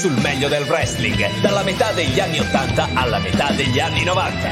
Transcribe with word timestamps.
sul 0.00 0.18
meglio 0.22 0.48
del 0.48 0.62
wrestling, 0.62 1.42
dalla 1.42 1.62
metà 1.62 1.92
degli 1.92 2.18
anni 2.20 2.38
80 2.38 2.94
alla 2.94 3.18
metà 3.18 3.52
degli 3.52 3.78
anni 3.78 4.02
90. 4.02 4.48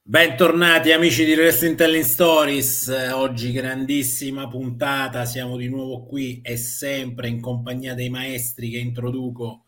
Bentornati 0.00 0.92
amici 0.92 1.24
di 1.24 1.34
Wrestling 1.34 1.74
Telling 1.74 2.04
Stories, 2.04 3.10
oggi 3.12 3.50
grandissima 3.50 4.46
puntata, 4.46 5.24
siamo 5.24 5.56
di 5.56 5.68
nuovo 5.68 6.04
qui 6.04 6.40
e 6.40 6.56
sempre 6.56 7.26
in 7.26 7.40
compagnia 7.40 7.94
dei 7.94 8.10
maestri 8.10 8.70
che 8.70 8.78
introduco 8.78 9.64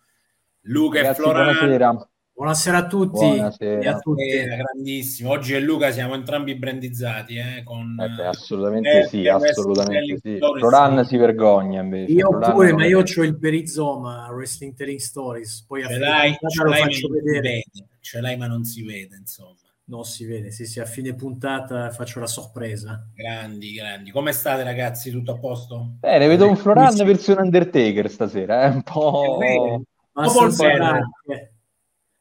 Luca 0.67 1.01
Ragazzi, 1.01 1.21
e 1.21 1.25
Florano. 1.25 1.53
buonasera. 1.53 2.11
Buonasera 2.39 2.77
a 2.77 2.87
tutti 2.87 3.27
Buonasera. 3.27 3.81
e 3.81 3.89
a 3.89 3.99
tutti. 3.99 4.23
Eh, 4.23 4.45
grandissimo, 4.45 5.31
oggi 5.31 5.55
e 5.55 5.61
Luca 5.61 5.91
siamo 5.91 6.15
entrambi 6.15 6.55
brandizzati 6.55 7.35
eh, 7.35 7.65
con 7.65 7.97
Eh 8.01 8.09
beh, 8.11 8.27
assolutamente 8.27 9.01
eh, 9.01 9.09
sì, 9.09 9.27
assolutamente 9.27 10.21
sì. 10.23 10.39
Roran 10.39 11.05
si 11.05 11.17
vergogna 11.17 11.81
invece. 11.83 12.13
Io 12.13 12.31
Roran 12.31 12.53
pure, 12.53 12.73
ma 12.75 12.87
io 12.87 13.01
ho 13.01 13.23
il 13.25 13.37
perizoma 13.37 14.29
Wrestling 14.31 14.73
Telling 14.75 15.01
Stories, 15.01 15.65
poi 15.67 15.83
a 15.83 15.89
ce 15.89 15.95
fine 15.95 16.07
l'hai, 16.07 16.39
ce 16.49 16.63
lo 16.63 16.69
l'hai 16.69 16.79
ma 16.79 16.87
faccio 16.87 17.09
non 17.09 17.17
si 17.17 17.25
vedere. 17.25 17.41
vede, 17.41 17.65
ce 17.99 18.21
l'hai 18.21 18.37
ma 18.37 18.47
non 18.47 18.63
si 18.63 18.85
vede, 18.85 19.17
insomma. 19.17 19.55
Non 19.87 20.05
si 20.05 20.25
vede, 20.25 20.53
sì, 20.53 20.65
sì, 20.65 20.79
a 20.79 20.85
fine 20.85 21.15
puntata 21.17 21.91
faccio 21.91 22.21
la 22.21 22.27
sorpresa. 22.29 23.05
Grandi, 23.17 23.73
grandi. 23.73 24.13
Come 24.13 24.31
state 24.31 24.63
ragazzi? 24.63 25.11
Tutto 25.11 25.33
a 25.33 25.39
posto? 25.39 25.95
Bene, 25.99 26.29
vedo 26.29 26.47
un 26.47 26.55
Floran 26.55 26.95
versione 27.05 27.41
Undertaker 27.41 28.09
stasera, 28.09 28.63
è 28.63 28.69
un 28.69 28.83
po' 28.85 29.39
È 29.41 29.45
vero. 29.45 29.83
Ma 30.13 30.29
vero. 30.29 30.77
grazie. 30.77 31.53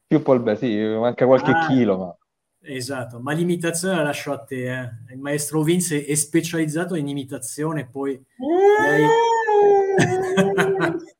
Più 0.08 0.22
polvere, 0.22 0.56
sì, 0.56 0.76
manca 0.98 1.26
qualche 1.26 1.50
Ah. 1.52 1.66
chilo, 1.68 1.98
ma 1.98 2.16
Esatto, 2.60 3.20
ma 3.20 3.32
l'imitazione 3.32 3.94
la 3.96 4.02
lascio 4.02 4.32
a 4.32 4.38
te. 4.42 4.78
eh. 4.80 4.90
Il 5.12 5.18
maestro 5.20 5.62
Vince 5.62 6.04
è 6.04 6.14
specializzato 6.14 6.96
in 6.96 7.06
imitazione, 7.06 7.88
poi 7.88 8.20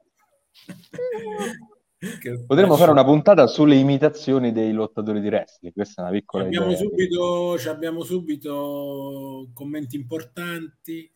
Che 2.21 2.45
potremmo 2.47 2.77
fare 2.77 2.93
una 2.93 3.05
puntata 3.05 3.49
sulle 3.49 3.75
imitazioni 3.75 4.53
dei 4.53 4.71
lottatori 4.73 5.21
di 5.21 5.27
wrestling. 5.27 5.73
Questa 5.75 6.03
è 6.03 6.05
una 6.05 6.13
piccola 6.17 6.45
Abbiamo 6.45 6.67
idea. 6.67 6.79
subito, 6.79 7.59
ci 7.59 7.69
abbiamo 7.69 8.05
subito 8.05 9.49
commenti 9.53 9.97
importanti, 9.97 11.11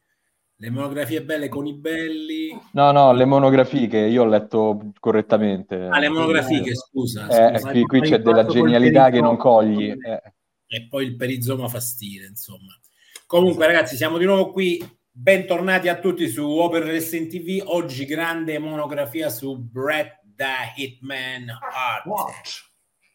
le 0.63 0.71
monografie 0.71 1.25
belle 1.25 1.49
con 1.49 1.67
i 1.67 1.75
belli. 1.75 2.57
No, 2.71 2.93
no, 2.93 3.13
le 3.13 3.25
monografie 3.25 3.89
che 3.89 3.99
io 3.99 4.23
ho 4.23 4.27
letto 4.27 4.93
correttamente. 5.01 5.89
Ah, 5.91 5.99
le 5.99 6.09
monografie, 6.09 6.63
scusa. 6.77 7.27
Eh, 7.27 7.59
scusa. 7.59 7.71
qui, 7.73 7.83
qui 7.83 8.01
c'è 8.03 8.21
della 8.21 8.47
genialità 8.47 9.11
che 9.11 9.21
non 9.21 9.37
cogli. 9.37 9.91
eh. 9.91 10.23
E 10.69 10.87
poi 10.89 11.05
il 11.07 11.17
perizoma 11.17 11.67
fa 11.67 11.81
stile, 11.81 12.29
insomma. 12.29 12.79
Comunque, 13.27 13.67
ragazzi, 13.67 13.97
siamo 13.97 14.19
di 14.19 14.25
nuovo 14.25 14.53
qui. 14.53 14.81
Bentornati 15.11 15.89
a 15.89 15.99
tutti 15.99 16.29
su 16.29 16.49
Open 16.49 16.85
Wrestling 16.85 17.29
TV. 17.29 17.61
Oggi 17.67 18.05
grande 18.05 18.57
monografia 18.61 19.31
su 19.31 19.59
Bret 19.59 20.21
the 20.37 20.73
Hitman 20.77 21.49
Hart. 21.49 22.71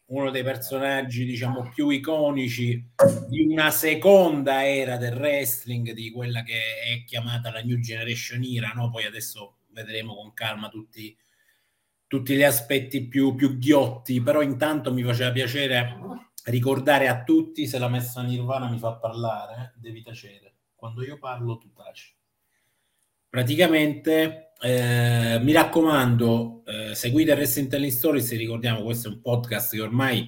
Uno 0.08 0.30
dei 0.30 0.42
personaggi 0.42 1.24
diciamo 1.24 1.70
più 1.74 1.90
iconici 1.90 2.92
di 3.28 3.46
una 3.46 3.70
seconda 3.70 4.66
era 4.66 4.96
del 4.96 5.14
wrestling, 5.14 5.92
di 5.92 6.10
quella 6.10 6.42
che 6.42 6.60
è 6.82 7.04
chiamata 7.04 7.50
la 7.50 7.60
New 7.60 7.78
Generation 7.78 8.42
Era, 8.42 8.72
no? 8.74 8.90
Poi 8.90 9.04
adesso 9.04 9.58
vedremo 9.70 10.14
con 10.14 10.32
calma 10.32 10.68
tutti, 10.68 11.16
tutti 12.06 12.34
gli 12.34 12.42
aspetti 12.42 13.06
più, 13.06 13.34
più 13.34 13.58
ghiotti, 13.58 14.22
però 14.22 14.40
intanto 14.40 14.92
mi 14.92 15.02
faceva 15.02 15.30
piacere 15.30 15.96
ricordare 16.44 17.08
a 17.08 17.22
tutti, 17.22 17.66
se 17.66 17.78
la 17.78 17.88
messa 17.88 18.22
Nirvana 18.22 18.70
mi 18.70 18.78
fa 18.78 18.94
parlare, 18.94 19.72
eh, 19.74 19.80
devi 19.80 20.02
tacere. 20.02 20.54
Quando 20.74 21.02
io 21.02 21.18
parlo 21.18 21.58
tu 21.58 21.72
taci. 21.72 22.17
Praticamente, 23.30 24.52
eh, 24.60 25.38
mi 25.42 25.52
raccomando, 25.52 26.62
eh, 26.64 26.94
seguite 26.94 27.34
Wrestling 27.34 27.68
Telling 27.68 27.92
Stories, 27.92 28.34
ricordiamo 28.36 28.82
questo 28.82 29.08
è 29.08 29.10
un 29.12 29.20
podcast 29.20 29.72
che 29.72 29.82
ormai 29.82 30.26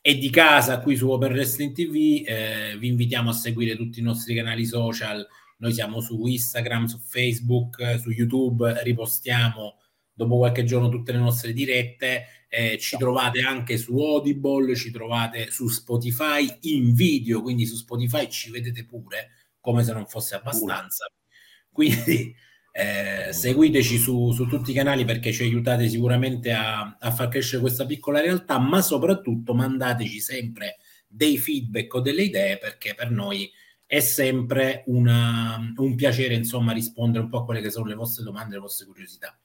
è 0.00 0.16
di 0.16 0.30
casa 0.30 0.80
qui 0.80 0.96
su 0.96 1.08
Open 1.08 1.30
Wrestling 1.30 1.72
TV, 1.72 2.24
eh, 2.26 2.76
vi 2.76 2.88
invitiamo 2.88 3.30
a 3.30 3.32
seguire 3.32 3.76
tutti 3.76 4.00
i 4.00 4.02
nostri 4.02 4.34
canali 4.34 4.64
social, 4.64 5.24
noi 5.58 5.72
siamo 5.72 6.00
su 6.00 6.26
Instagram, 6.26 6.86
su 6.86 6.98
Facebook, 6.98 8.00
su 8.00 8.10
YouTube, 8.10 8.82
ripostiamo 8.82 9.78
dopo 10.12 10.38
qualche 10.38 10.64
giorno 10.64 10.88
tutte 10.88 11.12
le 11.12 11.18
nostre 11.18 11.52
dirette, 11.52 12.46
eh, 12.48 12.78
ci 12.78 12.96
trovate 12.96 13.42
anche 13.42 13.78
su 13.78 13.96
Audible, 13.96 14.74
ci 14.74 14.90
trovate 14.90 15.50
su 15.52 15.68
Spotify 15.68 16.48
in 16.62 16.94
video, 16.94 17.42
quindi 17.42 17.64
su 17.64 17.76
Spotify 17.76 18.28
ci 18.28 18.50
vedete 18.50 18.84
pure, 18.84 19.30
come 19.60 19.84
se 19.84 19.92
non 19.92 20.06
fosse 20.06 20.34
abbastanza. 20.34 21.06
Quindi 21.72 22.34
eh, 22.72 23.32
seguiteci 23.32 23.98
su, 23.98 24.32
su 24.32 24.46
tutti 24.46 24.70
i 24.70 24.74
canali 24.74 25.04
perché 25.04 25.32
ci 25.32 25.42
aiutate 25.42 25.88
sicuramente 25.88 26.52
a, 26.52 26.96
a 26.98 27.10
far 27.10 27.28
crescere 27.28 27.60
questa 27.60 27.86
piccola 27.86 28.20
realtà, 28.20 28.58
ma 28.58 28.80
soprattutto 28.80 29.54
mandateci 29.54 30.20
sempre 30.20 30.76
dei 31.06 31.38
feedback 31.38 31.92
o 31.94 32.00
delle 32.00 32.22
idee 32.22 32.58
perché 32.58 32.94
per 32.94 33.10
noi 33.10 33.50
è 33.84 33.98
sempre 33.98 34.84
una- 34.86 35.58
un 35.76 35.94
piacere 35.96 36.34
insomma 36.34 36.72
rispondere 36.72 37.24
un 37.24 37.30
po' 37.30 37.38
a 37.38 37.44
quelle 37.44 37.60
che 37.60 37.70
sono 37.70 37.86
le 37.86 37.94
vostre 37.96 38.22
domande, 38.22 38.54
le 38.54 38.60
vostre 38.60 38.86
curiosità. 38.86 39.36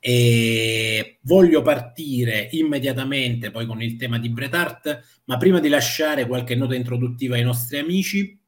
E 0.00 1.18
voglio 1.22 1.62
partire 1.62 2.48
immediatamente 2.52 3.50
poi 3.50 3.64
con 3.66 3.80
il 3.80 3.96
tema 3.96 4.18
di 4.18 4.28
Bret 4.28 4.54
Hart, 4.54 5.20
ma 5.26 5.36
prima 5.36 5.60
di 5.60 5.68
lasciare 5.68 6.26
qualche 6.26 6.56
nota 6.56 6.74
introduttiva 6.74 7.36
ai 7.36 7.44
nostri 7.44 7.78
amici, 7.78 8.38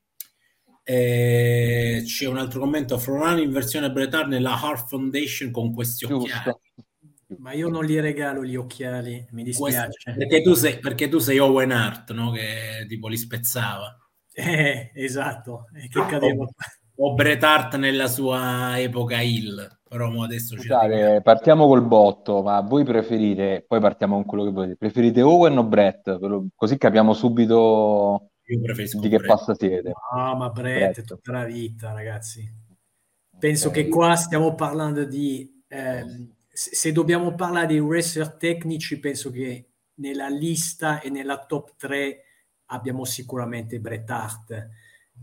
eh, 0.90 2.02
c'è 2.02 2.26
un 2.26 2.38
altro 2.38 2.60
commento 2.60 2.96
Florano 2.96 3.42
in 3.42 3.50
versione 3.50 3.90
Bret 3.92 4.14
Hart 4.14 4.28
nella 4.28 4.58
Hart 4.58 4.88
Foundation 4.88 5.50
con 5.50 5.74
questi 5.74 6.06
occhiali. 6.06 6.30
Giusto. 6.44 6.60
Ma 7.40 7.52
io 7.52 7.68
non 7.68 7.84
gli 7.84 7.98
regalo 8.00 8.42
gli 8.42 8.56
occhiali, 8.56 9.26
mi 9.32 9.42
Questo- 9.42 9.64
dispiace. 9.66 10.14
perché, 10.16 10.40
tu 10.40 10.54
sei, 10.54 10.78
perché 10.78 11.08
tu 11.08 11.18
sei 11.18 11.38
Owen 11.38 11.72
Hart, 11.72 12.12
no? 12.12 12.30
che 12.30 12.86
tipo 12.88 13.08
li 13.08 13.18
spezzava. 13.18 13.94
Eh, 14.32 14.92
esatto, 14.94 15.64
e 15.74 15.88
che 15.88 16.06
cadeva. 16.06 16.46
O 17.00 17.14
Bret 17.14 17.42
Hart 17.42 17.76
nella 17.76 18.06
sua 18.06 18.80
epoca 18.80 19.20
Hill, 19.20 19.80
però 19.86 20.08
mo 20.08 20.22
adesso. 20.22 20.56
Scusate, 20.56 21.20
partiamo 21.22 21.66
col 21.66 21.84
botto, 21.84 22.42
ma 22.42 22.60
voi 22.62 22.82
preferite, 22.84 23.62
poi 23.68 23.78
partiamo 23.80 24.14
con 24.14 24.24
quello 24.24 24.44
che 24.44 24.50
volete, 24.52 24.76
preferite 24.76 25.20
Owen 25.20 25.58
o 25.58 25.64
Brett? 25.64 26.18
Così 26.54 26.78
capiamo 26.78 27.12
subito 27.12 28.30
Io 28.50 28.60
preferisco 28.62 28.98
di 29.00 29.08
che 29.08 29.20
pasta 29.20 29.54
siete. 29.54 29.92
Ah, 30.12 30.34
ma 30.34 30.48
Brett 30.50 30.92
Brett. 30.94 31.04
tutta 31.06 31.32
la 31.32 31.44
vita, 31.44 31.92
ragazzi. 31.92 32.50
Penso 33.38 33.68
Ok. 33.68 33.74
che 33.74 33.88
qua 33.88 34.16
stiamo 34.16 34.54
parlando 34.54 35.04
di... 35.04 35.62
ehm, 35.68 36.34
se 36.48 36.90
dobbiamo 36.92 37.34
parlare 37.34 37.66
di 37.68 37.78
wrestler 37.78 38.32
tecnici, 38.32 38.98
penso 38.98 39.30
che 39.30 39.68
nella 40.00 40.28
lista 40.28 41.00
e 41.00 41.08
nella 41.10 41.44
top 41.46 41.74
3 41.76 42.22
abbiamo 42.70 43.04
sicuramente 43.04 43.78
Bret 43.78 44.10
Hart. 44.10 44.68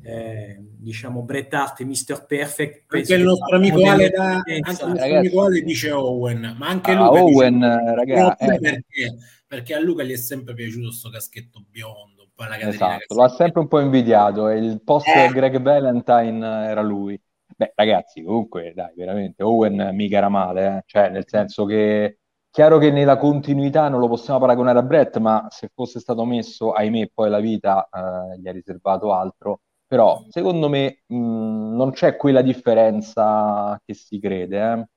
Eh, 0.01 0.57
diciamo 0.59 1.23
Bret 1.23 1.53
Hart 1.53 1.79
e 1.81 1.85
Mr. 1.85 2.25
Perfect. 2.25 2.93
Anche 2.93 3.15
il 3.15 3.23
nostro 3.23 3.55
amico 3.55 3.85
Ale, 3.89 4.09
da, 4.09 4.41
tendenze. 4.43 4.51
anche 4.69 4.83
il 4.83 4.87
nostro 4.87 4.87
Ragazzi. 4.93 5.15
amico 5.27 5.41
Ale 5.43 5.61
dice 5.61 5.91
Owen, 5.91 6.55
ma 6.57 6.67
anche 6.67 6.91
Ah, 6.91 7.09
dice 7.09 7.21
Owen, 7.21 7.63
eh, 7.63 7.95
raga, 7.95 8.25
Owen 8.39 8.53
eh, 8.53 8.59
perché? 8.59 9.15
Perché 9.47 9.73
a 9.73 9.79
Luca 9.79 10.03
gli 10.03 10.11
è 10.11 10.17
sempre 10.17 10.53
piaciuto 10.53 10.91
sto 10.91 11.09
caschetto 11.09 11.65
biondo, 11.69 12.14
esatto, 12.59 13.15
l'ha 13.15 13.29
sempre 13.29 13.61
un 13.61 13.67
po' 13.67 13.79
invidiato 13.79 14.49
il 14.49 14.81
post 14.83 15.07
Eh. 15.07 15.29
Greg 15.29 15.61
Valentine 15.61 16.67
era 16.67 16.81
lui. 16.81 17.19
Beh, 17.57 17.71
ragazzi, 17.75 18.21
comunque, 18.23 18.73
dai, 18.75 18.93
veramente, 18.95 19.43
Owen 19.43 19.91
mica 19.93 20.17
era 20.17 20.29
male, 20.29 20.77
eh. 20.77 20.83
Cioè, 20.85 21.09
nel 21.09 21.23
senso 21.27 21.65
che, 21.65 22.19
chiaro 22.49 22.77
che 22.77 22.91
nella 22.91 23.17
continuità 23.17 23.87
non 23.87 23.99
lo 23.99 24.07
possiamo 24.09 24.39
paragonare 24.39 24.79
a 24.79 24.83
Brett, 24.83 25.17
ma 25.19 25.47
se 25.49 25.69
fosse 25.73 25.99
stato 25.99 26.25
messo, 26.25 26.71
ahimè, 26.73 27.11
poi 27.13 27.29
la 27.29 27.39
vita 27.39 27.87
eh, 27.91 28.39
gli 28.39 28.47
ha 28.47 28.51
riservato 28.51 29.13
altro, 29.13 29.61
però 29.87 30.21
secondo 30.29 30.67
me 30.67 31.03
mh, 31.07 31.75
non 31.75 31.91
c'è 31.91 32.17
quella 32.17 32.41
differenza 32.41 33.79
che 33.85 33.93
si 33.93 34.19
crede, 34.19 34.57
eh. 34.57 34.87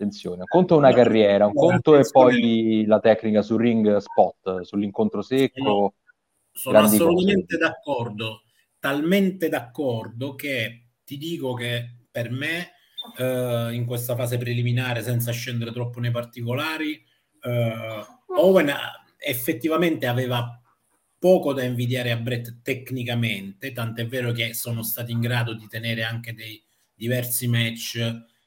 Attenzione, 0.00 0.38
un 0.42 0.46
conto 0.46 0.76
è 0.76 0.78
una 0.78 0.90
No, 0.90 0.94
carriera, 0.94 1.46
un 1.46 1.52
no, 1.54 1.60
conto 1.60 1.96
è 1.96 2.08
poi 2.08 2.84
la 2.86 3.00
tecnica 3.00 3.42
sul 3.42 3.60
ring 3.60 3.96
spot, 3.96 4.60
sull'incontro 4.60 5.22
secco. 5.22 5.94
Sono 6.58 6.78
grandi 6.78 6.96
assolutamente 6.96 7.56
cose. 7.56 7.58
d'accordo, 7.58 8.42
talmente 8.78 9.48
d'accordo 9.48 10.34
che 10.34 10.88
ti 11.04 11.16
dico 11.16 11.54
che 11.54 11.96
per 12.10 12.30
me 12.30 12.72
eh, 13.16 13.70
in 13.72 13.84
questa 13.86 14.14
fase 14.16 14.38
preliminare, 14.38 15.02
senza 15.02 15.32
scendere 15.32 15.72
troppo 15.72 16.00
nei 16.00 16.10
particolari, 16.10 17.02
eh, 17.42 18.04
Owen 18.36 18.68
ha- 18.70 19.04
effettivamente 19.18 20.06
aveva 20.06 20.60
poco 21.18 21.52
da 21.52 21.62
invidiare 21.64 22.10
a 22.10 22.16
Brett 22.16 22.60
tecnicamente, 22.62 23.72
tant'è 23.72 24.06
vero 24.06 24.32
che 24.32 24.54
sono 24.54 24.82
stati 24.82 25.12
in 25.12 25.20
grado 25.20 25.54
di 25.54 25.66
tenere 25.68 26.04
anche 26.04 26.32
dei 26.34 26.62
diversi 26.94 27.46
match 27.48 27.96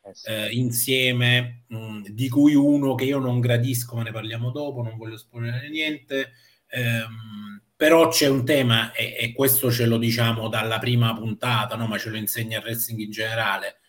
Eh 0.03 0.13
eh, 0.23 0.49
insieme, 0.51 1.63
mh, 1.67 2.09
di 2.09 2.27
cui 2.29 2.55
uno 2.55 2.95
che 2.95 3.05
io 3.05 3.19
non 3.19 3.39
gradisco, 3.39 3.95
ma 3.95 4.03
ne 4.03 4.11
parliamo 4.11 4.51
dopo, 4.51 4.81
non 4.81 4.97
voglio 4.97 5.17
spoilerare 5.17 5.69
niente, 5.69 6.31
Ehm, 6.73 7.61
però 7.81 8.09
c'è 8.09 8.27
un 8.27 8.45
tema, 8.45 8.91
e, 8.91 9.15
e, 9.17 9.33
questo 9.33 9.71
ce 9.71 9.87
lo 9.87 9.97
diciamo 9.97 10.49
dalla 10.49 10.77
prima 10.77 11.15
puntata, 11.15 11.75
no? 11.75 11.87
ma 11.87 11.97
ce 11.97 12.11
lo 12.11 12.17
insegna 12.17 12.59
il 12.59 12.63
wrestling 12.63 12.99
in 12.99 13.09
generale, 13.09 13.79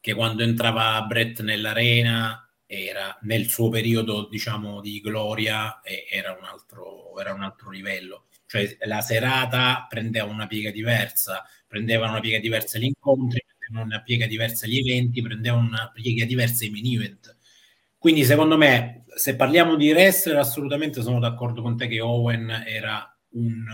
che 0.00 0.12
quando 0.12 0.42
entrava 0.42 1.00
Brett 1.02 1.42
nell'arena 1.42 2.50
era 2.66 3.16
nel 3.22 3.48
suo 3.48 3.68
periodo 3.68 4.26
diciamo 4.28 4.80
di 4.80 5.00
gloria 5.00 5.80
era 6.10 6.32
un 6.32 6.44
altro, 6.46 7.16
era 7.18 7.32
un 7.32 7.42
altro 7.42 7.70
livello 7.70 8.26
cioè 8.44 8.76
la 8.86 9.00
serata 9.00 9.86
prendeva 9.88 10.26
una 10.26 10.46
piega 10.46 10.70
diversa 10.70 11.44
prendeva 11.66 12.08
una 12.08 12.20
piega 12.20 12.40
diversa 12.40 12.78
gli 12.78 12.84
incontri 12.84 13.42
prendeva 13.56 13.84
una 13.86 14.02
piega 14.02 14.26
diversa 14.26 14.66
gli 14.66 14.78
eventi 14.78 15.22
prendeva 15.22 15.56
una 15.56 15.90
piega 15.94 16.26
diversa 16.26 16.66
i 16.66 16.70
mini 16.70 16.96
event 16.96 17.36
quindi 17.96 18.24
secondo 18.24 18.58
me 18.58 19.04
se 19.14 19.34
parliamo 19.34 19.76
di 19.76 19.90
wrestler 19.92 20.36
assolutamente 20.36 21.00
sono 21.00 21.20
d'accordo 21.20 21.62
con 21.62 21.76
te 21.76 21.86
che 21.86 22.00
Owen 22.02 22.50
era 22.66 23.17
un 23.38 23.64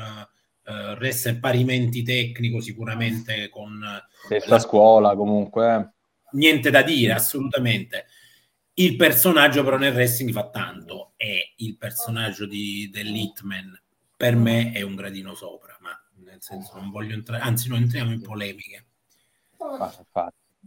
uh, 0.67 0.73
wrestler 0.97 1.41
parimenti 1.41 2.03
tecnico 2.03 2.61
sicuramente 2.61 3.49
con 3.51 3.81
stessa 4.25 4.49
la 4.49 4.59
scuola 4.59 5.15
comunque 5.15 5.75
eh. 5.75 5.89
niente 6.33 6.71
da 6.71 6.83
dire 6.83 7.13
assolutamente 7.13 8.07
il 8.75 8.97
personaggio 8.97 9.63
però 9.63 9.77
nel 9.77 9.95
wrestling 9.95 10.33
fa 10.33 10.49
tanto 10.49 11.13
e 11.17 11.55
il 11.57 11.77
personaggio 11.77 12.47
di, 12.47 12.91
dell'Hitman 12.93 13.81
per 14.17 14.37
me 14.37 14.73
è 14.73 14.83
un 14.83 14.95
gradino 14.95 15.35
sopra, 15.35 15.77
ma 15.81 15.91
nel 16.25 16.39
senso 16.41 16.77
non 16.77 16.91
voglio 16.91 17.15
entrare, 17.15 17.43
anzi 17.43 17.69
non 17.69 17.83
entriamo 17.83 18.13
in 18.13 18.23
polemiche. 18.23 18.87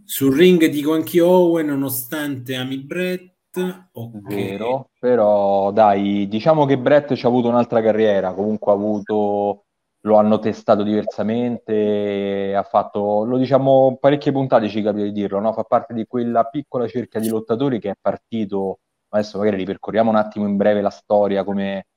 Sul 0.03 0.35
ring 0.35 0.63
dico 0.67 0.93
anche 0.93 1.19
Owen, 1.21 1.67
nonostante 1.67 2.55
ami 2.55 2.77
Brett. 2.77 3.35
Okay. 3.92 4.36
Vero, 4.51 4.89
però 5.00 5.71
dai, 5.71 6.27
diciamo 6.27 6.65
che 6.65 6.77
Brett 6.77 7.13
ci 7.15 7.25
ha 7.25 7.30
avuto 7.30 7.48
un'altra 7.48 7.81
carriera, 7.81 8.33
comunque 8.33 8.71
ha 8.71 8.75
avuto 8.75 9.63
lo 10.01 10.18
hanno 10.18 10.39
testato 10.39 10.83
diversamente, 10.83 12.54
ha 12.56 12.63
fatto, 12.63 13.24
lo 13.25 13.38
diciamo, 13.38 13.98
parecchie 14.00 14.31
puntate 14.31 14.69
ci 14.69 14.81
capita 14.81 15.04
di 15.04 15.12
dirlo, 15.12 15.39
no? 15.39 15.51
fa 15.54 15.63
parte 15.63 15.94
di 15.94 16.06
quella 16.06 16.45
piccola 16.45 16.88
cerchia 16.88 17.19
di 17.19 17.27
lottatori 17.27 17.80
che 17.80 17.92
è 17.92 17.95
partito, 18.00 18.80
adesso 19.09 19.38
magari 19.38 19.57
ripercorriamo 19.57 20.10
un 20.10 20.15
attimo 20.15 20.48
in 20.48 20.56
breve 20.56 20.81
la 20.81 20.89
storia 20.89 21.44
come 21.44 21.88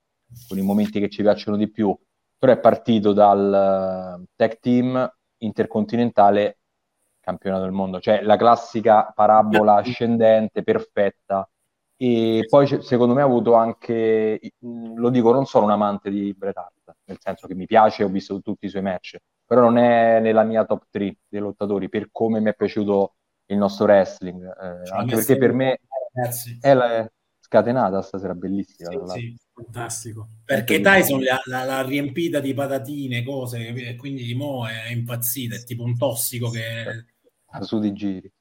con 0.49 0.59
i 0.59 0.63
momenti 0.63 1.01
che 1.01 1.09
ci 1.09 1.23
piacciono 1.23 1.57
di 1.57 1.71
più, 1.71 1.97
però 2.37 2.53
è 2.53 2.59
partito 2.59 3.13
dal 3.13 4.25
tech 4.35 4.59
team 4.61 5.09
intercontinentale 5.39 6.60
campionato 7.31 7.63
del 7.63 7.73
mondo, 7.73 8.01
cioè 8.01 8.23
la 8.23 8.37
classica 8.37 9.13
parabola 9.15 9.77
ascendente 9.77 10.63
perfetta 10.63 11.49
e 12.03 12.47
poi 12.49 12.67
secondo 12.83 13.13
me 13.13 13.21
ha 13.21 13.27
avuto 13.27 13.55
anche, 13.55 14.41
lo 14.61 15.11
dico, 15.11 15.33
non 15.33 15.45
sono 15.45 15.67
un 15.67 15.73
amante 15.73 16.09
di 16.09 16.35
Bret 16.35 16.57
Hart, 16.57 16.97
nel 17.05 17.19
senso 17.21 17.47
che 17.47 17.55
mi 17.55 17.67
piace, 17.67 18.05
ho 18.05 18.09
visto 18.09 18.41
tutti 18.41 18.65
i 18.65 18.69
suoi 18.71 18.81
match, 18.81 19.19
però 19.45 19.61
non 19.61 19.77
è 19.77 20.19
nella 20.19 20.43
mia 20.43 20.65
top 20.65 20.87
3 20.89 21.17
dei 21.29 21.41
lottatori 21.41 21.91
per 21.91 22.09
come 22.11 22.41
mi 22.41 22.49
è 22.49 22.55
piaciuto 22.55 23.17
il 23.47 23.59
nostro 23.59 23.85
wrestling, 23.85 24.43
eh, 24.43 24.87
cioè, 24.87 24.99
anche 24.99 25.15
perché 25.17 25.37
per 25.37 25.53
me 25.53 25.81
è, 26.61 26.73
la, 26.73 27.07
scatenata 27.39 28.01
stasera, 28.01 28.35
bellissima. 28.35 28.91
Sì, 29.09 29.21
sì. 29.21 29.37
Fantastico. 29.53 30.29
Perché 30.45 30.81
Tyson 30.81 31.21
l'ha, 31.21 31.83
riempita 31.83 32.41
di 32.41 32.55
patatine, 32.55 33.23
cose, 33.25 33.97
quindi 33.97 34.33
Mo 34.35 34.67
è 34.67 34.91
impazzita, 34.91 35.57
è 35.57 35.65
tipo 35.65 35.83
un 35.83 35.99
tossico 35.99 36.49
che... 36.49 37.19
Su 37.61 37.79
di 37.79 37.93
giri. 37.93 38.33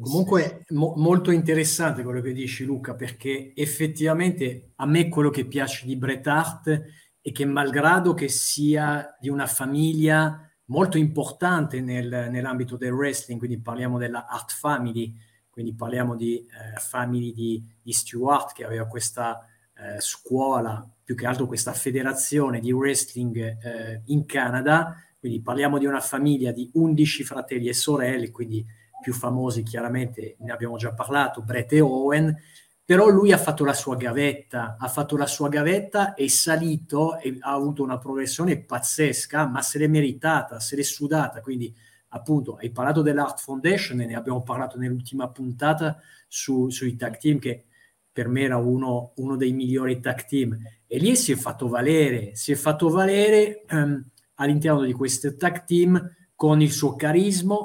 Comunque 0.00 0.64
mo- 0.70 0.94
molto 0.96 1.30
interessante 1.30 2.02
quello 2.02 2.20
che 2.20 2.32
dici 2.32 2.64
Luca, 2.64 2.94
perché 2.94 3.52
effettivamente 3.54 4.72
a 4.76 4.86
me 4.86 5.08
quello 5.08 5.30
che 5.30 5.46
piace 5.46 5.86
di 5.86 5.96
Bret 5.96 6.26
Hart 6.26 6.82
è 7.20 7.30
che 7.30 7.44
malgrado 7.44 8.14
che 8.14 8.28
sia 8.28 9.16
di 9.20 9.28
una 9.28 9.46
famiglia 9.46 10.50
molto 10.66 10.98
importante 10.98 11.80
nel, 11.80 12.28
nell'ambito 12.30 12.76
del 12.76 12.92
wrestling, 12.92 13.38
quindi 13.38 13.60
parliamo 13.60 13.98
della 13.98 14.26
Hart 14.26 14.52
Family, 14.52 15.14
quindi 15.50 15.74
parliamo 15.74 16.16
di 16.16 16.38
eh, 16.38 16.78
family 16.80 17.32
di, 17.32 17.62
di, 17.82 17.92
Stewart 17.92 18.54
che 18.54 18.64
aveva 18.64 18.86
questa 18.86 19.46
eh, 19.76 20.00
scuola, 20.00 20.88
più 21.04 21.14
che 21.14 21.26
altro 21.26 21.46
questa 21.46 21.74
federazione 21.74 22.58
di 22.58 22.72
wrestling 22.72 23.36
eh, 23.36 24.02
in 24.06 24.24
Canada, 24.24 24.96
quindi 25.22 25.40
parliamo 25.40 25.78
di 25.78 25.86
una 25.86 26.00
famiglia 26.00 26.50
di 26.50 26.68
11 26.72 27.22
fratelli 27.22 27.68
e 27.68 27.74
sorelle, 27.74 28.32
quindi 28.32 28.66
più 29.00 29.12
famosi 29.12 29.62
chiaramente 29.62 30.34
ne 30.40 30.50
abbiamo 30.50 30.76
già 30.76 30.92
parlato, 30.94 31.42
Brett 31.42 31.72
e 31.74 31.80
Owen, 31.80 32.36
però 32.84 33.06
lui 33.06 33.30
ha 33.30 33.38
fatto 33.38 33.64
la 33.64 33.72
sua 33.72 33.94
gavetta, 33.94 34.74
ha 34.76 34.88
fatto 34.88 35.16
la 35.16 35.28
sua 35.28 35.48
gavetta, 35.48 36.14
è 36.14 36.26
salito 36.26 37.20
e 37.20 37.36
ha 37.38 37.52
avuto 37.52 37.84
una 37.84 37.98
progressione 37.98 38.58
pazzesca, 38.64 39.46
ma 39.46 39.62
se 39.62 39.78
l'è 39.78 39.86
meritata, 39.86 40.58
se 40.58 40.74
l'è 40.74 40.82
sudata, 40.82 41.40
quindi 41.40 41.72
appunto 42.08 42.56
hai 42.56 42.72
parlato 42.72 43.00
dell'Art 43.00 43.38
Foundation 43.38 44.00
e 44.00 44.06
ne 44.06 44.16
abbiamo 44.16 44.42
parlato 44.42 44.76
nell'ultima 44.76 45.30
puntata 45.30 46.00
su, 46.26 46.68
sui 46.68 46.96
tag 46.96 47.16
team 47.18 47.38
che 47.38 47.66
per 48.10 48.26
me 48.26 48.40
era 48.40 48.56
uno, 48.56 49.12
uno, 49.18 49.36
dei 49.36 49.52
migliori 49.52 50.00
tag 50.00 50.24
team. 50.24 50.58
E 50.88 50.98
lì 50.98 51.14
si 51.14 51.30
è 51.30 51.36
fatto 51.36 51.68
valere, 51.68 52.34
si 52.34 52.50
è 52.50 52.56
fatto 52.56 52.88
valere 52.88 53.64
um, 53.70 54.04
all'interno 54.42 54.82
di 54.82 54.92
questo 54.92 55.36
tag 55.36 55.64
team 55.64 56.14
con 56.34 56.60
il 56.60 56.70
suo 56.70 56.96
carisma, 56.96 57.56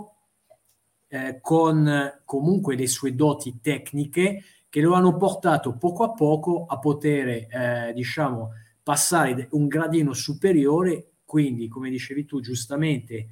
eh, 1.08 1.40
con 1.42 2.22
comunque 2.26 2.76
le 2.76 2.88
sue 2.88 3.16
doti 3.16 3.60
tecniche 3.62 4.44
che 4.70 4.82
lo 4.82 4.94
hanno 4.94 5.16
portato 5.16 5.78
poco 5.78 6.04
a 6.04 6.12
poco 6.12 6.66
a 6.66 6.78
poter, 6.78 7.28
eh, 7.28 7.92
diciamo, 7.96 8.52
passare 8.84 9.48
un 9.52 9.68
gradino 9.68 10.14
superiore, 10.14 11.14
quindi, 11.26 11.68
come 11.68 11.90
dicevi 11.90 12.26
tu 12.26 12.40
giustamente, 12.40 13.28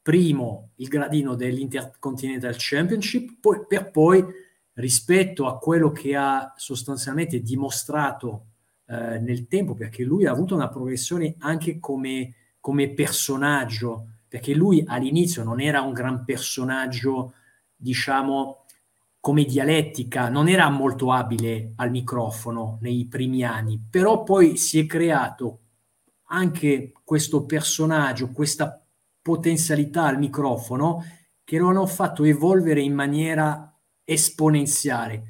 primo 0.00 0.70
il 0.76 0.88
gradino 0.88 1.34
dell'Intercontinental 1.34 2.54
Championship, 2.56 3.38
poi, 3.40 3.66
per 3.66 3.90
poi, 3.90 4.24
rispetto 4.74 5.46
a 5.46 5.58
quello 5.58 5.90
che 5.90 6.14
ha 6.14 6.52
sostanzialmente 6.56 7.40
dimostrato 7.40 8.46
eh, 8.86 9.18
nel 9.18 9.48
tempo, 9.48 9.74
perché 9.74 10.04
lui 10.04 10.26
ha 10.26 10.30
avuto 10.30 10.54
una 10.54 10.68
progressione 10.68 11.34
anche 11.38 11.80
come, 11.80 12.34
come 12.66 12.88
personaggio, 12.88 14.08
perché 14.26 14.52
lui 14.52 14.82
all'inizio 14.84 15.44
non 15.44 15.60
era 15.60 15.82
un 15.82 15.92
gran 15.92 16.24
personaggio, 16.24 17.34
diciamo, 17.76 18.64
come 19.20 19.44
dialettica, 19.44 20.28
non 20.28 20.48
era 20.48 20.68
molto 20.68 21.12
abile 21.12 21.74
al 21.76 21.92
microfono 21.92 22.78
nei 22.80 23.06
primi 23.06 23.44
anni, 23.44 23.80
però 23.88 24.24
poi 24.24 24.56
si 24.56 24.80
è 24.80 24.86
creato 24.86 25.60
anche 26.30 26.90
questo 27.04 27.46
personaggio, 27.46 28.32
questa 28.32 28.84
potenzialità 29.22 30.06
al 30.06 30.18
microfono 30.18 31.04
che 31.44 31.58
lo 31.58 31.68
hanno 31.68 31.86
fatto 31.86 32.24
evolvere 32.24 32.80
in 32.80 32.94
maniera 32.94 33.72
esponenziale 34.02 35.22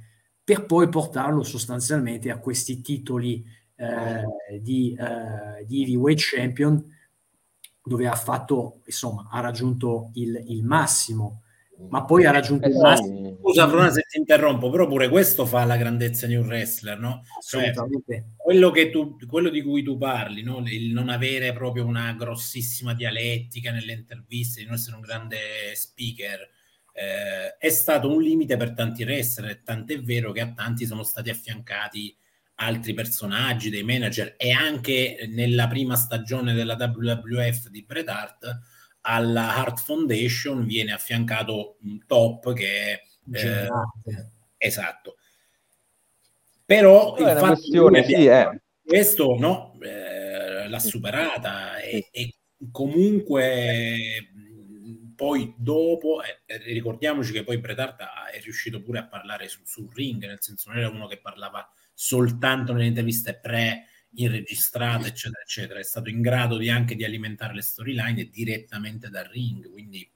per 0.42 0.64
poi 0.64 0.88
portarlo 0.88 1.42
sostanzialmente 1.42 2.30
a 2.30 2.38
questi 2.38 2.80
titoli 2.80 3.44
eh, 3.74 4.24
di, 4.58 4.96
eh, 4.98 5.66
di 5.66 5.82
heavyweight 5.82 6.18
champion 6.18 6.94
dove 7.86 8.08
ha 8.08 8.16
fatto, 8.16 8.80
insomma, 8.84 9.28
ha 9.30 9.38
raggiunto 9.38 10.10
il, 10.14 10.42
il 10.48 10.64
massimo, 10.64 11.42
ma 11.88 12.04
poi 12.04 12.24
ha 12.24 12.32
raggiunto 12.32 12.66
il 12.66 12.74
massimo. 12.74 13.38
Scusa, 13.40 13.68
Frona, 13.68 13.90
se 13.90 14.02
ti 14.08 14.18
interrompo, 14.18 14.70
però 14.70 14.88
pure 14.88 15.08
questo 15.08 15.46
fa 15.46 15.64
la 15.64 15.76
grandezza 15.76 16.26
di 16.26 16.34
un 16.34 16.46
wrestler, 16.46 16.98
no? 16.98 17.22
Cioè, 17.46 17.72
quello, 18.36 18.70
che 18.72 18.90
tu, 18.90 19.16
quello 19.28 19.50
di 19.50 19.62
cui 19.62 19.84
tu 19.84 19.96
parli, 19.96 20.42
no? 20.42 20.58
il 20.66 20.92
non 20.92 21.10
avere 21.10 21.52
proprio 21.52 21.86
una 21.86 22.12
grossissima 22.14 22.92
dialettica 22.92 23.70
nelle 23.70 23.92
interviste, 23.92 24.60
di 24.60 24.66
non 24.66 24.74
essere 24.74 24.96
un 24.96 25.02
grande 25.02 25.38
speaker, 25.74 26.40
eh, 26.92 27.56
è 27.56 27.68
stato 27.68 28.12
un 28.12 28.20
limite 28.20 28.56
per 28.56 28.72
tanti 28.72 29.04
wrestler, 29.04 29.62
tant'è 29.62 30.00
vero 30.00 30.32
che 30.32 30.40
a 30.40 30.52
tanti 30.52 30.86
sono 30.86 31.04
stati 31.04 31.30
affiancati 31.30 32.16
altri 32.56 32.94
personaggi, 32.94 33.70
dei 33.70 33.82
manager 33.82 34.34
e 34.36 34.50
anche 34.50 35.26
nella 35.28 35.66
prima 35.68 35.96
stagione 35.96 36.54
della 36.54 36.76
WWF 36.78 37.68
di 37.68 37.82
Bret 37.82 38.08
Hart 38.08 38.60
alla 39.02 39.56
Hart 39.56 39.80
Foundation 39.80 40.66
viene 40.66 40.92
affiancato 40.92 41.76
un 41.82 42.04
top 42.06 42.52
che 42.54 42.92
è 42.92 43.02
eh, 43.32 43.68
esatto. 44.56 45.16
Però 46.64 47.16
il 47.16 47.24
fatto 47.24 47.46
questione, 47.46 48.04
sì, 48.04 48.26
è. 48.26 48.48
questo 48.82 49.36
no, 49.38 49.78
eh, 49.80 50.68
l'ha 50.68 50.78
superata 50.80 51.78
e, 51.78 52.08
e 52.10 52.34
comunque 52.72 54.32
poi 55.14 55.54
dopo, 55.56 56.20
eh, 56.22 56.58
ricordiamoci 56.64 57.32
che 57.32 57.44
poi 57.44 57.58
Bret 57.58 57.78
Hart 57.78 58.02
è 58.32 58.40
riuscito 58.40 58.82
pure 58.82 58.98
a 58.98 59.06
parlare 59.06 59.48
sul, 59.48 59.66
sul 59.66 59.88
ring, 59.94 60.24
nel 60.26 60.38
senso 60.40 60.70
non 60.70 60.78
era 60.78 60.88
uno 60.88 61.06
che 61.06 61.18
parlava 61.18 61.68
soltanto 61.98 62.74
nelle 62.74 62.86
interviste 62.86 63.38
pre 63.40 63.86
inregistrate, 64.16 65.08
eccetera, 65.08 65.40
eccetera. 65.40 65.80
È 65.80 65.82
stato 65.82 66.10
in 66.10 66.20
grado 66.20 66.58
di 66.58 66.68
anche 66.68 66.94
di 66.94 67.04
alimentare 67.04 67.54
le 67.54 67.62
storyline 67.62 68.28
direttamente 68.30 69.08
dal 69.08 69.24
ring, 69.24 69.70
quindi 69.70 70.08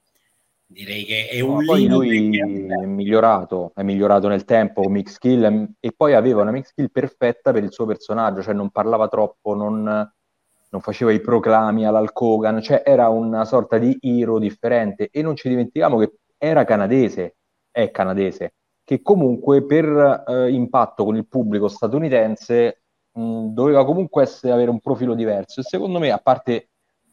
direi 0.67 1.03
che 1.03 1.27
è 1.27 1.39
un 1.41 1.65
no, 1.65 1.75
lui 1.75 2.37
è 2.37 2.85
migliorato, 2.85 3.71
è 3.75 3.81
migliorato 3.81 4.27
nel 4.27 4.45
tempo 4.45 4.87
mix 4.87 5.13
skill 5.13 5.73
e 5.79 5.91
poi 5.91 6.13
aveva 6.13 6.43
una 6.43 6.51
mix 6.51 6.69
skill 6.69 6.89
perfetta 6.89 7.51
per 7.51 7.63
il 7.63 7.71
suo 7.71 7.85
personaggio, 7.85 8.43
cioè 8.43 8.53
non 8.53 8.69
parlava 8.69 9.07
troppo, 9.07 9.55
non, 9.55 9.83
non 9.83 10.81
faceva 10.81 11.11
i 11.11 11.19
proclami 11.19 11.85
all'Alcogan, 11.85 12.61
cioè 12.61 12.83
era 12.85 13.09
una 13.09 13.43
sorta 13.43 13.79
di 13.79 13.97
hero 13.99 14.37
differente 14.39 15.09
e 15.11 15.21
non 15.21 15.35
ci 15.35 15.49
dimentichiamo 15.49 15.97
che 15.97 16.13
era 16.37 16.63
canadese, 16.63 17.35
è 17.69 17.91
canadese, 17.91 18.53
che 18.91 19.01
comunque 19.01 19.63
per 19.65 20.25
eh, 20.27 20.51
impatto 20.51 21.05
con 21.05 21.15
il 21.15 21.25
pubblico 21.25 21.69
statunitense 21.69 22.81
mh, 23.13 23.53
doveva 23.53 23.85
comunque 23.85 24.23
essere, 24.23 24.51
avere 24.51 24.69
un 24.69 24.81
profilo 24.81 25.13
diverso. 25.13 25.61
E 25.61 25.63
secondo 25.63 25.97
me, 25.97 26.11
a 26.11 26.17
parte 26.17 26.71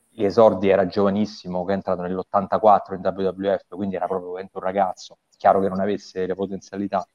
gli 0.08 0.24
esordi 0.24 0.68
era 0.70 0.88
giovanissimo, 0.88 1.64
che 1.64 1.70
è 1.70 1.74
entrato 1.76 2.02
nell'84 2.02 2.94
in 2.94 3.00
WWF, 3.00 3.76
quindi 3.76 3.94
era 3.94 4.08
proprio 4.08 4.32
un 4.32 4.48
ragazzo, 4.54 5.18
chiaro 5.36 5.60
che 5.60 5.68
non 5.68 5.78
avesse 5.78 6.26
le 6.26 6.34
potenzialità, 6.34 7.06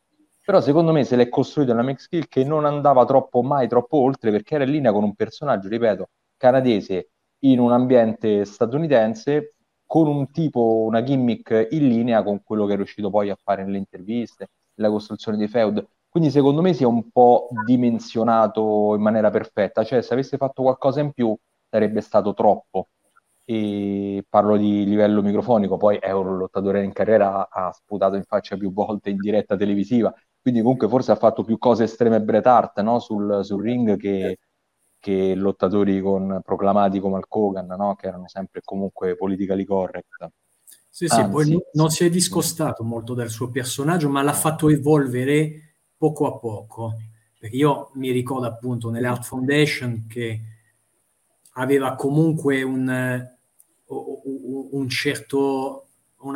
però 0.41 0.61
secondo 0.61 0.93
me 0.93 1.03
se 1.03 1.17
l'è 1.17 1.27
costruito 1.27 1.73
una 1.73 1.83
mix 1.83 2.03
skill 2.03 2.27
che 2.29 2.45
non 2.45 2.63
andava 2.63 3.03
troppo 3.03 3.41
mai 3.41 3.67
troppo 3.67 3.97
oltre 3.97 4.31
perché 4.31 4.55
era 4.55 4.63
in 4.63 4.71
linea 4.71 4.93
con 4.93 5.03
un 5.03 5.13
personaggio, 5.13 5.67
ripeto, 5.67 6.07
canadese 6.37 7.09
in 7.39 7.59
un 7.59 7.73
ambiente 7.73 8.45
statunitense 8.45 9.55
con 9.85 10.07
un 10.07 10.31
tipo, 10.31 10.83
una 10.87 11.03
gimmick 11.03 11.67
in 11.71 11.87
linea 11.87 12.23
con 12.23 12.41
quello 12.43 12.65
che 12.65 12.73
è 12.73 12.75
riuscito 12.75 13.09
poi 13.09 13.29
a 13.29 13.37
fare 13.41 13.63
nelle 13.63 13.77
interviste, 13.77 14.49
nella 14.75 14.89
costruzione 14.89 15.37
dei 15.37 15.47
feud. 15.47 15.85
Quindi 16.09 16.29
secondo 16.29 16.61
me 16.61 16.73
si 16.73 16.83
è 16.83 16.85
un 16.85 17.09
po' 17.11 17.49
dimensionato 17.65 18.93
in 18.95 19.01
maniera 19.01 19.29
perfetta, 19.29 19.83
cioè 19.83 20.01
se 20.01 20.13
avesse 20.13 20.37
fatto 20.37 20.61
qualcosa 20.61 20.99
in 21.01 21.11
più 21.11 21.35
sarebbe 21.69 22.01
stato 22.01 22.33
troppo. 22.33 22.89
E 23.45 24.25
parlo 24.29 24.55
di 24.55 24.85
livello 24.85 25.21
microfonico, 25.21 25.75
poi 25.77 25.97
è 25.97 26.11
un 26.11 26.37
lottatore 26.37 26.83
in 26.83 26.93
carriera, 26.93 27.49
ha 27.49 27.71
sputato 27.73 28.15
in 28.15 28.23
faccia 28.23 28.55
più 28.57 28.71
volte 28.71 29.09
in 29.09 29.17
diretta 29.17 29.57
televisiva, 29.57 30.13
quindi 30.43 30.61
comunque 30.61 30.89
forse 30.89 31.11
ha 31.13 31.15
fatto 31.15 31.43
più 31.43 31.57
cose 31.57 31.85
estreme 31.85 32.21
Bret 32.21 32.45
Hart 32.45 32.81
no? 32.81 32.99
sul, 32.99 33.45
sul, 33.45 33.61
ring 33.63 33.97
che, 33.97 34.39
che, 35.03 35.35
lottatori 35.35 35.99
con, 35.99 36.39
proclamati 36.41 37.01
come 37.01 37.17
Al 37.17 37.27
Kogan, 37.27 37.65
no? 37.65 37.93
che 37.95 38.07
erano 38.07 38.29
sempre 38.29 38.61
comunque 38.63 39.17
politically 39.17 39.65
correct. 39.65 40.31
Sì, 40.89 41.09
sì, 41.09 41.19
Anzi, 41.19 41.29
poi 41.29 41.59
non 41.73 41.89
si 41.89 42.05
è 42.05 42.09
discostato 42.09 42.85
molto 42.85 43.13
dal 43.13 43.29
suo 43.29 43.49
personaggio, 43.49 44.07
ma 44.07 44.21
l'ha 44.21 44.31
fatto 44.31 44.69
evolvere 44.69 45.75
poco 45.97 46.25
a 46.25 46.39
poco. 46.39 46.93
Perché 47.37 47.53
io 47.53 47.89
mi 47.95 48.11
ricordo 48.11 48.47
appunto 48.47 48.89
nell'Art 48.89 49.25
Foundation 49.25 50.05
che 50.07 50.41
aveva 51.55 51.95
comunque 51.95 52.63
un, 52.63 53.29
un, 53.87 54.87
certo, 54.87 55.87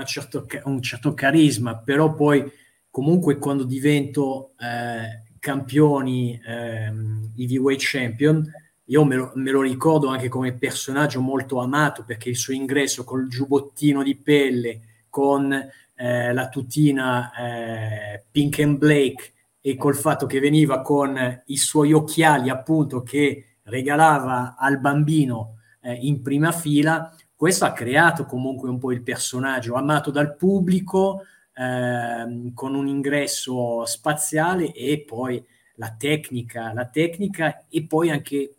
certo, 0.03 0.45
un 0.65 0.81
certo 0.81 1.13
carisma, 1.13 1.77
però 1.77 2.13
poi 2.13 2.51
comunque 2.89 3.37
quando 3.37 3.63
divento 3.63 4.51
eh, 4.59 5.23
campioni 5.39 6.39
eh, 6.45 6.91
heavyweight 7.35 7.81
champion, 7.81 8.49
io 8.85 9.03
me 9.03 9.15
lo, 9.15 9.31
me 9.35 9.51
lo, 9.51 9.61
ricordo 9.61 10.07
anche 10.07 10.29
come 10.29 10.53
personaggio 10.53 11.19
molto 11.19 11.59
amato 11.59 12.03
perché 12.05 12.29
il 12.29 12.37
suo 12.37 12.53
ingresso 12.53 13.03
col 13.03 13.27
giubbottino 13.27 14.01
di 14.01 14.15
pelle, 14.15 14.81
con 15.09 15.51
eh, 15.51 16.33
la 16.33 16.47
tutina 16.47 17.31
eh, 17.33 18.23
Pink 18.29 18.59
and 18.59 18.77
Blake 18.77 19.33
e 19.59 19.75
col 19.75 19.95
fatto 19.95 20.25
che 20.25 20.39
veniva 20.39 20.81
con 20.81 21.41
i 21.47 21.57
suoi 21.57 21.91
occhiali 21.91 22.49
appunto 22.49 23.03
che 23.03 23.57
regalava 23.63 24.55
al 24.57 24.79
bambino 24.79 25.57
eh, 25.81 25.93
in 25.93 26.21
prima 26.21 26.51
fila, 26.51 27.13
questo 27.35 27.65
ha 27.65 27.73
creato 27.73 28.25
comunque 28.25 28.69
un 28.69 28.79
po' 28.79 28.91
il 28.91 29.03
personaggio 29.03 29.75
amato 29.75 30.11
dal 30.11 30.35
pubblico 30.35 31.23
eh, 31.57 32.51
con 32.53 32.75
un 32.75 32.87
ingresso 32.87 33.85
spaziale 33.85 34.71
e 34.73 35.03
poi 35.05 35.43
la 35.75 35.95
tecnica, 35.97 36.73
la 36.73 36.85
tecnica 36.85 37.65
e 37.69 37.85
poi 37.85 38.09
anche 38.09 38.57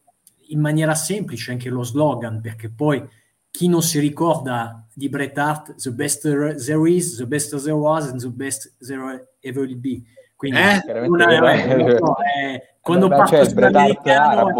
in 0.49 0.61
maniera 0.61 0.95
semplice 0.95 1.52
anche 1.52 1.69
lo 1.69 1.83
slogan 1.83 2.40
perché 2.40 2.71
poi 2.71 3.07
chi 3.50 3.69
non 3.69 3.83
si 3.83 3.99
ricorda 3.99 4.87
di 4.93 5.09
Bret 5.09 5.37
Hart 5.37 5.75
the 5.75 5.93
best 5.93 6.23
there 6.23 6.90
is, 6.90 7.17
the 7.17 7.26
best 7.26 7.50
there 7.62 7.73
was 7.73 8.09
and 8.09 8.21
the 8.21 8.31
best 8.31 8.75
there 8.78 9.28
ever 9.40 9.67
will 9.67 9.78
be 9.78 10.02
quindi 10.37 10.59
eh? 10.59 11.07
una, 11.09 11.52
eh, 11.52 11.76
no, 11.76 12.17
eh, 12.19 12.76
quando 12.81 13.09
Beh, 13.09 13.17
parto 13.17 13.37
cioè, 13.37 13.49
sull'americano 13.49 14.52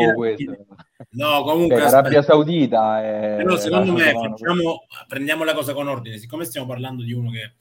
No, 1.11 1.43
comunque 1.45 1.77
cioè, 1.79 1.87
Arabia 1.87 2.23
Saudita 2.23 3.01
è... 3.03 3.37
Però 3.37 3.57
secondo 3.57 3.93
me 3.93 4.13
facciamo, 4.13 4.87
prendiamo 5.07 5.45
la 5.45 5.55
cosa 5.55 5.73
con 5.73 5.87
ordine, 5.87 6.19
siccome 6.19 6.45
stiamo 6.45 6.67
parlando 6.67 7.05
di 7.05 7.13
uno 7.13 7.31
che 7.31 7.55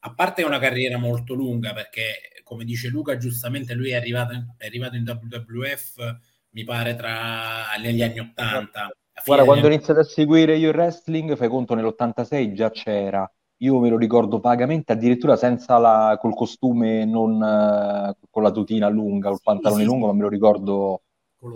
a 0.00 0.14
parte 0.14 0.42
una 0.42 0.58
carriera 0.58 0.98
molto 0.98 1.34
lunga 1.34 1.72
perché 1.72 2.42
come 2.42 2.64
dice 2.64 2.88
Luca 2.88 3.16
giustamente 3.16 3.74
lui 3.74 3.90
è 3.90 3.96
arrivato 3.96 4.34
in, 4.34 4.46
è 4.56 4.66
arrivato 4.66 4.96
in 4.96 5.04
WWF 5.04 6.18
mi 6.50 6.64
pare 6.64 6.94
tra 6.94 7.74
negli 7.80 8.02
anni 8.02 8.20
80 8.20 8.96
Guarda, 9.24 9.44
quando 9.44 9.66
ho 9.66 9.70
iniziato 9.70 10.00
a 10.00 10.04
seguire 10.04 10.58
io 10.58 10.68
il 10.68 10.76
wrestling, 10.76 11.36
fai 11.36 11.48
conto 11.48 11.74
nell'86 11.74 12.52
già 12.52 12.70
c'era 12.70 13.28
io 13.58 13.78
me 13.78 13.88
lo 13.88 13.96
ricordo 13.96 14.38
vagamente, 14.38 14.92
addirittura 14.92 15.36
senza 15.36 15.78
la, 15.78 16.18
col 16.20 16.34
costume, 16.34 17.04
non 17.04 17.40
uh, 17.40 18.26
con 18.28 18.42
la 18.42 18.50
tutina 18.50 18.88
lunga, 18.88 19.30
col 19.30 19.40
pantalone 19.42 19.82
sì, 19.82 19.88
lungo, 19.88 20.06
sì. 20.06 20.10
ma 20.10 20.16
me 20.16 20.22
lo 20.22 20.28
ricordo 20.28 21.02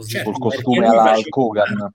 certo, 0.06 0.30
col 0.30 0.40
costume 0.40 0.86
alla 0.86 1.16
Kogan. 1.28 1.92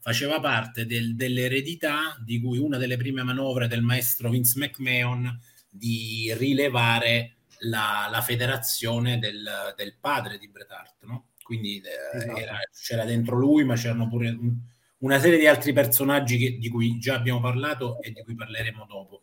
Faceva 0.00 0.38
parte 0.40 0.86
del, 0.86 1.14
dell'eredità 1.14 2.16
di 2.22 2.40
cui 2.40 2.58
una 2.58 2.76
delle 2.76 2.96
prime 2.96 3.22
manovre 3.22 3.68
del 3.68 3.80
maestro 3.80 4.28
Vince 4.28 4.58
McMahon 4.58 5.38
di 5.76 6.32
rilevare 6.36 7.38
la, 7.60 8.06
la 8.08 8.20
federazione 8.20 9.18
del, 9.18 9.74
del, 9.76 9.96
padre 9.98 10.38
di 10.38 10.48
Bret 10.48 10.70
Hart, 10.70 11.04
no? 11.04 11.30
Quindi 11.42 11.80
eh, 11.80 12.16
esatto. 12.16 12.36
era, 12.36 12.58
c'era 12.72 13.04
dentro 13.04 13.36
lui, 13.36 13.64
ma 13.64 13.74
c'erano 13.74 14.08
pure 14.08 14.28
un, 14.30 14.56
una 14.98 15.18
serie 15.18 15.38
di 15.38 15.46
altri 15.46 15.72
personaggi 15.72 16.38
che, 16.38 16.58
di 16.58 16.68
cui 16.68 16.98
già 16.98 17.14
abbiamo 17.14 17.40
parlato 17.40 18.00
e 18.00 18.12
di 18.12 18.22
cui 18.22 18.36
parleremo 18.36 18.86
dopo. 18.86 19.22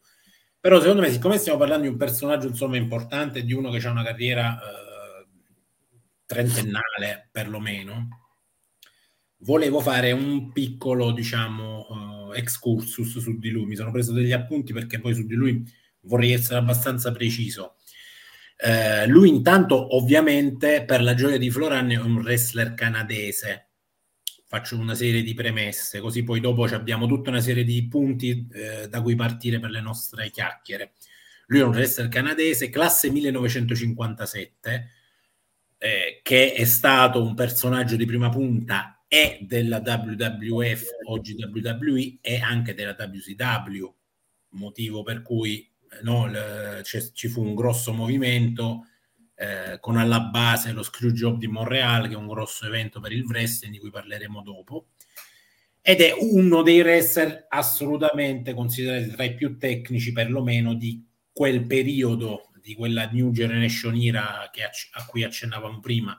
Però 0.59 0.79
secondo 0.79 1.01
me, 1.01 1.09
siccome 1.09 1.37
stiamo 1.37 1.57
parlando 1.57 1.83
di 1.83 1.91
un 1.91 1.97
personaggio 1.97 2.47
insomma 2.47 2.75
importante, 2.75 3.43
di 3.43 3.53
uno 3.53 3.71
che 3.71 3.87
ha 3.87 3.91
una 3.91 4.03
carriera 4.03 4.59
eh, 4.59 5.27
trentennale 6.25 7.29
perlomeno, 7.31 8.07
volevo 9.37 9.79
fare 9.79 10.11
un 10.11 10.51
piccolo, 10.51 11.11
diciamo, 11.11 11.87
uh, 11.89 12.33
excursus 12.33 13.19
su 13.19 13.39
di 13.39 13.49
lui. 13.49 13.65
Mi 13.65 13.75
sono 13.75 13.91
preso 13.91 14.11
degli 14.11 14.33
appunti 14.33 14.73
perché 14.73 14.99
poi 14.99 15.15
su 15.15 15.25
di 15.25 15.33
lui 15.33 15.79
vorrei 16.01 16.33
essere 16.33 16.59
abbastanza 16.59 17.11
preciso. 17.11 17.75
Eh, 18.63 19.07
lui 19.07 19.29
intanto, 19.29 19.95
ovviamente, 19.95 20.83
per 20.85 21.01
la 21.01 21.15
gioia 21.15 21.37
di 21.37 21.49
Floran 21.49 21.89
è 21.91 21.97
un 21.97 22.17
wrestler 22.17 22.75
canadese, 22.75 23.69
faccio 24.45 24.77
una 24.77 24.93
serie 24.93 25.23
di 25.23 25.33
premesse, 25.33 25.99
così 25.99 26.23
poi 26.23 26.39
dopo 26.39 26.65
abbiamo 26.65 27.07
tutta 27.07 27.29
una 27.29 27.41
serie 27.41 27.63
di 27.63 27.87
punti 27.87 28.47
eh, 28.51 28.87
da 28.87 29.01
cui 29.01 29.15
partire 29.15 29.59
per 29.59 29.71
le 29.71 29.81
nostre 29.81 30.29
chiacchiere. 30.29 30.93
Lui 31.47 31.61
è 31.61 31.63
un 31.63 31.71
wrestler 31.71 32.07
canadese, 32.07 32.69
classe 32.69 33.09
1957, 33.09 34.89
eh, 35.79 36.19
che 36.21 36.53
è 36.53 36.63
stato 36.65 37.23
un 37.23 37.33
personaggio 37.33 37.95
di 37.95 38.05
prima 38.05 38.29
punta 38.29 39.03
e 39.07 39.39
della 39.41 39.81
WWF, 39.83 40.83
oggi 41.07 41.35
WWE, 41.35 42.19
e 42.21 42.39
anche 42.39 42.75
della 42.75 42.95
WCW, 42.95 43.93
motivo 44.49 45.01
per 45.01 45.23
cui 45.23 45.70
no, 46.01 46.27
le, 46.27 46.83
ci 46.83 47.27
fu 47.27 47.41
un 47.43 47.55
grosso 47.55 47.93
movimento 47.93 48.85
eh, 49.35 49.79
con 49.79 49.97
alla 49.97 50.19
base 50.19 50.71
lo 50.71 50.83
Screwjob 50.83 51.39
di 51.39 51.47
Montreal, 51.47 52.07
che 52.07 52.13
è 52.13 52.17
un 52.17 52.27
grosso 52.27 52.67
evento 52.67 52.99
per 52.99 53.11
il 53.11 53.25
wrestling 53.25 53.73
di 53.73 53.79
cui 53.79 53.89
parleremo 53.89 54.41
dopo. 54.43 54.89
Ed 55.81 55.99
è 56.01 56.13
uno 56.15 56.61
dei 56.61 56.79
wrestler 56.81 57.47
assolutamente 57.49 58.53
considerati 58.53 59.09
tra 59.09 59.23
i 59.23 59.33
più 59.33 59.57
tecnici, 59.57 60.11
perlomeno 60.11 60.75
di 60.75 61.03
quel 61.33 61.65
periodo, 61.65 62.51
di 62.61 62.75
quella 62.75 63.09
New 63.11 63.31
Generation 63.31 63.95
era 63.95 64.47
che 64.51 64.63
a, 64.63 64.69
a 64.91 65.05
cui 65.05 65.23
accennavamo 65.23 65.79
prima, 65.79 66.15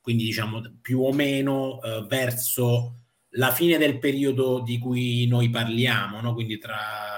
quindi 0.00 0.24
diciamo 0.24 0.60
più 0.82 1.00
o 1.00 1.12
meno 1.12 1.80
eh, 1.80 2.04
verso 2.08 3.04
la 3.36 3.52
fine 3.52 3.78
del 3.78 4.00
periodo 4.00 4.60
di 4.60 4.78
cui 4.78 5.26
noi 5.28 5.48
parliamo, 5.48 6.20
no? 6.20 6.34
quindi 6.34 6.58
tra 6.58 7.13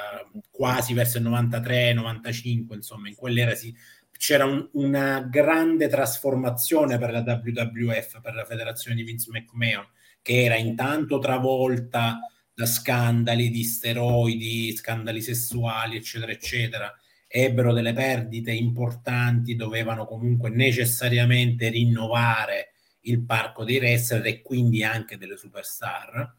quasi 0.51 0.95
verso 0.95 1.19
il 1.19 1.25
93-95, 1.25 2.75
insomma, 2.75 3.09
in 3.09 3.15
quell'era 3.15 3.55
si, 3.55 3.75
c'era 4.17 4.45
un, 4.45 4.69
una 4.73 5.21
grande 5.21 5.89
trasformazione 5.89 6.99
per 6.99 7.11
la 7.11 7.21
WWF, 7.21 8.21
per 8.21 8.35
la 8.35 8.45
federazione 8.45 8.97
di 8.97 9.03
Vince 9.03 9.31
McMahon, 9.31 9.87
che 10.23 10.45
era 10.45 10.57
intanto 10.57 11.19
travolta 11.19 12.19
da 12.55 12.67
scandali 12.67 13.51
di 13.51 13.65
steroidi, 13.65 14.75
scandali 14.75 15.21
sessuali, 15.21 15.97
eccetera, 15.97 16.33
eccetera. 16.33 16.95
Ebbero 17.29 17.73
delle 17.73 17.93
perdite 17.93 18.53
importanti, 18.53 19.57
dovevano 19.57 20.07
comunque 20.07 20.49
necessariamente 20.49 21.69
rinnovare 21.69 22.73
il 23.03 23.23
parco 23.25 23.65
dei 23.65 23.79
wrestler 23.79 24.25
e 24.27 24.43
quindi 24.43 24.83
anche 24.83 25.19
delle 25.19 25.37
superstar. 25.37 26.35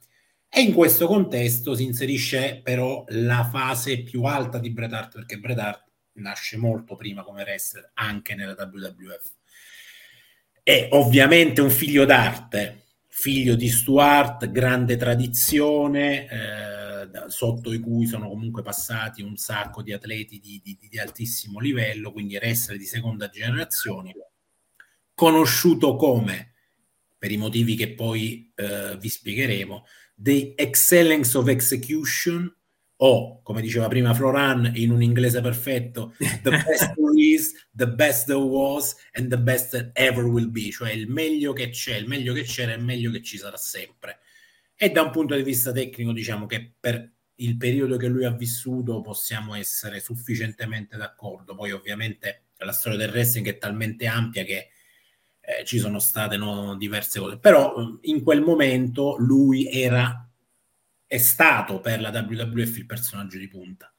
E 0.49 0.61
in 0.61 0.73
questo 0.73 1.07
contesto 1.07 1.75
si 1.75 1.83
inserisce 1.83 2.61
però 2.63 3.03
la 3.09 3.47
fase 3.51 4.01
più 4.03 4.23
alta 4.23 4.59
di 4.59 4.71
Bret 4.71 4.93
Hart, 4.93 5.13
perché 5.13 5.37
Bret 5.37 5.59
Hart 5.59 5.85
nasce 6.13 6.57
molto 6.57 6.95
prima 6.95 7.23
come 7.23 7.43
wrestler 7.43 7.91
anche 7.95 8.35
nella 8.35 8.55
WWF. 8.57 9.31
È 10.63 10.89
ovviamente 10.91 11.61
un 11.61 11.69
figlio 11.69 12.05
d'arte, 12.05 12.85
figlio 13.07 13.55
di 13.55 13.69
Stuart, 13.69 14.49
grande 14.51 14.97
tradizione, 14.97 16.27
eh, 16.29 17.29
sotto 17.29 17.73
i 17.73 17.79
cui 17.79 18.05
sono 18.05 18.27
comunque 18.29 18.61
passati 18.61 19.21
un 19.21 19.37
sacco 19.37 19.81
di 19.81 19.93
atleti 19.93 20.39
di, 20.39 20.61
di, 20.63 20.77
di 20.89 20.99
altissimo 20.99 21.59
livello, 21.59 22.11
quindi 22.11 22.35
wrestler 22.35 22.77
di 22.77 22.85
seconda 22.85 23.29
generazione, 23.29 24.13
conosciuto 25.13 25.95
come, 25.95 26.53
per 27.17 27.31
i 27.31 27.37
motivi 27.37 27.75
che 27.75 27.93
poi 27.93 28.51
eh, 28.55 28.97
vi 28.99 29.09
spiegheremo, 29.09 29.85
The 30.19 30.53
Excellence 30.57 31.37
of 31.37 31.47
Execution 31.47 32.51
o, 32.99 33.41
come 33.43 33.61
diceva 33.61 33.87
prima 33.87 34.13
Floran 34.13 34.71
in 34.73 34.89
un 34.89 35.03
inglese 35.03 35.41
perfetto, 35.41 36.15
the 36.17 36.49
best 36.65 36.93
there 36.95 37.13
is, 37.15 37.67
the 37.75 37.87
best 37.87 38.25
there 38.25 38.39
was 38.39 38.95
and 39.13 39.29
the 39.29 39.37
best 39.37 39.71
that 39.71 39.91
ever 39.93 40.25
will 40.25 40.49
be, 40.49 40.71
cioè 40.71 40.91
il 40.91 41.07
meglio 41.07 41.53
che 41.53 41.69
c'è, 41.69 41.95
il 41.95 42.07
meglio 42.07 42.33
che 42.33 42.43
c'era 42.43 42.71
e 42.71 42.75
il 42.77 42.83
meglio 42.83 43.11
che 43.11 43.21
ci 43.21 43.37
sarà 43.37 43.57
sempre. 43.57 44.19
E 44.75 44.89
da 44.89 45.03
un 45.03 45.11
punto 45.11 45.35
di 45.35 45.43
vista 45.43 45.71
tecnico 45.71 46.11
diciamo 46.11 46.47
che 46.47 46.73
per 46.79 47.11
il 47.39 47.57
periodo 47.57 47.97
che 47.97 48.07
lui 48.07 48.25
ha 48.25 48.31
vissuto 48.31 49.01
possiamo 49.01 49.53
essere 49.53 49.99
sufficientemente 49.99 50.97
d'accordo. 50.97 51.53
Poi 51.53 51.71
ovviamente 51.71 52.45
la 52.57 52.71
storia 52.71 52.97
del 52.97 53.11
wrestling 53.11 53.47
è 53.47 53.57
talmente 53.59 54.07
ampia 54.07 54.43
che 54.43 54.69
eh, 55.49 55.63
ci 55.63 55.79
sono 55.79 55.99
state 55.99 56.35
no, 56.35 56.75
diverse 56.75 57.21
cose, 57.21 57.39
però 57.39 57.73
in 58.01 58.21
quel 58.21 58.41
momento 58.41 59.15
lui 59.17 59.71
era, 59.71 60.29
è 61.05 61.17
stato 61.17 61.79
per 61.79 62.01
la 62.01 62.09
WWF 62.09 62.77
il 62.79 62.85
personaggio 62.85 63.37
di 63.37 63.47
punta. 63.47 63.89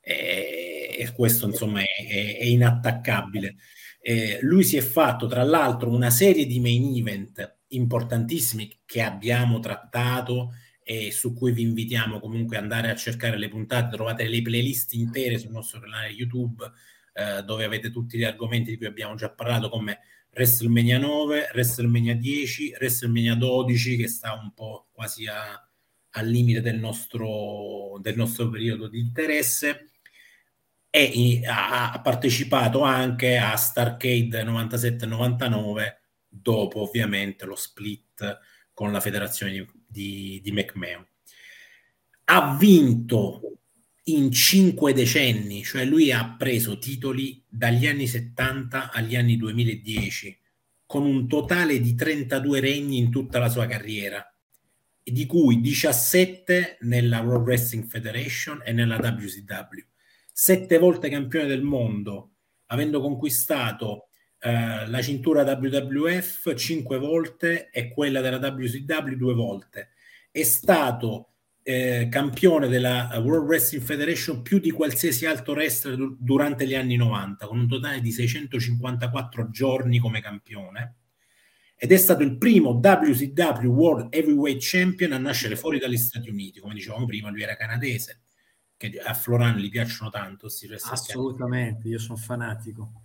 E, 0.00 0.96
e 0.98 1.12
questo 1.12 1.46
insomma 1.46 1.80
è, 1.80 2.06
è, 2.08 2.38
è 2.38 2.44
inattaccabile. 2.44 3.56
Eh, 4.00 4.38
lui 4.40 4.64
si 4.64 4.78
è 4.78 4.80
fatto 4.80 5.26
tra 5.26 5.42
l'altro 5.42 5.90
una 5.90 6.08
serie 6.08 6.46
di 6.46 6.58
main 6.58 6.96
event 6.96 7.58
importantissimi 7.68 8.80
che 8.86 9.02
abbiamo 9.02 9.60
trattato 9.60 10.54
e 10.82 11.10
su 11.10 11.34
cui 11.34 11.52
vi 11.52 11.62
invitiamo 11.62 12.18
comunque 12.18 12.56
ad 12.56 12.62
andare 12.62 12.90
a 12.90 12.96
cercare 12.96 13.36
le 13.36 13.48
puntate, 13.50 13.94
trovate 13.94 14.26
le 14.26 14.40
playlist 14.40 14.94
intere 14.94 15.38
sul 15.38 15.50
nostro 15.50 15.80
canale 15.80 16.08
YouTube 16.08 16.64
eh, 17.12 17.42
dove 17.42 17.64
avete 17.64 17.90
tutti 17.90 18.16
gli 18.16 18.24
argomenti 18.24 18.70
di 18.70 18.78
cui 18.78 18.86
abbiamo 18.86 19.16
già 19.16 19.30
parlato 19.30 19.68
come 19.68 20.00
WrestleMania 20.34 20.98
9, 20.98 21.50
WrestleMania 21.52 22.14
10, 22.14 22.74
WrestleMania 22.78 23.34
12 23.34 23.96
che 23.96 24.08
sta 24.08 24.34
un 24.34 24.52
po' 24.52 24.88
quasi 24.92 25.26
a, 25.26 25.68
al 26.10 26.26
limite 26.26 26.60
del 26.60 26.78
nostro, 26.78 27.98
del 28.00 28.16
nostro 28.16 28.48
periodo 28.50 28.88
di 28.88 28.98
interesse 28.98 29.90
e 30.90 31.40
ha, 31.46 31.92
ha 31.92 32.00
partecipato 32.00 32.82
anche 32.82 33.36
a 33.36 33.56
Starcade 33.56 34.42
97-99 34.44 35.96
dopo 36.28 36.82
ovviamente 36.82 37.44
lo 37.46 37.56
split 37.56 38.38
con 38.72 38.90
la 38.90 39.00
federazione 39.00 39.52
di, 39.52 39.66
di, 39.86 40.40
di 40.42 40.52
McMahon. 40.52 41.06
Ha 42.24 42.56
vinto 42.56 43.58
in 44.04 44.30
cinque 44.32 44.92
decenni, 44.92 45.62
cioè 45.62 45.84
lui 45.84 46.12
ha 46.12 46.34
preso 46.36 46.78
titoli 46.78 47.42
dagli 47.48 47.86
anni 47.86 48.06
70 48.06 48.92
agli 48.92 49.16
anni 49.16 49.36
2010, 49.36 50.38
con 50.84 51.06
un 51.06 51.26
totale 51.26 51.80
di 51.80 51.94
32 51.94 52.60
regni 52.60 52.98
in 52.98 53.10
tutta 53.10 53.38
la 53.38 53.48
sua 53.48 53.66
carriera, 53.66 54.22
di 55.02 55.26
cui 55.26 55.60
17 55.60 56.78
nella 56.80 57.20
World 57.20 57.46
Wrestling 57.46 57.86
Federation 57.86 58.60
e 58.64 58.72
nella 58.72 58.96
WCW. 58.96 59.80
Sette 60.32 60.78
volte 60.78 61.08
campione 61.08 61.46
del 61.46 61.62
mondo, 61.62 62.32
avendo 62.66 63.00
conquistato 63.00 64.08
eh, 64.40 64.86
la 64.86 65.00
cintura 65.00 65.42
WWF 65.42 66.54
cinque 66.54 66.98
volte 66.98 67.70
e 67.70 67.88
quella 67.88 68.20
della 68.20 68.36
WCW 68.36 69.14
due 69.14 69.34
volte. 69.34 69.90
È 70.30 70.42
stato 70.42 71.33
eh, 71.66 72.08
campione 72.10 72.68
della 72.68 73.10
World 73.22 73.46
Wrestling 73.46 73.82
Federation 73.82 74.42
più 74.42 74.58
di 74.58 74.70
qualsiasi 74.70 75.24
altro 75.24 75.54
wrestler 75.54 75.96
du- 75.96 76.14
durante 76.20 76.66
gli 76.66 76.74
anni 76.74 76.96
90, 76.96 77.46
con 77.46 77.58
un 77.58 77.66
totale 77.66 78.02
di 78.02 78.12
654 78.12 79.48
giorni 79.48 79.98
come 79.98 80.20
campione. 80.20 80.96
Ed 81.74 81.90
è 81.90 81.96
stato 81.96 82.22
il 82.22 82.36
primo 82.36 82.70
WCW 82.82 83.66
World 83.66 84.14
Heavyweight 84.14 84.60
Champion 84.60 85.12
a 85.12 85.18
nascere 85.18 85.56
fuori 85.56 85.78
dagli 85.78 85.96
Stati 85.96 86.28
Uniti. 86.28 86.60
Come 86.60 86.74
dicevamo 86.74 87.06
prima, 87.06 87.30
lui 87.30 87.42
era 87.42 87.56
canadese, 87.56 88.20
che 88.76 89.00
a 89.02 89.14
Floran 89.14 89.56
gli 89.56 89.70
piacciono 89.70 90.10
tanto. 90.10 90.48
Assolutamente, 90.82 91.88
io 91.88 91.98
sono 91.98 92.18
fanatico. 92.18 93.00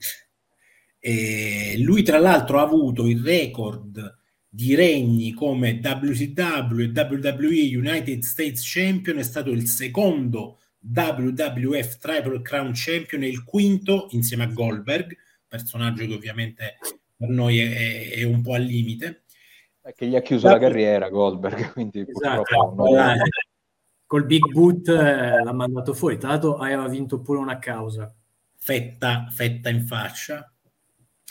E 0.99 1.77
lui, 1.79 2.03
tra 2.03 2.19
l'altro, 2.19 2.59
ha 2.59 2.63
avuto 2.63 3.07
il 3.07 3.23
record 3.23 4.18
di 4.49 4.73
regni 4.73 5.31
come 5.31 5.79
WCW 5.81 6.79
e 6.79 6.91
WWE 6.93 7.77
United 7.77 8.23
States 8.23 8.61
Champion, 8.65 9.19
è 9.19 9.23
stato 9.23 9.51
il 9.51 9.67
secondo 9.67 10.59
WWF 10.81 11.97
Triple 11.97 12.41
Crown 12.41 12.71
Champion 12.73 13.23
e 13.23 13.27
il 13.27 13.43
quinto 13.43 14.07
insieme 14.11 14.43
a 14.43 14.47
Goldberg, 14.47 15.15
personaggio 15.47 16.07
che 16.07 16.13
ovviamente 16.13 16.77
per 17.15 17.29
noi 17.29 17.59
è, 17.59 18.11
è 18.11 18.23
un 18.23 18.41
po' 18.41 18.53
al 18.53 18.63
limite. 18.63 19.23
Che 19.95 20.07
gli 20.07 20.15
ha 20.15 20.21
chiuso 20.21 20.47
w- 20.47 20.51
la 20.51 20.59
carriera 20.59 21.09
Goldberg, 21.09 21.71
quindi 21.73 22.05
esatto, 22.07 22.43
purtroppo 22.43 22.95
no. 22.95 23.13
Col 24.05 24.25
Big 24.25 24.51
Boot 24.51 24.87
eh, 24.87 25.43
l'ha 25.43 25.53
mandato 25.53 25.93
fuori, 25.93 26.17
tra 26.17 26.29
l'altro 26.29 26.55
aveva 26.57 26.87
vinto 26.87 27.21
pure 27.21 27.37
una 27.37 27.59
causa. 27.59 28.11
Fetta, 28.55 29.27
fetta 29.29 29.69
in 29.69 29.85
faccia. 29.85 30.51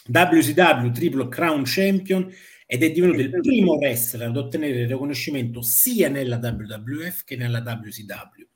WCW 0.07 0.90
Triple 0.92 1.28
Crown 1.28 1.62
Champion 1.64 2.33
ed 2.70 2.83
è 2.83 2.90
divenuto 2.90 3.20
il 3.20 3.31
primo 3.31 3.76
wrestler 3.76 4.28
ad 4.28 4.37
ottenere 4.37 4.81
il 4.81 4.88
riconoscimento 4.88 5.62
sia 5.62 6.11
nella 6.11 6.37
WWF 6.37 7.24
che 7.24 7.35
nella 7.35 7.61
WCW. 7.61 8.46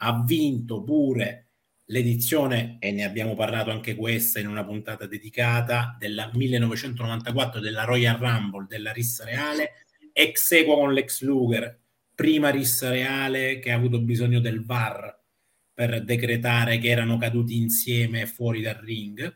Ha 0.00 0.22
vinto 0.26 0.82
pure 0.82 1.52
l'edizione, 1.86 2.76
e 2.80 2.92
ne 2.92 3.04
abbiamo 3.04 3.34
parlato 3.34 3.70
anche 3.70 3.94
questa 3.94 4.40
in 4.40 4.48
una 4.48 4.62
puntata 4.62 5.06
dedicata, 5.06 5.96
della 5.98 6.30
1994 6.34 7.58
della 7.58 7.84
Royal 7.84 8.18
Rumble 8.18 8.66
della 8.68 8.92
Rissa 8.92 9.24
Reale, 9.24 9.86
ex 10.12 10.52
equo 10.52 10.74
con 10.76 10.92
l'ex 10.92 11.22
Luger, 11.22 11.80
prima 12.14 12.50
Rissa 12.50 12.90
Reale 12.90 13.58
che 13.58 13.72
ha 13.72 13.76
avuto 13.76 14.02
bisogno 14.02 14.38
del 14.38 14.66
VAR 14.66 15.18
per 15.72 16.04
decretare 16.04 16.76
che 16.76 16.88
erano 16.88 17.16
caduti 17.16 17.56
insieme 17.56 18.26
fuori 18.26 18.60
dal 18.60 18.80
ring. 18.82 19.34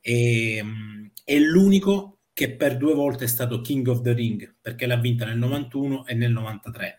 E, 0.00 0.60
mm, 0.62 1.06
è 1.24 1.36
l'unico 1.36 2.15
che 2.36 2.54
per 2.54 2.76
due 2.76 2.92
volte 2.92 3.24
è 3.24 3.28
stato 3.28 3.62
King 3.62 3.86
of 3.86 4.02
the 4.02 4.12
Ring, 4.12 4.56
perché 4.60 4.84
l'ha 4.84 4.98
vinta 4.98 5.24
nel 5.24 5.38
91 5.38 6.04
e 6.04 6.12
nel 6.12 6.32
93. 6.32 6.98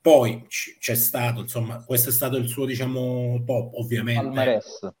Poi 0.00 0.46
c- 0.48 0.78
c'è 0.80 0.96
stato, 0.96 1.42
insomma, 1.42 1.84
questo 1.84 2.08
è 2.08 2.12
stato 2.12 2.36
il 2.38 2.48
suo, 2.48 2.66
diciamo, 2.66 3.44
top, 3.46 3.74
ovviamente. 3.74 4.24
Palmares. 4.24 4.92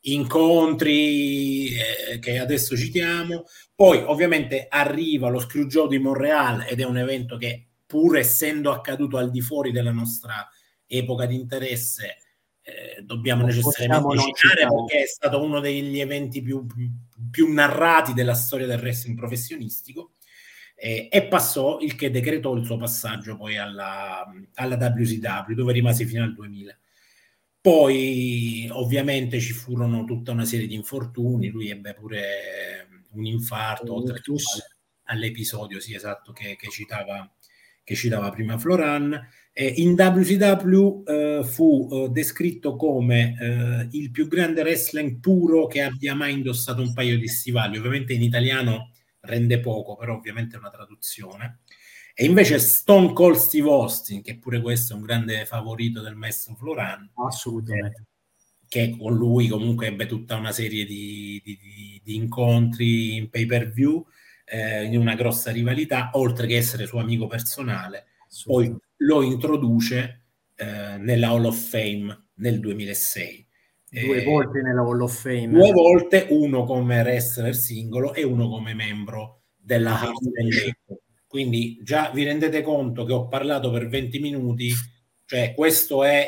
Incontri 0.00 1.68
eh, 1.68 2.18
che 2.18 2.38
adesso 2.40 2.76
citiamo. 2.76 3.44
Poi, 3.74 4.02
ovviamente, 4.02 4.66
arriva 4.68 5.30
lo 5.30 5.40
Screwjob 5.40 5.88
di 5.88 5.98
Montreal 5.98 6.66
ed 6.68 6.80
è 6.80 6.84
un 6.84 6.98
evento 6.98 7.38
che, 7.38 7.68
pur 7.86 8.18
essendo 8.18 8.70
accaduto 8.70 9.16
al 9.16 9.30
di 9.30 9.40
fuori 9.40 9.72
della 9.72 9.92
nostra 9.92 10.46
epoca 10.86 11.24
di 11.24 11.36
interesse, 11.36 12.18
eh, 12.62 13.02
dobbiamo 13.02 13.44
necessariamente 13.44 14.32
citare 14.34 14.68
perché 14.68 15.02
è 15.02 15.06
stato 15.06 15.42
uno 15.42 15.58
degli 15.60 16.00
eventi 16.00 16.42
più, 16.42 16.64
più 17.30 17.52
narrati 17.52 18.12
della 18.12 18.34
storia 18.34 18.66
del 18.66 18.80
wrestling 18.80 19.16
professionistico 19.16 20.12
eh, 20.76 21.08
e 21.10 21.22
passò 21.24 21.78
il 21.80 21.96
che 21.96 22.10
decretò 22.10 22.54
il 22.54 22.64
suo 22.64 22.76
passaggio 22.76 23.36
poi 23.36 23.56
alla, 23.58 24.24
alla 24.54 24.76
WCW 24.76 25.54
dove 25.54 25.72
rimase 25.72 26.06
fino 26.06 26.22
al 26.22 26.34
2000 26.34 26.76
poi 27.60 28.68
ovviamente 28.70 29.40
ci 29.40 29.52
furono 29.52 30.04
tutta 30.04 30.32
una 30.32 30.44
serie 30.44 30.66
di 30.66 30.74
infortuni 30.74 31.48
lui 31.48 31.68
ebbe 31.68 31.94
pure 31.94 32.88
un 33.12 33.24
infarto 33.24 33.94
oltre 33.94 34.20
all'episodio 35.04 35.80
sì 35.80 35.94
esatto 35.94 36.32
che, 36.32 36.56
che, 36.56 36.68
citava, 36.68 37.28
che 37.84 37.94
citava 37.94 38.30
prima 38.30 38.58
Floran 38.58 39.18
eh, 39.54 39.66
in 39.76 39.92
WCW 39.92 41.02
eh, 41.06 41.40
fu 41.44 41.88
eh, 41.90 42.08
descritto 42.08 42.74
come 42.74 43.36
eh, 43.38 43.88
il 43.96 44.10
più 44.10 44.26
grande 44.26 44.62
wrestling 44.62 45.20
puro 45.20 45.66
che 45.66 45.82
abbia 45.82 46.14
mai 46.14 46.32
indossato 46.32 46.80
un 46.80 46.94
paio 46.94 47.18
di 47.18 47.28
stivali. 47.28 47.76
Ovviamente 47.76 48.14
in 48.14 48.22
italiano 48.22 48.92
rende 49.20 49.60
poco, 49.60 49.96
però 49.96 50.14
ovviamente 50.16 50.56
è 50.56 50.58
una 50.58 50.70
traduzione. 50.70 51.60
E 52.14 52.24
invece 52.24 52.58
Stone 52.58 53.12
Cold 53.12 53.36
Steve 53.36 53.68
Austin, 53.68 54.22
che 54.22 54.38
pure 54.38 54.60
questo 54.60 54.92
è 54.92 54.96
un 54.96 55.02
grande 55.02 55.44
favorito 55.44 56.00
del 56.00 56.14
maestro 56.14 56.54
Floran. 56.54 57.10
Assolutamente. 57.14 58.06
Che 58.66 58.96
con 58.98 59.14
lui 59.14 59.48
comunque 59.48 59.88
ebbe 59.88 60.06
tutta 60.06 60.36
una 60.36 60.52
serie 60.52 60.86
di, 60.86 61.42
di, 61.44 61.58
di, 61.60 62.00
di 62.02 62.14
incontri 62.14 63.16
in 63.16 63.28
pay 63.28 63.44
per 63.44 63.70
view, 63.70 64.06
eh, 64.52 64.84
in 64.84 64.98
una 64.98 65.14
grossa 65.14 65.50
rivalità, 65.50 66.10
oltre 66.12 66.46
che 66.46 66.58
essere 66.58 66.84
suo 66.84 67.00
amico 67.00 67.26
personale. 67.26 68.04
Poi 68.44 68.74
lo 68.98 69.22
introduce 69.22 70.24
eh, 70.54 70.98
nella 70.98 71.28
Hall 71.28 71.46
of 71.46 71.56
Fame 71.56 72.26
nel 72.34 72.60
2006. 72.60 73.46
Due 73.88 74.20
eh, 74.20 74.24
volte 74.24 74.60
nella 74.60 74.82
Hall 74.82 75.00
of 75.00 75.22
Fame. 75.22 75.48
Due 75.48 75.72
volte, 75.72 76.26
uno 76.30 76.64
come 76.64 77.00
wrestler 77.00 77.54
singolo 77.54 78.12
e 78.12 78.24
uno 78.24 78.48
come 78.50 78.74
membro 78.74 79.44
della 79.56 79.92
Heart 79.92 80.12
Foundation. 80.20 80.72
Quindi 81.26 81.78
già 81.82 82.10
vi 82.12 82.24
rendete 82.24 82.60
conto 82.60 83.04
che 83.04 83.12
ho 83.12 83.28
parlato 83.28 83.70
per 83.70 83.88
20 83.88 84.18
minuti, 84.18 84.70
cioè 85.24 85.54
questo 85.54 86.04
è 86.04 86.26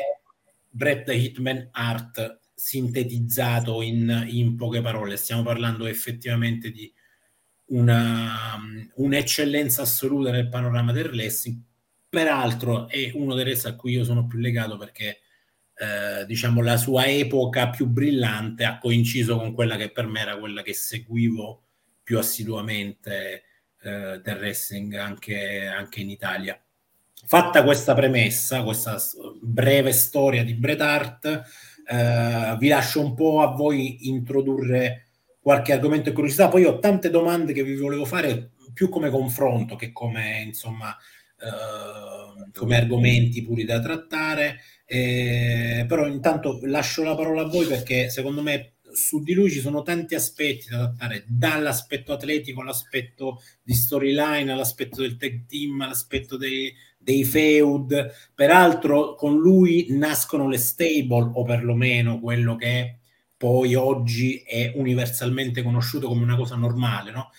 Brett 0.67 1.07
Hitman 1.09 1.69
Art 1.71 2.39
sintetizzato 2.55 3.83
in, 3.83 4.25
in 4.29 4.55
poche 4.55 4.81
parole. 4.81 5.15
Stiamo 5.15 5.43
parlando 5.43 5.85
effettivamente 5.85 6.71
di 6.71 6.91
una, 7.67 8.57
un'eccellenza 8.95 9.81
assoluta 9.81 10.31
nel 10.31 10.49
panorama 10.49 10.91
del 10.91 11.09
wrestling. 11.09 11.59
Peraltro 12.09 12.87
è 12.87 13.11
uno 13.13 13.33
dei 13.35 13.43
wrestler 13.43 13.73
a 13.73 13.75
cui 13.75 13.93
io 13.93 14.03
sono 14.03 14.27
più 14.27 14.39
legato 14.39 14.77
perché 14.77 15.19
eh, 15.77 16.25
diciamo 16.25 16.61
la 16.61 16.77
sua 16.77 17.05
epoca 17.05 17.69
più 17.69 17.87
brillante 17.87 18.63
ha 18.63 18.77
coinciso 18.77 19.37
con 19.37 19.53
quella 19.53 19.75
che 19.75 19.91
per 19.91 20.07
me 20.07 20.21
era 20.21 20.37
quella 20.37 20.61
che 20.61 20.73
seguivo 20.73 21.63
più 22.01 22.17
assiduamente 22.17 23.43
eh, 23.81 24.21
del 24.23 24.37
wrestling 24.37 24.93
anche, 24.95 25.65
anche 25.65 26.01
in 26.01 26.09
Italia. 26.09 26.59
Fatta 27.27 27.63
questa 27.63 27.93
premessa, 27.93 28.63
questa 28.63 28.97
breve 29.41 29.91
storia 29.91 30.43
di 30.43 30.53
Bret 30.53 30.81
Hart, 30.81 31.43
eh, 31.87 32.55
vi 32.57 32.67
lascio 32.67 33.01
un 33.01 33.15
po' 33.15 33.41
a 33.41 33.47
voi 33.47 34.07
introdurre 34.07 35.04
qualche 35.45 35.73
argomento 35.73 36.09
e 36.09 36.11
curiosità. 36.11 36.47
Poi 36.47 36.65
ho 36.65 36.79
tante 36.79 37.11
domande 37.11 37.53
che 37.53 37.63
vi 37.63 37.75
volevo 37.75 38.03
fare 38.03 38.53
più 38.73 38.89
come 38.89 39.11
confronto 39.11 39.75
che 39.75 39.91
come 39.91 40.41
insomma 40.43 40.89
eh, 41.39 42.49
come 42.51 42.75
argomenti 42.75 43.43
puri 43.43 43.63
da 43.63 43.79
trattare. 43.79 44.61
Eh, 44.87 45.85
però 45.87 46.07
intanto 46.07 46.61
lascio 46.63 47.03
la 47.03 47.13
parola 47.13 47.43
a 47.43 47.47
voi 47.47 47.67
perché 47.67 48.09
secondo 48.09 48.41
me 48.41 48.77
su 48.91 49.21
di 49.21 49.33
lui 49.33 49.51
ci 49.51 49.59
sono 49.59 49.83
tanti 49.83 50.15
aspetti 50.15 50.67
da 50.67 50.77
trattare, 50.77 51.25
dall'aspetto 51.27 52.13
atletico 52.13 52.61
all'aspetto 52.61 53.39
di 53.61 53.75
storyline, 53.75 54.51
all'aspetto 54.51 55.01
del 55.01 55.15
tag 55.15 55.45
team, 55.45 55.79
all'aspetto 55.79 56.37
dei, 56.37 56.73
dei 56.97 57.23
feud. 57.23 58.11
Peraltro 58.33 59.13
con 59.13 59.37
lui 59.37 59.85
nascono 59.91 60.49
le 60.49 60.57
stable, 60.57 61.29
o 61.33 61.43
perlomeno 61.43 62.19
quello 62.19 62.55
che 62.55 63.01
poi 63.37 63.75
oggi 63.75 64.37
è 64.37 64.71
universalmente 64.75 65.61
conosciuto 65.61 66.07
come 66.07 66.23
una 66.23 66.35
cosa 66.35 66.55
normale, 66.55 67.11
no? 67.11 67.31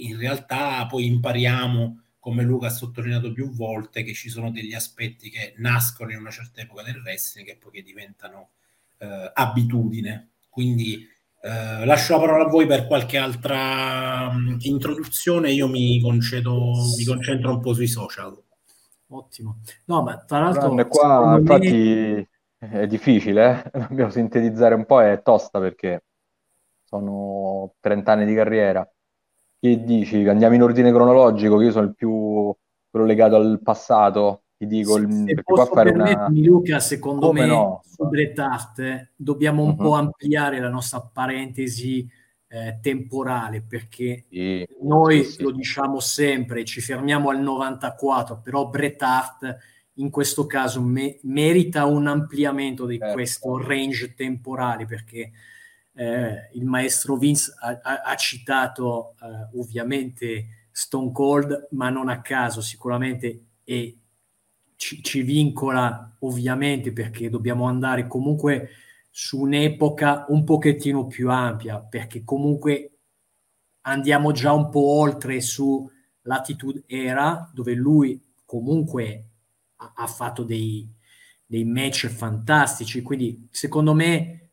in 0.00 0.18
realtà 0.18 0.86
poi 0.86 1.06
impariamo, 1.06 2.00
come 2.18 2.42
Luca 2.42 2.68
ha 2.68 2.70
sottolineato 2.70 3.32
più 3.32 3.50
volte, 3.50 4.02
che 4.02 4.14
ci 4.14 4.28
sono 4.28 4.50
degli 4.50 4.74
aspetti 4.74 5.30
che 5.30 5.54
nascono 5.58 6.12
in 6.12 6.18
una 6.18 6.30
certa 6.30 6.60
epoca 6.60 6.82
del 6.82 7.00
wrestling 7.00 7.48
e 7.48 7.56
poi 7.56 7.72
che 7.72 7.82
diventano 7.82 8.50
eh, 8.98 9.30
abitudine. 9.34 10.30
Quindi 10.48 11.06
eh, 11.42 11.84
lascio 11.84 12.14
la 12.14 12.20
parola 12.20 12.44
a 12.44 12.48
voi 12.48 12.66
per 12.66 12.86
qualche 12.86 13.18
altra 13.18 14.28
um, 14.28 14.56
introduzione, 14.60 15.50
io 15.50 15.66
mi 15.68 16.00
concedo, 16.00 16.72
mi 16.96 17.04
concentro 17.04 17.50
un 17.50 17.60
po' 17.60 17.74
sui 17.74 17.88
social. 17.88 18.40
Ottimo. 19.08 19.60
No, 19.86 20.02
ma 20.02 20.18
tra 20.18 20.40
l'altro... 20.40 20.74
Grande, 20.74 20.86
qua 20.86 21.36
infatti 21.38 21.70
me... 21.70 22.28
è 22.70 22.86
difficile, 22.86 23.70
eh? 23.72 23.78
dobbiamo 23.88 24.10
sintetizzare 24.10 24.74
un 24.74 24.84
po', 24.84 25.02
è 25.02 25.20
tosta 25.22 25.58
perché 25.58 26.04
sono 26.84 27.74
30 27.80 28.12
anni 28.12 28.26
di 28.26 28.34
carriera. 28.34 28.88
Che 29.58 29.84
dici? 29.84 30.26
Andiamo 30.28 30.54
in 30.54 30.62
ordine 30.62 30.90
cronologico, 30.90 31.56
che 31.56 31.64
io 31.64 31.70
sono 31.70 31.86
il 31.86 31.94
più 31.94 32.54
quello 32.90 33.06
legato 33.06 33.36
al 33.36 33.60
passato, 33.62 34.44
ti 34.56 34.66
dico, 34.66 34.96
il, 34.96 35.24
se 35.26 35.42
qua 35.42 35.64
fare 35.66 35.90
una... 35.90 36.28
Luca, 36.30 36.78
secondo 36.78 37.28
Come 37.28 37.40
me 37.40 37.46
no? 37.46 37.80
su 37.84 38.06
Bret 38.06 38.38
Hart 38.38 39.10
dobbiamo 39.16 39.62
un 39.62 39.70
uh-huh. 39.70 39.76
po' 39.76 39.94
ampliare 39.94 40.60
la 40.60 40.68
nostra 40.68 41.00
parentesi 41.00 42.06
eh, 42.48 42.78
temporale 42.82 43.62
perché 43.62 44.26
sì, 44.28 44.66
noi 44.82 45.24
sì, 45.24 45.32
sì. 45.32 45.42
lo 45.42 45.52
diciamo 45.52 46.00
sempre, 46.00 46.64
ci 46.64 46.80
fermiamo 46.80 47.30
al 47.30 47.40
94, 47.40 48.40
però 48.40 48.68
Bret 48.68 49.00
Hart 49.02 49.56
in 49.94 50.10
questo 50.10 50.46
caso 50.46 50.80
me- 50.82 51.18
merita 51.22 51.84
un 51.84 52.06
ampliamento 52.06 52.86
di 52.86 52.98
certo. 52.98 53.14
questo 53.14 53.58
range 53.58 54.14
temporale 54.14 54.86
perché 54.86 55.32
eh, 55.94 56.48
il 56.54 56.64
maestro 56.64 57.16
Vince 57.16 57.52
ha, 57.60 57.78
ha, 57.82 58.00
ha 58.02 58.14
citato 58.16 59.14
eh, 59.20 59.58
ovviamente 59.58 60.68
Stone 60.70 61.12
Cold, 61.12 61.68
ma 61.72 61.90
non 61.90 62.08
a 62.08 62.22
caso 62.22 62.62
sicuramente 62.62 63.44
e 63.64 63.98
ci, 64.76 65.02
ci 65.02 65.22
vincola 65.22 66.16
ovviamente 66.20 66.92
perché 66.92 67.28
dobbiamo 67.28 67.66
andare 67.66 68.06
comunque 68.06 68.70
su 69.10 69.40
un'epoca 69.40 70.24
un 70.28 70.42
pochettino 70.44 71.06
più 71.06 71.30
ampia, 71.30 71.78
perché 71.80 72.24
comunque 72.24 72.98
andiamo 73.82 74.32
già 74.32 74.52
un 74.52 74.70
po' 74.70 74.98
oltre 74.98 75.40
su 75.42 75.88
Latitude 76.22 76.84
Era, 76.86 77.50
dove 77.52 77.74
lui 77.74 78.20
comunque 78.46 79.31
ha, 79.94 80.06
fatto 80.06 80.42
dei, 80.42 80.88
dei, 81.44 81.64
match 81.64 82.06
fantastici, 82.08 83.02
quindi 83.02 83.48
secondo 83.50 83.94
me 83.94 84.50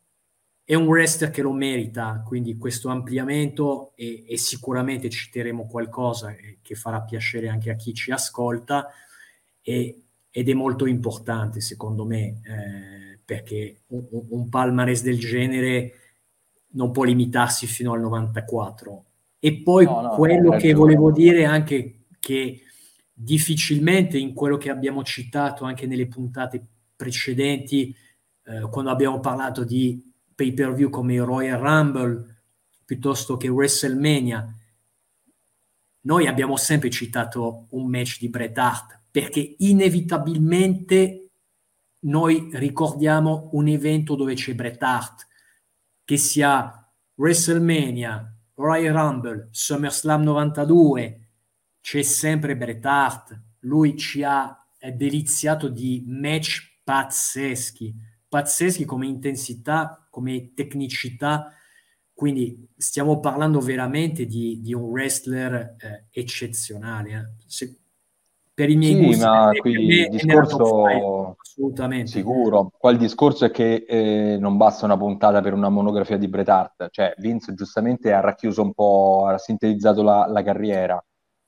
è 0.64 0.74
un 0.74 0.86
wrestler 0.86 1.30
che 1.30 1.42
lo 1.42 1.52
merita, 1.52 2.22
quindi 2.24 2.56
questo 2.56 2.88
ampliamento 2.88 3.92
e, 3.96 4.24
e 4.28 4.36
sicuramente 4.36 5.10
citeremo 5.10 5.66
qualcosa 5.66 6.34
che 6.62 6.74
farà 6.74 7.02
piacere 7.02 7.48
anche 7.48 7.70
a 7.70 7.76
chi 7.76 7.92
ci 7.92 8.10
ascolta 8.10 8.88
e 9.60 10.04
ed 10.30 10.48
è 10.48 10.54
molto 10.54 10.86
importante 10.86 11.60
secondo 11.60 12.04
me 12.04 12.40
eh, 12.44 13.18
perché 13.24 13.80
un, 13.88 14.06
un 14.28 14.48
palmarès 14.48 15.02
del 15.02 15.18
genere 15.18 15.92
non 16.72 16.92
può 16.92 17.02
limitarsi 17.02 17.66
fino 17.66 17.92
al 17.92 18.00
94 18.00 19.04
e 19.40 19.62
poi 19.62 19.84
no, 19.86 20.00
no, 20.02 20.08
quello 20.10 20.56
che 20.56 20.72
volevo 20.72 21.10
dire 21.10 21.44
anche 21.44 22.04
che 22.20 22.62
difficilmente 23.22 24.16
in 24.18 24.32
quello 24.32 24.56
che 24.56 24.70
abbiamo 24.70 25.02
citato 25.04 25.64
anche 25.64 25.86
nelle 25.86 26.06
puntate 26.06 26.64
precedenti 26.96 27.94
eh, 28.44 28.68
quando 28.70 28.90
abbiamo 28.90 29.20
parlato 29.20 29.64
di 29.64 30.02
pay 30.34 30.52
per 30.52 30.72
view 30.72 30.88
come 30.88 31.18
Royal 31.18 31.58
Rumble 31.58 32.42
piuttosto 32.84 33.36
che 33.36 33.48
WrestleMania 33.48 34.54
noi 36.02 36.26
abbiamo 36.26 36.56
sempre 36.56 36.88
citato 36.88 37.66
un 37.70 37.88
match 37.88 38.18
di 38.20 38.30
Bret 38.30 38.56
Hart 38.56 39.00
perché 39.10 39.56
inevitabilmente 39.58 41.30
noi 42.00 42.48
ricordiamo 42.52 43.50
un 43.52 43.68
evento 43.68 44.14
dove 44.14 44.34
c'è 44.34 44.54
Bret 44.54 44.82
Hart, 44.82 45.26
che 46.04 46.16
sia 46.16 46.90
WrestleMania, 47.16 48.34
Royal 48.54 48.94
Rumble, 48.94 49.48
SummerSlam 49.50 50.22
92, 50.22 51.29
c'è 51.80 52.02
sempre 52.02 52.56
Bret 52.56 52.84
Hart, 52.84 53.40
lui 53.60 53.96
ci 53.96 54.22
ha 54.22 54.56
deliziato 54.94 55.68
di 55.68 56.04
match 56.06 56.80
pazzeschi, 56.84 57.94
pazzeschi 58.28 58.84
come 58.84 59.06
intensità, 59.06 60.06
come 60.10 60.52
tecnicità, 60.54 61.52
quindi 62.12 62.68
stiamo 62.76 63.18
parlando 63.20 63.60
veramente 63.60 64.26
di, 64.26 64.60
di 64.60 64.74
un 64.74 64.82
wrestler 64.82 65.76
eh, 65.78 66.04
eccezionale. 66.10 67.10
Eh. 67.10 67.44
Se, 67.46 67.80
per 68.52 68.68
i 68.68 68.76
miei 68.76 68.94
sì, 68.94 69.04
gusti. 69.04 69.24
ma 69.24 69.50
qui 69.58 69.72
il 69.72 70.08
discorso 70.10 71.34
assolutamente 71.40 72.10
sicuro. 72.10 72.70
Qua 72.76 72.90
il 72.90 72.98
discorso 72.98 73.46
è 73.46 73.50
che 73.50 73.86
eh, 73.88 74.36
non 74.38 74.58
basta 74.58 74.84
una 74.84 74.98
puntata 74.98 75.40
per 75.40 75.54
una 75.54 75.70
monografia 75.70 76.18
di 76.18 76.28
Bret 76.28 76.48
Hart, 76.50 76.88
cioè 76.90 77.14
Vince 77.16 77.54
giustamente 77.54 78.12
ha 78.12 78.20
racchiuso 78.20 78.60
un 78.60 78.74
po', 78.74 79.24
ha 79.26 79.38
sintetizzato 79.38 80.02
la, 80.02 80.26
la 80.26 80.42
carriera, 80.42 81.02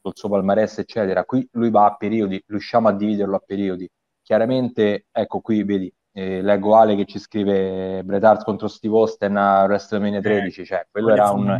il 0.09 0.17
suo 0.17 0.29
palmarès, 0.29 0.79
eccetera. 0.79 1.25
Qui 1.25 1.49
lui 1.53 1.71
va 1.71 1.87
a 1.87 1.97
periodi, 1.97 2.43
riusciamo 2.47 2.89
a 2.89 2.93
dividerlo 2.93 3.37
a 3.37 3.43
periodi. 3.45 3.89
Chiaramente, 4.23 5.07
ecco 5.11 5.41
qui, 5.41 5.63
vedi, 5.65 5.93
eh, 6.13 6.43
leggo 6.43 6.77
Ale 6.77 6.95
che 6.95 7.07
ci 7.07 7.19
scrive 7.19 8.03
Bret 8.05 8.23
Hart 8.23 8.45
contro 8.45 8.69
Steve 8.69 8.97
Austin 8.97 9.37
a 9.37 9.65
WrestleMania 9.65 10.21
13, 10.21 10.61
eh, 10.61 10.65
cioè 10.65 10.87
quello 10.91 11.13
era 11.13 11.31
un... 11.31 11.57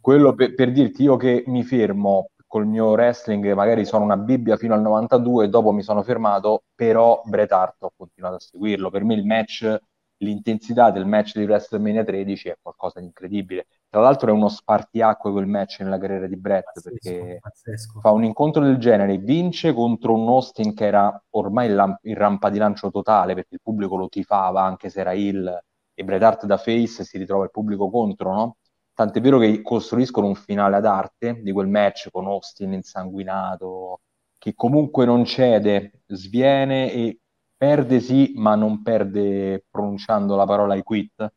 Quello 0.00 0.34
per, 0.34 0.54
per 0.54 0.70
dirti 0.70 1.02
io 1.02 1.16
che 1.16 1.44
mi 1.46 1.62
fermo 1.62 2.30
col 2.46 2.66
mio 2.66 2.90
wrestling 2.90 3.52
magari 3.52 3.84
sono 3.84 4.04
una 4.04 4.16
Bibbia 4.16 4.56
fino 4.56 4.74
al 4.74 4.80
92 4.80 5.44
e 5.44 5.48
dopo 5.48 5.70
mi 5.70 5.82
sono 5.82 6.02
fermato, 6.02 6.64
però 6.74 7.22
Bret 7.24 7.52
Hart 7.52 7.82
ho 7.84 7.92
continuato 7.96 8.36
a 8.36 8.40
seguirlo. 8.40 8.90
Per 8.90 9.04
me 9.04 9.14
il 9.14 9.24
match, 9.24 9.80
l'intensità 10.18 10.90
del 10.90 11.06
match 11.06 11.38
di 11.38 11.44
WrestleMania 11.44 12.04
13 12.04 12.48
è 12.48 12.58
qualcosa 12.60 12.98
di 12.98 13.06
incredibile. 13.06 13.66
Tra 13.90 14.00
l'altro 14.00 14.30
è 14.30 14.32
uno 14.32 14.48
spartiacque 14.48 15.32
quel 15.32 15.46
match 15.46 15.80
nella 15.80 15.98
carriera 15.98 16.26
di 16.28 16.36
Bret 16.36 16.64
pazzesco, 16.64 16.90
perché 16.90 17.38
pazzesco. 17.40 18.00
fa 18.00 18.12
un 18.12 18.22
incontro 18.24 18.62
del 18.62 18.78
genere, 18.78 19.18
vince 19.18 19.72
contro 19.74 20.14
un 20.14 20.28
Austin 20.28 20.74
che 20.74 20.86
era 20.86 21.20
ormai 21.30 21.68
in 22.02 22.14
rampa 22.14 22.50
di 22.50 22.58
lancio 22.58 22.90
totale 22.90 23.34
perché 23.34 23.54
il 23.54 23.60
pubblico 23.62 23.96
lo 23.96 24.08
tifava 24.08 24.62
anche 24.62 24.90
se 24.90 25.00
era 25.00 25.12
il 25.12 25.60
e 25.92 26.04
Bret 26.04 26.22
Hart 26.22 26.46
da 26.46 26.56
face 26.56 27.04
si 27.04 27.18
ritrova 27.18 27.44
il 27.44 27.50
pubblico 27.50 27.90
contro, 27.90 28.32
no? 28.32 28.56
Tant'è 28.94 29.20
vero 29.20 29.38
che 29.38 29.60
costruiscono 29.62 30.26
un 30.26 30.34
finale 30.36 30.76
ad 30.76 30.86
arte 30.86 31.40
di 31.42 31.52
quel 31.52 31.68
match 31.68 32.10
con 32.10 32.26
Austin 32.26 32.72
insanguinato, 32.72 34.00
che 34.38 34.54
comunque 34.54 35.04
non 35.04 35.24
cede, 35.24 36.02
sviene 36.06 36.92
e 36.92 37.18
perde 37.56 38.00
sì, 38.00 38.32
ma 38.36 38.54
non 38.54 38.82
perde 38.82 39.64
pronunciando 39.70 40.36
la 40.36 40.44
parola 40.46 40.74
I 40.74 40.82
quit. 40.82 41.32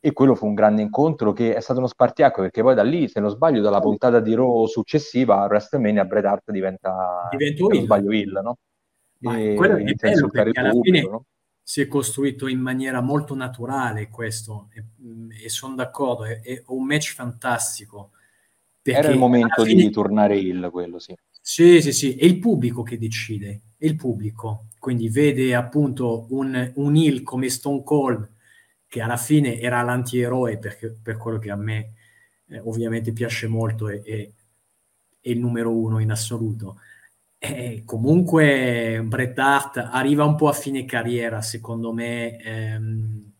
E 0.00 0.12
quello 0.12 0.34
fu 0.36 0.46
un 0.46 0.54
grande 0.54 0.80
incontro 0.82 1.32
che 1.32 1.54
è 1.56 1.60
stato 1.60 1.80
uno 1.80 1.88
spartiacque 1.88 2.42
perché 2.42 2.62
poi 2.62 2.74
da 2.74 2.84
lì, 2.84 3.08
se 3.08 3.18
non 3.18 3.30
sbaglio, 3.30 3.60
dalla 3.60 3.80
puntata 3.80 4.20
di 4.20 4.32
Raw 4.34 4.66
successiva 4.66 5.40
a 5.40 5.46
WrestleMania 5.46 6.04
Bret 6.04 6.24
Hart 6.24 6.50
diventa, 6.52 7.28
Divento 7.32 7.64
se 7.64 7.68
non 7.68 7.78
Hill. 7.78 7.84
sbaglio, 7.84 8.12
Hill, 8.12 8.40
no? 8.42 8.58
Ma 9.20 9.38
E 9.38 9.54
quello 9.54 9.76
è 9.76 9.94
bello 9.94 10.28
perché 10.28 10.60
alla 10.60 10.70
pubblico, 10.70 10.96
fine 10.96 11.10
no? 11.10 11.24
si 11.60 11.80
è 11.80 11.88
costruito 11.88 12.46
in 12.46 12.60
maniera 12.60 13.00
molto 13.00 13.34
naturale 13.34 14.08
questo 14.08 14.68
e, 14.72 14.84
e 15.44 15.48
sono 15.48 15.74
d'accordo, 15.74 16.24
è, 16.24 16.40
è 16.40 16.62
un 16.68 16.84
match 16.84 17.14
fantastico. 17.14 18.12
Era 18.82 19.08
il 19.08 19.18
momento 19.18 19.64
fine- 19.64 19.82
di 19.82 19.90
tornare 19.90 20.38
Hill, 20.38 20.70
quello 20.70 20.98
sì. 20.98 21.14
Sì, 21.40 21.82
sì, 21.82 21.92
sì, 21.92 22.14
è 22.14 22.24
il 22.24 22.38
pubblico 22.38 22.82
che 22.82 22.98
decide, 22.98 23.62
è 23.76 23.86
il 23.86 23.96
pubblico. 23.96 24.66
Quindi 24.78 25.08
vede 25.08 25.54
appunto 25.54 26.26
un, 26.30 26.72
un 26.76 26.94
heel 26.96 27.22
come 27.22 27.48
Stone 27.48 27.82
Cold, 27.82 28.30
che 28.88 29.00
alla 29.02 29.16
fine 29.16 29.60
era 29.60 29.82
l'antieroe, 29.82 30.58
perché, 30.58 30.90
per 31.02 31.16
quello 31.18 31.38
che 31.38 31.50
a 31.50 31.56
me 31.56 31.92
eh, 32.48 32.58
ovviamente 32.60 33.12
piace 33.12 33.46
molto 33.48 33.88
e 33.88 34.02
e- 34.04 34.32
è 35.20 35.30
il 35.30 35.38
numero 35.40 35.74
uno 35.76 35.98
in 36.00 36.10
assoluto. 36.10 36.78
E 37.38 37.82
comunque 37.84 39.00
Bret 39.04 39.38
Hart 39.38 39.76
arriva 39.78 40.24
un 40.24 40.36
po' 40.36 40.48
a 40.48 40.52
fine 40.52 40.84
carriera, 40.84 41.42
secondo 41.42 41.92
me, 41.92 42.38
ehm, 42.42 43.32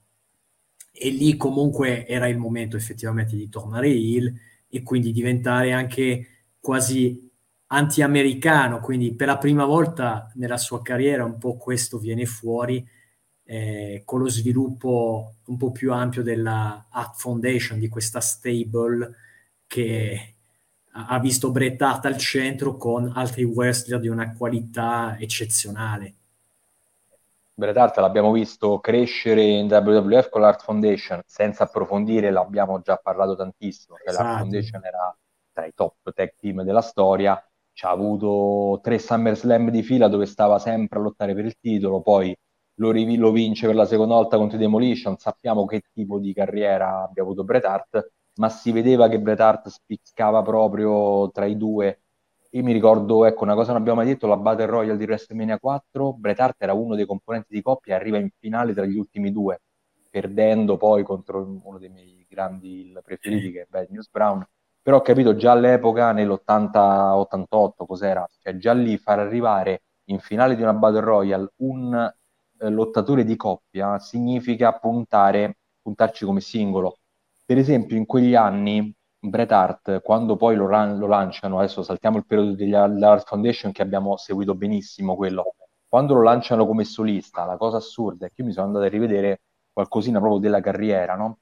e 0.93 1.11
lì 1.11 1.37
comunque 1.37 2.07
era 2.07 2.27
il 2.29 2.39
momento 2.39 2.77
effettivamente 2.77 3.37
di 3.37 3.49
tornare 3.49 3.89
heel 3.89 4.33
e 4.69 4.83
quindi 4.83 5.13
diventare 5.13 5.73
anche 5.73 6.27
quasi 6.59 7.31
anti-americano, 7.69 8.81
quindi 8.81 9.15
per 9.15 9.29
la 9.29 9.39
prima 9.39 9.65
volta 9.65 10.31
nella 10.37 10.57
sua 10.57 10.83
carriera 10.83 11.25
un 11.25 11.39
po' 11.39 11.57
questo 11.57 11.99
viene 11.99 12.25
fuori 12.27 12.87
eh, 13.51 14.03
con 14.05 14.21
lo 14.21 14.29
sviluppo 14.29 15.37
un 15.47 15.57
po' 15.57 15.73
più 15.73 15.91
ampio 15.91 16.23
della 16.23 16.89
Art 16.91 17.19
Foundation, 17.19 17.79
di 17.79 17.89
questa 17.89 18.21
stable 18.21 19.15
che 19.67 20.35
ha 20.93 21.19
visto 21.19 21.51
Bret 21.51 21.81
Hart 21.81 22.05
al 22.05 22.19
centro 22.19 22.77
con 22.77 23.11
altri 23.15 23.45
wrestler 23.45 24.01
di 24.01 24.09
una 24.09 24.35
qualità 24.35 25.17
eccezionale. 25.19 26.15
Bret 27.55 27.75
Hart 27.75 27.97
l'abbiamo 27.97 28.33
visto 28.33 28.81
crescere 28.81 29.43
in 29.43 29.67
WWF 29.67 30.29
con 30.29 30.43
l'Art 30.43 30.63
Foundation, 30.63 31.23
senza 31.25 31.65
approfondire 31.65 32.31
l'abbiamo 32.31 32.81
già 32.83 32.99
parlato 32.99 33.35
tantissimo, 33.35 33.97
cioè 33.97 34.13
l'Art 34.13 34.27
Esatto. 34.27 34.39
Foundation 34.41 34.85
era 34.85 35.17
tra 35.55 35.65
i 35.65 35.73
top 35.75 36.13
tag 36.13 36.35
team 36.39 36.65
della 36.65 36.83
storia, 36.83 37.43
ci 37.73 37.87
ha 37.87 37.91
avuto 37.91 38.79
tre 38.83 38.99
SummerSlam 38.99 39.71
di 39.71 39.83
fila 39.83 40.09
dove 40.09 40.27
stava 40.27 40.59
sempre 40.59 40.99
a 40.99 41.03
lottare 41.03 41.35
per 41.35 41.47
il 41.47 41.57
titolo, 41.59 42.03
poi 42.03 42.37
lo, 42.79 42.91
rivi- 42.91 43.17
lo 43.17 43.31
vince 43.33 43.67
per 43.67 43.75
la 43.75 43.85
seconda 43.87 44.14
volta 44.14 44.37
contro 44.37 44.57
i 44.57 44.61
Demolition, 44.61 45.17
sappiamo 45.17 45.64
che 45.67 45.83
tipo 45.93 46.19
di 46.19 46.33
carriera 46.33 47.03
abbia 47.03 47.23
avuto 47.23 47.45
Bret 47.45 47.64
Hart, 47.64 48.12
ma 48.37 48.49
si 48.49 48.73
vedeva 48.73 49.09
che 49.09 49.21
Bret 49.21 49.41
Hart 49.41 49.69
spiccava 49.69 50.43
proprio 50.43 51.31
tra 51.31 51.45
i 51.47 51.57
due 51.57 52.03
io 52.53 52.62
mi 52.62 52.73
ricordo, 52.73 53.25
ecco, 53.27 53.45
una 53.45 53.55
cosa 53.55 53.73
non 53.73 53.81
abbiamo 53.83 53.99
mai 54.01 54.09
detto, 54.09 54.27
la 54.27 54.37
Battle 54.37 54.67
Royale 54.67 54.97
di 54.97 55.05
WrestleMania 55.05 55.59
4, 55.59 56.14
Bret 56.14 56.41
Hart 56.41 56.62
era 56.62 56.73
uno 56.73 56.95
dei 56.95 57.05
componenti 57.05 57.53
di 57.55 57.61
coppia 57.62 57.95
e 57.95 57.99
arriva 57.99 58.17
in 58.19 58.31
finale 58.38 58.73
tra 58.73 58.87
gli 58.87 58.97
ultimi 58.97 59.31
due, 59.33 59.61
perdendo 60.11 60.77
poi 60.79 61.03
contro 61.03 61.61
uno 61.62 61.79
dei 61.79 61.91
miei 61.91 62.27
grandi 62.29 62.93
preferiti 63.03 63.53
che 63.53 63.62
è 63.62 63.67
Bad 63.69 63.88
News 63.91 64.09
Brown. 64.11 64.45
Però 64.81 64.97
ho 64.99 65.03
capito 65.03 65.37
già 65.37 65.53
all'epoca, 65.53 66.12
nell'80-88, 66.12 67.85
cos'era? 67.87 68.27
Cioè 68.41 68.57
già 68.57 68.73
lì 68.73 68.97
far 68.97 69.19
arrivare 69.19 69.83
in 70.05 70.19
finale 70.19 70.57
di 70.57 70.62
una 70.62 70.73
Battle 70.73 71.01
Royale 71.01 71.53
un 71.57 72.11
eh, 72.61 72.68
lottatore 72.71 73.25
di 73.25 73.37
coppia 73.37 73.99
significa 73.99 74.73
puntare, 74.79 75.59
puntarci 75.83 76.25
come 76.25 76.40
singolo. 76.40 76.99
Per 77.44 77.57
esempio, 77.59 77.97
in 77.97 78.07
quegli 78.07 78.35
anni 78.35 78.94
Bret 79.18 79.51
Hart, 79.53 80.01
quando 80.03 80.37
poi 80.37 80.55
lo, 80.57 80.66
ran- 80.66 80.99
lo 80.99 81.07
lanciano, 81.07 81.59
adesso 81.59 81.83
saltiamo 81.83 82.18
il 82.18 82.27
periodo 82.27 82.55
degli- 82.55 82.71
dell'Art 82.71 83.27
Foundation 83.27 83.73
che 83.73 83.83
abbiamo 83.83 84.16
seguito 84.16 84.55
benissimo 84.55 85.16
quello, 85.16 85.55
quando 85.88 86.14
lo 86.14 86.23
lanciano 86.23 86.66
come 86.66 86.85
solista, 86.85 87.44
la 87.44 87.57
cosa 87.57 87.79
assurda 87.79 88.27
è 88.27 88.29
che 88.31 88.42
io 88.42 88.47
mi 88.47 88.53
sono 88.53 88.66
andato 88.66 88.85
a 88.85 88.88
rivedere 88.88 89.40
qualcosina 89.73 90.18
proprio 90.18 90.40
della 90.40 90.61
carriera, 90.61 91.14
no? 91.16 91.38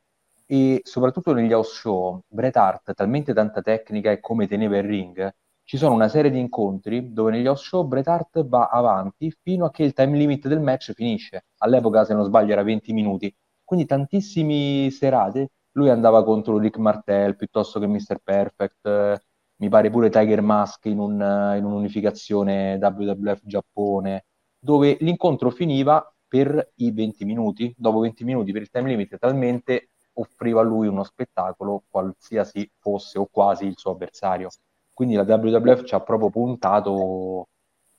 E 0.46 0.80
soprattutto 0.84 1.32
negli 1.32 1.52
house 1.52 1.72
show, 1.74 2.22
Bret 2.28 2.56
Hart, 2.56 2.94
talmente 2.94 3.32
tanta 3.34 3.60
tecnica 3.62 4.10
e 4.12 4.20
come 4.20 4.46
teneva 4.46 4.76
il 4.78 4.84
ring, 4.84 5.34
ci 5.66 5.76
sono 5.78 5.94
una 5.94 6.08
serie 6.08 6.30
di 6.30 6.38
incontri 6.38 7.12
dove 7.12 7.32
negli 7.32 7.46
house 7.46 7.64
show 7.64 7.84
Bret 7.86 8.06
Hart 8.06 8.46
va 8.46 8.68
avanti 8.68 9.34
fino 9.42 9.64
a 9.66 9.70
che 9.70 9.82
il 9.82 9.92
time 9.94 10.16
limit 10.16 10.46
del 10.46 10.60
match 10.60 10.92
finisce. 10.92 11.46
All'epoca, 11.58 12.04
se 12.04 12.14
non 12.14 12.24
sbaglio, 12.24 12.52
era 12.52 12.62
20 12.62 12.92
minuti. 12.92 13.34
Quindi 13.64 13.84
tantissime 13.84 14.88
serate 14.90 15.50
lui 15.72 15.90
andava 15.90 16.24
contro 16.24 16.58
Rick 16.58 16.78
Martel 16.78 17.36
piuttosto 17.36 17.80
che 17.80 17.86
Mr. 17.86 18.18
Perfect, 18.22 18.86
eh, 18.86 19.20
mi 19.56 19.68
pare 19.68 19.90
pure 19.90 20.08
Tiger 20.08 20.40
Mask 20.40 20.86
in, 20.86 20.98
un, 20.98 21.20
eh, 21.20 21.58
in 21.58 21.64
un'unificazione 21.64 22.78
WWF 22.80 23.40
Giappone, 23.44 24.26
dove 24.58 24.96
l'incontro 25.00 25.50
finiva 25.50 26.02
per 26.28 26.72
i 26.76 26.92
20 26.92 27.24
minuti, 27.24 27.74
dopo 27.76 28.00
20 28.00 28.24
minuti 28.24 28.52
per 28.52 28.62
il 28.62 28.70
time 28.70 28.88
limit, 28.88 29.18
talmente 29.18 29.90
offriva 30.14 30.60
a 30.60 30.64
lui 30.64 30.86
uno 30.86 31.02
spettacolo 31.04 31.84
qualsiasi 31.88 32.70
fosse 32.78 33.18
o 33.18 33.26
quasi 33.26 33.66
il 33.66 33.74
suo 33.76 33.92
avversario. 33.92 34.48
Quindi 34.96 35.14
la 35.14 35.24
WWF 35.24 35.84
ci 35.84 35.94
ha 35.94 36.00
proprio 36.00 36.30
puntato 36.30 37.48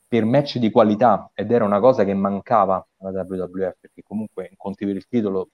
per 0.08 0.26
match 0.26 0.58
di 0.58 0.72
qualità 0.72 1.30
ed 1.36 1.52
era 1.52 1.64
una 1.64 1.80
cosa 1.80 2.04
che 2.04 2.16
mancava 2.16 2.84
alla 3.02 3.22
WWF 3.22 3.76
perché 3.80 4.02
comunque 4.04 4.48
incontri 4.50 4.88
per 4.88 4.96
il 4.96 5.06
titolo 5.08 5.50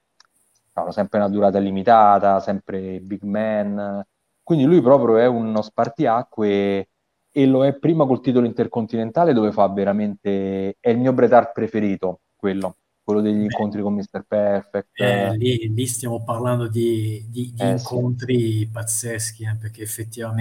hanno 0.71 0.91
sempre 0.91 1.19
una 1.19 1.27
durata 1.27 1.59
limitata, 1.59 2.39
sempre 2.39 3.01
big 3.01 3.23
man. 3.23 4.01
Quindi 4.41 4.63
lui 4.63 4.81
proprio 4.81 5.17
è 5.17 5.25
uno 5.25 5.61
spartiacque 5.61 6.87
e 7.29 7.45
lo 7.45 7.65
è 7.65 7.73
prima 7.73 8.05
col 8.05 8.21
titolo 8.21 8.45
intercontinentale 8.45 9.33
dove 9.33 9.51
fa 9.51 9.67
veramente 9.67 10.77
è 10.79 10.91
il 10.91 10.99
mio 10.99 11.11
Bret 11.11 11.33
Hart 11.33 11.51
preferito, 11.51 12.21
quello, 12.37 12.77
quello 13.03 13.21
degli 13.21 13.41
Beh. 13.41 13.43
incontri 13.43 13.81
con 13.81 13.93
Mr. 13.95 14.25
Perfect. 14.27 14.91
Eh, 14.95 15.31
lì, 15.37 15.73
lì 15.73 15.87
stiamo 15.87 16.23
parlando 16.23 16.67
di, 16.67 17.25
di- 17.29 17.51
di 17.53 17.67
Eh, 17.67 17.77
sì. 17.79 17.97
incontri 17.97 18.67
pazzeschi, 18.71 19.43
eh, 19.43 19.55
perché 19.59 19.81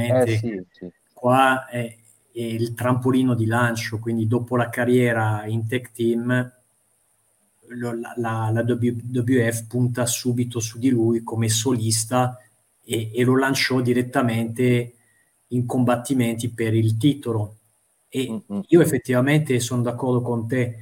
Eh 0.07 0.27
effettivamente 0.27 0.29
sì, 0.29 0.64
sì. 0.70 0.88
qua 1.12 1.66
è, 1.68 1.96
è 2.33 2.40
il 2.40 2.75
trampolino 2.75 3.35
di 3.35 3.46
lancio, 3.46 3.98
quindi 3.98 4.27
dopo 4.27 4.57
la 4.57 4.68
carriera 4.68 5.44
in 5.46 5.66
tech 5.66 5.92
team 5.92 6.53
lo- 7.68 7.92
la, 7.98 8.12
la- 8.16 8.51
la 8.53 8.62
WWF 8.62 9.66
punta 9.66 10.07
subito 10.07 10.61
su 10.61 10.79
di 10.79 10.90
lui 10.90 11.22
come 11.22 11.48
solista 11.48 12.38
e, 12.85 13.11
e 13.14 13.25
lo 13.25 13.37
lanciò 13.38 13.81
direttamente 13.81 14.94
in 15.48 15.66
combattimenti 15.66 16.51
per 16.51 16.75
il 16.75 16.96
titolo. 16.96 17.57
E 18.09 18.29
Mm, 18.29 18.40
mm. 18.48 18.62
io 18.66 18.81
effettivamente 18.81 19.61
sono 19.61 19.83
d'accordo 19.83 20.22
con 20.22 20.46
te, 20.46 20.77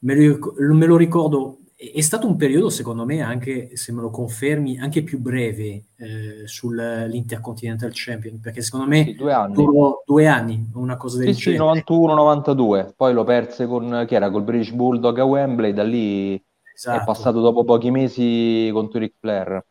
me 0.00 0.14
lo, 0.14 0.74
me 0.74 0.86
lo 0.86 0.96
ricordo, 0.96 1.58
è 1.76 1.92
è 1.94 2.00
stato 2.02 2.26
un 2.26 2.36
periodo 2.36 2.68
secondo 2.70 3.04
me 3.06 3.22
anche, 3.22 3.74
se 3.76 3.92
me 3.92 4.02
lo 4.02 4.10
confermi, 4.10 4.78
anche 4.78 5.02
più 5.02 5.18
breve 5.18 5.86
eh, 5.96 6.42
sull'Intercontinental 6.46 7.90
Champion, 7.94 8.38
perché 8.40 8.60
secondo 8.62 8.86
me 8.86 9.00
Sì, 9.04 9.14
due 9.14 9.32
anni. 9.32 9.76
due 10.04 10.26
anni, 10.26 10.70
una 10.74 10.96
cosa 10.96 11.18
del 11.18 11.32
Sì, 11.32 11.34
sì, 11.34 11.54
genere. 11.54 11.56
91-92, 11.56 12.94
poi 12.96 13.12
lo 13.12 13.24
perse 13.24 13.66
con, 13.66 14.04
chi 14.08 14.14
era, 14.14 14.30
col 14.30 14.42
British 14.42 14.72
Bulldog 14.72 15.18
a 15.18 15.24
Wembley, 15.24 15.72
da 15.74 15.82
lì 15.82 16.42
è 16.86 17.02
Esatto, 17.02 17.02
passato 17.02 17.40
dopo 17.40 17.62
pochi 17.64 17.90
mesi 17.90 18.70
contro 18.72 18.98
Ric 19.00 19.16
Flair 19.20 19.62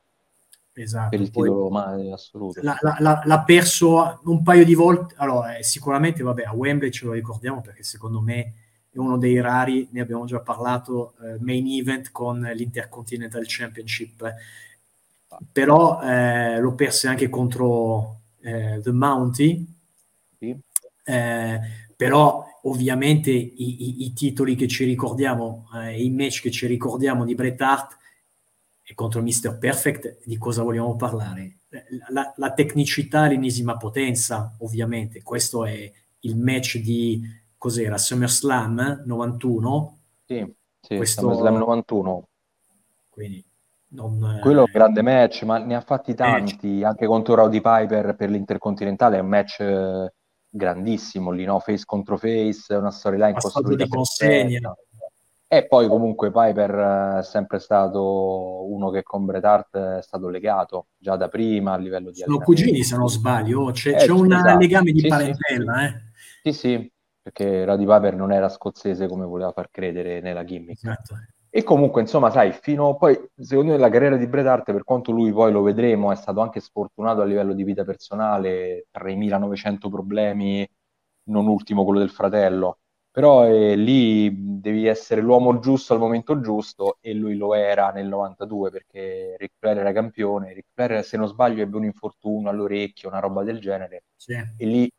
esatto. 0.76 1.10
per 1.10 1.22
il 1.22 1.30
Poi 1.32 1.52
titolo 1.52 1.70
ma, 1.70 1.94
assoluto. 2.14 2.62
l'ha, 2.62 2.78
l'ha- 2.82 2.98
l'ha- 3.00 3.22
l'ha 3.26 3.44
perso 3.44 4.20
un 4.26 4.44
paio 4.44 4.66
di 4.66 4.74
volte. 4.74 5.16
Allora, 5.18 5.58
eh, 5.58 5.64
sicuramente, 5.64 6.24
vabbè, 6.24 6.44
a 6.44 6.54
Wembley 6.54 6.92
ce 6.92 7.06
lo 7.06 7.12
ricordiamo 7.14 7.62
perché 7.62 7.84
secondo 7.84 8.22
me 8.22 8.54
è 8.92 8.98
uno 8.98 9.18
dei 9.18 9.40
rari, 9.42 9.88
ne 9.92 10.02
abbiamo 10.02 10.26
già 10.26 10.40
parlato, 10.40 11.14
eh, 11.22 11.38
main 11.40 11.66
event 11.68 12.12
con 12.12 12.40
l'Intercontinental 12.42 13.44
Championship. 13.48 14.34
Però 15.52 16.02
eh, 16.02 16.60
lo 16.60 16.74
perse 16.74 17.08
anche 17.08 17.30
contro 17.30 18.22
eh, 18.42 18.80
The 18.82 18.92
Mountie. 18.92 19.64
Sì. 20.38 20.56
Eh, 21.04 21.60
però 21.96 22.46
ovviamente 22.64 23.32
i, 23.32 23.54
i- 23.58 24.06
i 24.06 24.14
titoli 24.14 24.56
che 24.56 24.68
ci 24.68 24.86
ricordiamo, 24.86 25.68
eh, 25.76 26.02
i 26.04 26.10
match 26.10 26.42
che 26.42 26.52
ci 26.52 26.66
ricordiamo 26.68 27.26
di 27.26 27.36
Bret 27.36 27.62
Hart 27.62 27.98
e 28.84 28.94
contro 28.96 29.22
Mr. 29.22 29.58
Perfect, 29.60 30.20
di 30.26 30.38
cosa 30.38 30.64
vogliamo 30.64 30.96
parlare? 30.96 31.58
La, 32.10 32.34
la 32.36 32.54
tecnicità 32.54 33.22
all'ennesima 33.22 33.78
potenza, 33.78 34.56
ovviamente. 34.60 35.22
Questo 35.22 35.66
è 35.66 35.92
il 36.22 36.36
match 36.38 36.78
di 36.80 37.22
cos'era? 37.60 38.00
SummerSlam 38.00 39.04
91. 39.06 40.00
Sì, 40.26 40.56
sì, 40.82 40.96
Questo- 40.98 41.22
SummerSlam 41.22 41.58
91. 41.58 42.28
Quindi 43.10 43.46
non, 43.90 44.36
eh, 44.38 44.40
Quello 44.40 44.62
è 44.62 44.64
un 44.64 44.72
grande 44.72 45.02
match, 45.04 45.44
ma 45.44 45.58
ne 45.60 45.76
ha 45.76 45.82
fatti 45.82 46.16
tanti, 46.16 46.84
anche 46.84 47.06
contro 47.06 47.36
Rowdy 47.36 47.62
Piper 47.62 48.16
per 48.16 48.30
l'Intercontinentale, 48.30 49.18
è 49.18 49.22
un 49.22 49.28
match 49.28 49.60
eh, 49.60 50.14
grandissimo 50.50 51.32
lì, 51.32 51.44
no? 51.46 51.60
Face 51.60 51.84
contro 51.86 52.18
face, 52.18 52.74
una 52.74 52.92
storyline 52.92 53.34
costruita 53.34 53.84
di 53.84 53.90
consegna. 53.90 54.76
E 55.52 55.66
poi 55.66 55.88
comunque 55.88 56.30
Piper 56.30 57.18
è 57.22 57.24
sempre 57.24 57.58
stato 57.58 58.72
uno 58.72 58.92
che 58.92 59.02
con 59.02 59.26
Bret 59.26 59.44
Hart 59.44 59.78
è 59.78 60.02
stato 60.04 60.30
legato 60.30 60.90
già 60.96 61.16
da 61.16 61.28
prima 61.28 61.74
a 61.74 61.78
livello 61.78 62.12
di 62.12 62.20
Sono 62.20 62.38
cugini 62.38 62.84
se 62.84 62.96
non 62.96 63.10
sbaglio, 63.10 63.72
c'è, 63.72 63.96
eh, 63.96 64.06
c'è 64.06 64.12
un 64.12 64.32
esatto. 64.32 64.60
legame 64.60 64.92
di 64.92 65.00
sì, 65.00 65.08
parentela. 65.08 65.78
Sì. 65.80 65.86
Eh. 65.86 66.02
sì, 66.44 66.54
sì, 66.54 66.92
perché 67.22 67.66
Roddy 67.66 67.86
Piper 67.86 68.16
non 68.16 68.32
era 68.32 68.50
scozzese 68.50 69.08
come 69.08 69.26
voleva 69.26 69.52
far 69.52 69.70
credere 69.70 70.22
nella 70.22 70.44
gimmick. 70.44 70.84
Esatto. 70.84 71.16
E 71.52 71.64
comunque, 71.64 72.02
insomma, 72.02 72.30
sai, 72.30 72.52
fino 72.52 72.90
a 72.90 72.96
poi, 72.96 73.20
secondo 73.36 73.72
me 73.72 73.78
la 73.78 73.90
carriera 73.90 74.18
di 74.18 74.28
Bret 74.28 74.46
Hart, 74.46 74.72
per 74.72 74.84
quanto 74.84 75.12
lui 75.12 75.32
poi 75.32 75.52
lo 75.52 75.64
vedremo, 75.64 76.12
è 76.12 76.16
stato 76.16 76.42
anche 76.42 76.60
sfortunato 76.60 77.22
a 77.22 77.26
livello 77.26 77.54
di 77.54 77.64
vita 77.64 77.84
personale, 77.84 78.86
3.900 78.92 79.90
problemi, 79.90 80.68
non 81.30 81.48
ultimo 81.48 81.84
quello 81.84 82.00
del 82.00 82.12
fratello, 82.12 82.80
però 83.12 83.48
eh, 83.48 83.76
lì 83.76 84.60
devi 84.62 84.86
essere 84.86 85.22
l'uomo 85.22 85.60
giusto 85.60 85.94
al 85.94 86.00
momento 86.00 86.40
giusto 86.40 86.98
e 87.02 87.14
lui 87.14 87.36
lo 87.36 87.56
era 87.56 87.92
nel 87.92 88.08
92 88.08 88.70
perché 88.70 89.36
Ric 89.38 89.54
Flair 89.58 89.80
era 89.80 89.92
campione, 89.92 90.54
Ric 90.54 90.68
Flair 90.74 91.04
se 91.04 91.18
non 91.18 91.28
sbaglio 91.28 91.64
ebbe 91.64 91.78
un 91.78 91.86
infortunio 91.86 92.50
all'orecchio, 92.50 93.10
una 93.10 93.20
roba 93.20 93.44
del 93.44 93.60
genere, 93.60 94.04
sì. 94.16 94.34
e 94.34 94.66
lì 94.66 94.90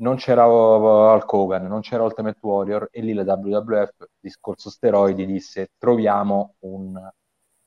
non 0.00 0.16
c'era 0.16 0.46
Hulk 0.46 1.32
Hogan, 1.32 1.66
non 1.66 1.80
c'era 1.80 2.02
Ultimate 2.02 2.38
Warrior 2.40 2.88
e 2.90 3.00
lì 3.02 3.12
la 3.12 3.22
WWF, 3.22 4.06
discorso 4.18 4.70
steroidi, 4.70 5.26
disse 5.26 5.70
troviamo 5.78 6.54
un, 6.60 6.98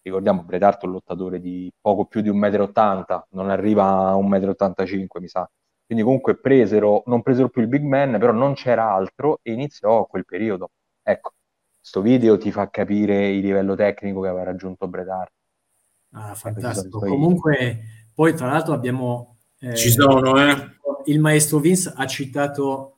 ricordiamo 0.02 0.44
Bret 0.44 0.64
Hart 0.64 0.84
un 0.84 0.92
lottatore 0.92 1.40
di 1.40 1.72
poco 1.80 2.06
più 2.06 2.22
di 2.22 2.30
1,80 2.30 3.16
m, 3.18 3.24
non 3.30 3.50
arriva 3.50 4.10
a 4.10 4.16
1,85 4.16 5.06
m 5.06 5.08
mi 5.20 5.28
sa, 5.28 5.50
quindi 5.86 6.04
comunque 6.04 6.36
presero, 6.36 7.04
non 7.06 7.22
presero 7.22 7.50
più 7.50 7.62
il 7.62 7.68
big 7.68 7.84
man, 7.84 8.18
però 8.20 8.32
non 8.32 8.54
c'era 8.54 8.92
altro 8.92 9.40
e 9.42 9.52
iniziò 9.52 10.06
quel 10.06 10.26
periodo. 10.26 10.72
Ecco, 11.04 11.34
questo 11.80 12.02
video 12.02 12.38
ti 12.38 12.52
fa 12.52 12.70
capire 12.70 13.28
il 13.30 13.42
livello 13.42 13.76
tecnico 13.76 14.22
che 14.22 14.28
aveva 14.30 14.44
raggiunto 14.44 14.88
Bret 14.88 15.08
Hart. 15.08 15.32
Ah, 16.14 16.34
fantastico. 16.34 17.00
Comunque, 17.00 17.82
poi 18.14 18.34
tra 18.34 18.48
l'altro 18.48 18.74
abbiamo... 18.74 19.33
Eh, 19.64 19.76
Ci 19.76 19.92
sono, 19.92 20.38
eh? 20.46 20.72
Il 21.06 21.22
maestro 21.22 21.60
Vince 21.60 21.94
ha 21.96 22.06
citato 22.06 22.98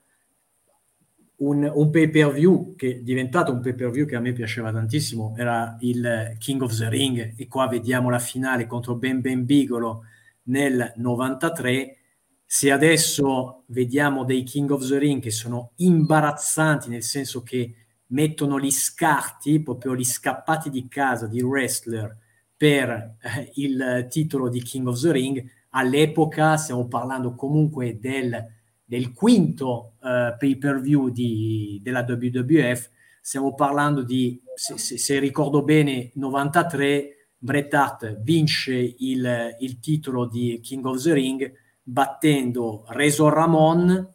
un, 1.37 1.71
un, 1.71 1.89
pay 1.91 2.09
per 2.09 2.31
view 2.31 2.73
che 2.75 2.89
è 2.89 2.99
diventato 3.01 3.51
un 3.51 3.59
pay 3.61 3.75
per 3.75 3.91
view 3.91 4.07
che 4.07 4.15
a 4.15 4.19
me 4.19 4.33
piaceva 4.33 4.71
tantissimo, 4.71 5.35
era 5.37 5.77
il 5.81 6.35
King 6.39 6.63
of 6.63 6.75
the 6.75 6.89
Ring. 6.89 7.33
E 7.37 7.47
qua 7.47 7.67
vediamo 7.67 8.09
la 8.09 8.17
finale 8.17 8.65
contro 8.65 8.95
Ben 8.95 9.21
Ben 9.21 9.45
Bigolo 9.45 10.05
nel 10.45 10.93
93 10.95 11.97
se 12.43 12.71
adesso 12.71 13.63
vediamo 13.67 14.23
dei 14.23 14.41
King 14.41 14.71
of 14.71 14.87
the 14.87 14.97
Ring 14.97 15.21
che 15.21 15.31
sono 15.31 15.73
imbarazzanti, 15.75 16.89
nel 16.89 17.03
senso 17.03 17.43
che 17.43 17.75
mettono 18.07 18.59
gli 18.59 18.71
scarti, 18.71 19.61
proprio 19.61 19.95
gli 19.95 20.03
scappati 20.03 20.71
di 20.71 20.87
casa 20.87 21.27
di 21.27 21.41
wrestler 21.41 22.15
per 22.57 23.17
eh, 23.21 23.51
il 23.55 24.07
titolo 24.09 24.49
di 24.49 24.63
King 24.63 24.87
of 24.87 24.99
the 24.99 25.11
Ring, 25.11 25.43
all'epoca 25.75 26.57
stiamo 26.57 26.87
parlando 26.87 27.35
comunque 27.35 27.99
del, 27.99 28.45
del 28.83 29.11
quinto 29.11 29.93
eh, 30.01 30.35
pay 30.37 30.57
per 30.57 30.79
view 30.79 31.09
di, 31.09 31.79
della 31.83 32.05
WWF, 32.07 32.89
stiamo 33.21 33.53
parlando 33.53 34.01
di, 34.01 34.41
se, 34.53 34.77
se, 34.77 34.97
se 34.97 35.19
ricordo 35.19 35.63
bene, 35.63 36.11
93, 36.15 37.29
Bret 37.37 37.73
Hart 37.73 38.21
vince 38.21 38.95
il, 38.97 39.55
il 39.59 39.79
titolo 39.79 40.25
di 40.25 40.59
King 40.61 40.85
of 40.85 41.01
the 41.03 41.13
Ring, 41.13 41.53
battendo 41.83 42.85
Reso 42.87 43.29
Ramon, 43.29 44.13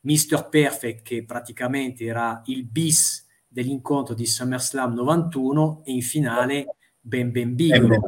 Mr. 0.00 0.48
Perfect 0.48 1.02
che 1.02 1.24
praticamente 1.24 2.04
era 2.04 2.42
il 2.46 2.64
bis 2.64 3.24
dell'incontro 3.46 4.14
di 4.14 4.26
SummerSlam 4.26 4.94
91 4.94 5.82
e 5.84 5.92
in 5.92 6.02
finale 6.02 6.76
Ben 7.00 7.30
Ben 7.30 7.54
Bigolo. 7.54 8.02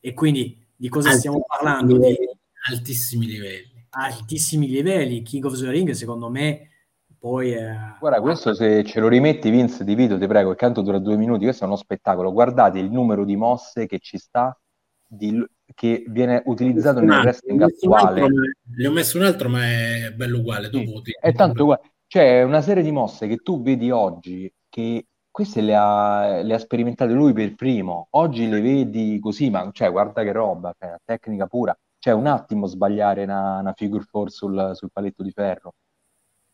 E 0.00 0.14
quindi 0.14 0.60
di 0.80 0.88
cosa 0.88 1.10
stiamo 1.10 1.44
parlando? 1.46 1.92
Livelli, 1.92 2.16
di 2.16 2.72
altissimi 2.72 3.26
livelli. 3.26 3.86
Altissimi 3.90 4.66
livelli. 4.66 5.20
King 5.20 5.44
of 5.44 5.60
the 5.60 5.70
Ring 5.70 5.90
secondo 5.90 6.30
me 6.30 6.70
poi... 7.18 7.52
Eh, 7.52 7.96
Guarda, 7.98 8.22
questo 8.22 8.54
se 8.54 8.82
ce 8.84 8.98
lo 8.98 9.08
rimetti 9.08 9.50
Vince 9.50 9.84
di 9.84 9.94
video, 9.94 10.18
ti 10.18 10.26
prego, 10.26 10.50
il 10.50 10.56
canto 10.56 10.80
dura 10.80 10.98
due 10.98 11.18
minuti, 11.18 11.44
questo 11.44 11.64
è 11.64 11.66
uno 11.66 11.76
spettacolo. 11.76 12.32
Guardate 12.32 12.78
il 12.78 12.90
numero 12.90 13.26
di 13.26 13.36
mosse 13.36 13.84
che 13.84 13.98
ci 13.98 14.16
sta 14.16 14.58
di, 15.06 15.44
che 15.74 16.02
viene 16.08 16.42
utilizzato 16.46 17.00
nel 17.00 17.18
wrestling 17.18 17.60
attuale. 17.60 18.26
Ne 18.74 18.86
ho 18.86 18.90
messo 18.90 19.18
un 19.18 19.24
altro, 19.24 19.50
ma 19.50 19.62
è 19.66 20.14
bello 20.16 20.38
uguale. 20.38 20.70
Dopo 20.70 21.02
sì, 21.04 21.14
è 21.20 21.34
tanto 21.34 21.64
uguale. 21.64 21.82
C'è 22.06 22.42
una 22.42 22.62
serie 22.62 22.82
di 22.82 22.90
mosse 22.90 23.26
che 23.28 23.36
tu 23.36 23.60
vedi 23.60 23.90
oggi 23.90 24.50
che 24.70 25.04
queste 25.30 25.60
le 25.60 25.74
ha, 25.74 26.42
le 26.42 26.54
ha, 26.54 26.58
sperimentate 26.58 27.12
lui 27.12 27.32
per 27.32 27.54
primo. 27.54 28.08
Oggi 28.10 28.48
le 28.48 28.60
vedi 28.60 29.18
così, 29.20 29.50
ma 29.50 29.68
cioè, 29.72 29.90
guarda 29.90 30.22
che 30.22 30.32
roba, 30.32 30.74
cioè, 30.78 30.96
tecnica 31.04 31.46
pura. 31.46 31.76
Cioè, 31.98 32.14
un 32.14 32.26
attimo 32.26 32.66
sbagliare 32.66 33.24
una, 33.24 33.58
una 33.58 33.72
figure 33.74 34.04
four 34.04 34.30
sul, 34.30 34.72
sul, 34.74 34.90
paletto 34.92 35.22
di 35.22 35.30
ferro. 35.30 35.74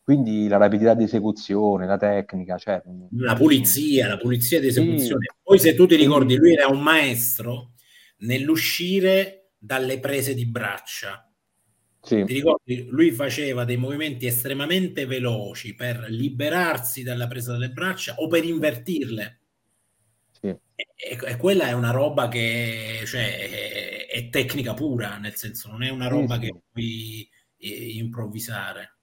Quindi 0.02 0.46
la 0.48 0.56
rapidità 0.56 0.94
di 0.94 1.04
esecuzione, 1.04 1.86
la 1.86 1.96
tecnica, 1.96 2.58
cioè, 2.58 2.82
la 3.10 3.34
pulizia, 3.34 4.08
la 4.08 4.18
pulizia 4.18 4.60
di 4.60 4.68
esecuzione. 4.68 5.26
Sì. 5.28 5.36
Poi, 5.42 5.58
se 5.58 5.74
tu 5.74 5.86
ti 5.86 5.96
ricordi, 5.96 6.36
lui 6.36 6.52
era 6.52 6.68
un 6.68 6.80
maestro 6.80 7.72
nell'uscire 8.18 9.50
dalle 9.58 9.98
prese 9.98 10.34
di 10.34 10.46
braccia. 10.46 11.25
Sì. 12.06 12.22
Ti 12.22 12.34
ricordi? 12.34 12.86
Lui 12.88 13.10
faceva 13.10 13.64
dei 13.64 13.76
movimenti 13.76 14.26
estremamente 14.26 15.06
veloci 15.06 15.74
per 15.74 16.06
liberarsi 16.08 17.02
dalla 17.02 17.26
presa 17.26 17.50
delle 17.50 17.70
braccia 17.70 18.14
o 18.18 18.28
per 18.28 18.44
invertirle. 18.44 19.40
Sì. 20.30 20.46
E, 20.46 21.18
e, 21.20 21.36
quella 21.36 21.66
è 21.66 21.72
una 21.72 21.90
roba 21.90 22.28
che 22.28 23.00
cioè, 23.04 24.06
è, 24.06 24.06
è, 24.06 24.28
tecnica 24.28 24.72
pura, 24.72 25.18
nel 25.18 25.34
senso 25.34 25.68
non 25.68 25.82
è 25.82 25.90
una 25.90 26.06
roba 26.06 26.34
sì, 26.34 26.40
che 26.42 26.54
puoi 26.70 27.28
eh, 27.56 27.96
improvvisare. 27.96 28.98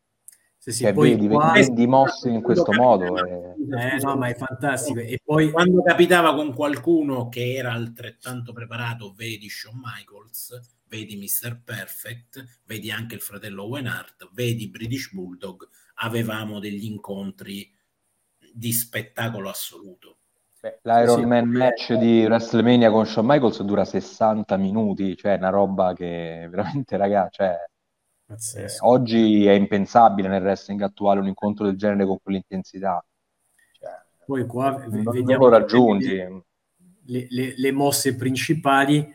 Sì, 0.57 0.71
sì, 0.71 0.83
cioè, 0.83 0.93
poi 0.93 1.09
vedi, 1.09 1.27
qua... 1.27 1.51
vedi 1.51 1.85
mosse 1.85 2.29
in 2.29 2.41
questo 2.41 2.71
modo. 2.71 3.17
È... 3.17 3.29
Eh, 3.29 3.97
no, 4.01 4.15
ma 4.15 4.29
è 4.29 4.35
fantastico. 4.35 5.01
E 5.01 5.19
poi 5.21 5.51
quando 5.51 5.83
capitava 5.83 6.33
con 6.35 6.53
qualcuno 6.53 7.27
che 7.27 7.53
era 7.53 7.73
altrettanto 7.73 8.53
preparato, 8.53 9.11
vedi 9.13 9.49
Shawn 9.49 9.81
Michaels, 9.83 10.57
vedi 10.93 11.17
Mr. 11.17 11.59
Perfect, 11.63 12.61
vedi 12.65 12.91
anche 12.91 13.15
il 13.15 13.21
fratello 13.21 13.63
Owen 13.63 13.87
Hart, 13.87 14.29
vedi 14.33 14.69
British 14.69 15.11
Bulldog, 15.11 15.67
avevamo 15.95 16.59
degli 16.59 16.85
incontri 16.85 17.67
di 18.53 18.71
spettacolo 18.71 19.49
assoluto. 19.49 20.17
Beh, 20.61 20.79
L'Iron 20.83 21.19
sì, 21.19 21.25
Man 21.25 21.49
match 21.49 21.93
di 21.93 22.23
WrestleMania 22.23 22.91
con 22.91 23.07
Shawn 23.07 23.25
Michaels 23.25 23.63
dura 23.63 23.83
60 23.83 24.55
minuti, 24.57 25.17
cioè 25.17 25.35
una 25.37 25.49
roba 25.49 25.93
che 25.93 26.47
veramente, 26.49 26.95
ragazzi, 26.95 27.37
cioè, 27.37 27.57
eh, 28.63 28.77
oggi 28.81 29.47
è 29.47 29.51
impensabile 29.51 30.27
nel 30.27 30.43
wrestling 30.43 30.81
attuale 30.81 31.19
un 31.19 31.27
incontro 31.27 31.65
del 31.65 31.75
genere 31.75 32.05
con 32.05 32.19
quell'intensità. 32.21 33.03
Cioè, 33.71 33.89
Poi 34.27 34.45
qua 34.45 34.85
non, 34.87 35.03
vediamo 35.03 35.49
non 35.49 35.57
raggiunti. 35.57 36.15
Le, 37.05 37.27
le, 37.29 37.53
le, 37.57 37.71
mosse 37.71 38.15
principali, 38.15 39.13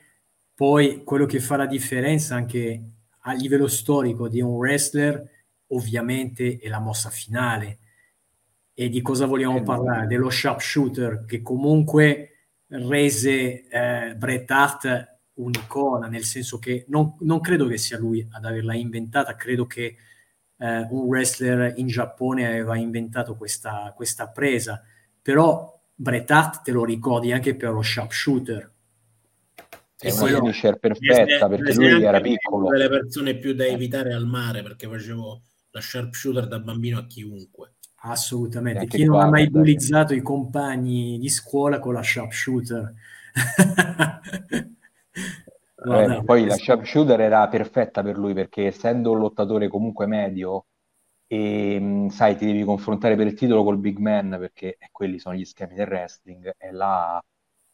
poi 0.58 1.04
quello 1.04 1.24
che 1.24 1.38
fa 1.38 1.54
la 1.54 1.66
differenza 1.66 2.34
anche 2.34 2.82
a 3.20 3.32
livello 3.32 3.68
storico 3.68 4.26
di 4.26 4.40
un 4.40 4.56
wrestler 4.56 5.24
ovviamente 5.68 6.58
è 6.60 6.66
la 6.66 6.80
mossa 6.80 7.10
finale. 7.10 7.78
E 8.74 8.88
di 8.88 9.00
cosa 9.00 9.26
vogliamo 9.26 9.58
eh, 9.58 9.62
parlare? 9.62 10.08
Dello 10.08 10.28
sharpshooter 10.28 11.24
che 11.26 11.42
comunque 11.42 12.48
rese 12.66 13.68
eh, 13.68 14.16
Bret 14.16 14.50
Hart 14.50 15.18
un'icona, 15.34 16.08
nel 16.08 16.24
senso 16.24 16.58
che 16.58 16.86
non, 16.88 17.14
non, 17.20 17.38
credo 17.38 17.68
che 17.68 17.78
sia 17.78 17.96
lui 17.96 18.26
ad 18.28 18.44
averla 18.44 18.74
inventata, 18.74 19.36
credo 19.36 19.64
che 19.64 19.94
eh, 20.56 20.86
un 20.90 21.02
wrestler 21.02 21.74
in 21.76 21.86
Giappone 21.86 22.48
aveva 22.48 22.76
inventato 22.76 23.36
questa, 23.36 23.92
questa 23.94 24.26
presa, 24.26 24.82
però 25.22 25.80
Bret 25.94 26.28
Hart 26.32 26.62
te 26.62 26.72
lo 26.72 26.84
ricordi 26.84 27.30
anche 27.30 27.54
per 27.54 27.70
lo 27.70 27.82
sharpshooter. 27.82 28.72
È 30.00 30.12
una 30.12 30.38
finisher 30.38 30.78
perfetta 30.78 31.48
perché 31.48 31.74
lui 31.74 32.02
era 32.02 32.20
piccolo. 32.20 32.68
delle 32.68 32.88
persone 32.88 33.36
più 33.36 33.52
da 33.52 33.66
evitare 33.66 34.12
al 34.12 34.26
mare 34.26 34.62
perché 34.62 34.86
facevo 34.86 35.42
la 35.70 35.80
sharpshooter 35.80 36.46
da 36.46 36.60
bambino 36.60 36.98
a 36.98 37.06
chiunque. 37.06 37.74
Assolutamente. 38.02 38.86
Chi 38.86 39.04
non 39.04 39.20
ha 39.20 39.28
mai 39.28 39.50
bullizzato 39.50 40.14
i 40.14 40.22
compagni 40.22 41.18
di 41.18 41.28
scuola 41.28 41.80
con 41.80 41.94
la 41.94 42.02
sharpshooter? 42.02 42.94
Eh, 45.84 46.22
poi 46.24 46.46
la 46.46 46.56
sharpshooter 46.56 47.20
era 47.20 47.48
perfetta 47.48 48.02
per 48.02 48.16
lui 48.16 48.34
perché 48.34 48.66
essendo 48.66 49.10
un 49.10 49.18
lottatore 49.18 49.66
comunque 49.66 50.06
medio 50.06 50.66
e 51.26 51.78
mm, 51.80 52.08
sai 52.08 52.36
ti 52.36 52.46
devi 52.46 52.62
confrontare 52.62 53.16
per 53.16 53.26
il 53.26 53.34
titolo 53.34 53.64
col 53.64 53.78
big 53.78 53.98
man 53.98 54.36
perché 54.38 54.78
quelli 54.92 55.18
sono 55.18 55.34
gli 55.34 55.44
schemi 55.44 55.74
del 55.74 55.86
wrestling 55.86 56.54
e 56.56 56.70
là 56.70 57.22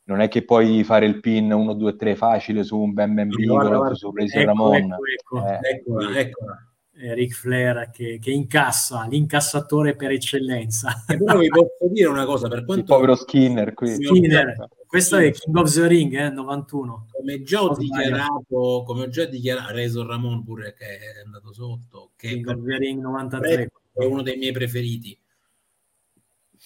non 0.06 0.20
è 0.20 0.28
che 0.28 0.44
puoi 0.44 0.84
fare 0.84 1.06
il 1.06 1.20
pin 1.20 1.52
1 1.52 1.72
2 1.74 1.96
3 1.96 2.16
facile 2.16 2.62
su 2.62 2.78
un 2.78 2.92
Ben 2.92 3.14
Ben 3.14 3.28
Bigolo 3.28 3.94
su 3.94 4.12
Razor 4.12 4.44
Ramon 4.44 4.74
ecco, 4.74 5.04
ecco, 5.06 5.46
eh, 5.46 5.70
eccola, 5.70 6.18
eccola. 6.18 6.74
eh, 6.96 7.14
Ric 7.14 7.32
Flair 7.32 7.90
che, 7.90 8.18
che, 8.20 8.30
incassa, 8.30 9.06
l'incassatore 9.08 9.96
per 9.96 10.10
eccellenza. 10.10 11.04
E 11.08 11.16
però 11.22 11.38
vi 11.38 11.48
posso 11.48 11.88
dire 11.90 12.08
una 12.08 12.24
cosa, 12.24 12.48
per 12.48 12.64
quanto... 12.64 12.82
Il 12.82 12.84
povero 12.84 13.14
Skinner 13.14 13.72
qui. 13.74 13.94
Skinner, 13.94 14.68
questo 14.86 15.16
è 15.16 15.30
King 15.30 15.56
of 15.56 15.72
the 15.72 15.86
Ring, 15.86 16.14
eh, 16.14 16.30
91. 16.30 17.06
Come 17.10 17.42
già 17.42 17.62
ho 17.62 17.74
dichiarato, 17.74 18.82
come 18.86 19.04
ho 19.04 19.08
già 19.08 19.24
dichiarato, 19.24 19.72
Reso 19.72 20.06
Ramon 20.06 20.44
pure 20.44 20.74
che 20.74 20.84
è 20.84 21.22
andato 21.24 21.52
sotto, 21.52 22.12
che 22.14 22.28
King 22.28 22.46
of 22.48 22.62
the 22.62 22.76
Ring 22.76 23.00
93. 23.00 23.70
È 23.92 24.04
uno 24.04 24.22
dei 24.22 24.36
miei 24.36 24.52
preferiti. 24.52 25.16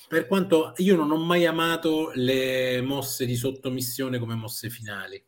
Per 0.09 0.27
quanto 0.27 0.73
io 0.79 0.97
non 0.97 1.11
ho 1.11 1.19
mai 1.19 1.45
amato 1.45 2.11
le 2.15 2.81
mosse 2.81 3.27
di 3.27 3.37
sottomissione 3.37 4.19
come 4.19 4.35
mosse 4.35 4.71
finali. 4.71 5.23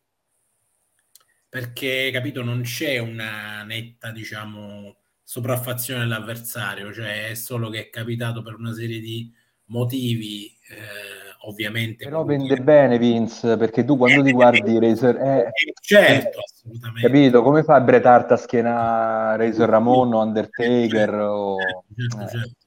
Perché 1.47 2.09
capito 2.11 2.43
non 2.43 2.61
c'è 2.61 2.97
una 2.97 3.63
netta 3.63 4.11
diciamo 4.11 4.95
sopraffazione 5.31 6.01
dell'avversario 6.01 6.91
cioè 6.91 7.29
è 7.29 7.33
solo 7.35 7.69
che 7.69 7.87
è 7.87 7.89
capitato 7.89 8.41
per 8.41 8.55
una 8.55 8.73
serie 8.73 8.99
di 8.99 9.31
motivi 9.67 10.47
eh, 10.47 11.47
ovviamente 11.47 12.03
però 12.03 12.25
vende 12.25 12.57
bene 12.57 12.97
Vince 12.97 13.55
perché 13.55 13.85
tu 13.85 13.95
quando 13.95 14.19
eh, 14.19 14.23
ti 14.25 14.31
guardi 14.33 14.77
Razor 14.77 15.15
eh, 15.15 15.39
eh, 15.39 15.51
certo 15.81 16.39
assolutamente. 16.39 17.07
capito? 17.07 17.41
Come 17.43 17.63
fa 17.63 17.79
Bret 17.79 18.05
Hart 18.05 18.31
a 18.33 18.35
schienare 18.35 19.45
Razor 19.45 19.69
Ramon 19.69 20.13
o 20.13 20.21
Undertaker 20.21 21.13
o... 21.13 21.55
certo, 21.95 22.27
certo. 22.27 22.60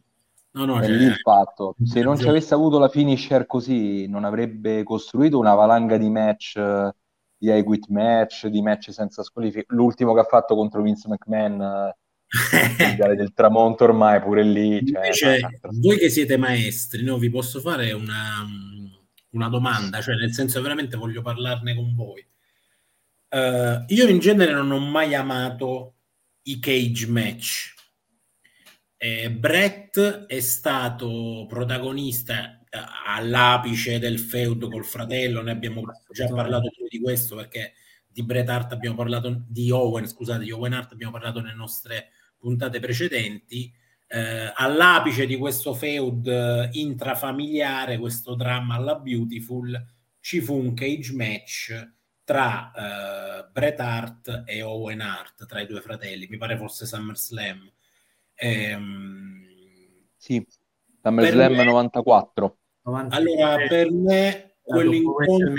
No, 0.55 0.65
no, 0.67 0.81
è 0.81 0.89
lì 0.89 1.05
il 1.05 1.17
fatto. 1.17 1.75
Se 1.85 2.01
non 2.03 2.17
ci 2.17 2.29
avesse 2.29 2.55
avuto 2.55 2.79
la 2.79 2.89
finisher 2.89 3.45
così, 3.47 4.07
non 4.07 4.25
avrebbe 4.25 4.85
costruito 4.85 5.39
una 5.39 5.55
valanga 5.55 5.97
di 5.97 6.09
match 6.09 6.59
di 7.45 7.55
I 7.55 7.63
Quit 7.63 7.89
Match, 7.89 8.47
di 8.47 8.63
match 8.63 8.93
senza 8.93 9.23
squalifica. 9.23 9.65
L'ultimo 9.75 10.15
che 10.15 10.21
ha 10.21 10.25
fatto 10.25 10.55
contro 10.55 10.83
Vince 10.83 11.09
McMahon, 11.09 11.61
eh, 11.61 11.95
del 13.17 13.33
tramonto 13.35 13.85
ormai, 13.85 14.21
pure 14.21 14.43
lì. 14.43 14.85
Cioè, 14.87 15.05
Invece, 15.05 15.61
voi 15.81 15.99
che 15.99 16.09
siete 16.09 16.37
maestri, 16.37 17.05
no, 17.05 17.19
vi 17.19 17.31
posso 17.31 17.61
fare 17.61 17.93
una, 17.93 18.47
una 19.31 19.49
domanda, 19.49 20.01
cioè 20.01 20.15
nel 20.15 20.33
senso 20.33 20.63
veramente 20.63 20.97
voglio 20.97 21.23
parlarne 21.23 21.75
con 21.75 21.95
voi. 21.95 22.27
Uh, 23.29 23.85
io 23.89 24.07
in 24.07 24.21
genere 24.21 24.53
non 24.53 24.71
ho 24.71 24.79
mai 24.79 25.15
amato 25.15 25.95
i 26.43 26.59
cage 26.61 27.09
match. 27.09 27.75
Eh, 29.05 29.31
Brett 29.31 30.01
è 30.01 30.41
stato 30.41 31.45
protagonista 31.47 32.65
all'apice 33.05 33.99
del 33.99 34.19
feudo 34.19 34.71
col 34.71 34.87
fratello, 34.87 35.43
ne 35.43 35.51
abbiamo 35.51 35.83
già 36.11 36.27
parlato 36.29 36.71
di 36.89 36.99
questo 37.01 37.37
perché 37.37 37.75
di 38.07 38.23
Bret 38.23 38.49
Hart 38.49 38.73
abbiamo 38.73 38.97
parlato, 38.97 39.45
di 39.47 39.71
Owen, 39.71 40.07
scusate, 40.07 40.45
di 40.45 40.53
Owen 40.53 40.73
Hart 40.73 40.93
abbiamo 40.93 41.13
parlato 41.13 41.43
nelle 41.43 41.55
nostre 41.55 42.13
puntate 42.39 42.81
precedenti. 42.81 43.71
Eh, 44.07 44.51
all'apice 44.55 45.27
di 45.27 45.37
questo 45.37 45.75
feud 45.75 46.71
intrafamiliare, 46.73 47.99
questo 47.99 48.35
dramma 48.35 48.77
alla 48.77 48.95
Beautiful, 48.95 49.87
ci 50.19 50.41
fu 50.41 50.57
un 50.57 50.73
cage 50.73 51.13
match 51.13 51.93
tra 52.25 52.73
eh, 52.73 53.49
Bret 53.53 53.81
Hart 53.81 54.45
e 54.47 54.63
Owen 54.63 55.03
Hart, 55.03 55.45
tra 55.45 55.61
i 55.61 55.67
due 55.67 55.83
fratelli, 55.83 56.27
mi 56.27 56.39
pare 56.39 56.57
fosse 56.57 56.87
SummerSlam. 56.87 57.71
Ehm, 58.45 59.47
sì, 60.17 60.47
SummerSlam 61.03 61.55
me, 61.55 61.65
94. 61.65 62.59
90. 62.83 63.17
Allora, 63.17 63.67
per 63.67 63.91
me 63.91 64.57
quell'incontro 64.61 65.55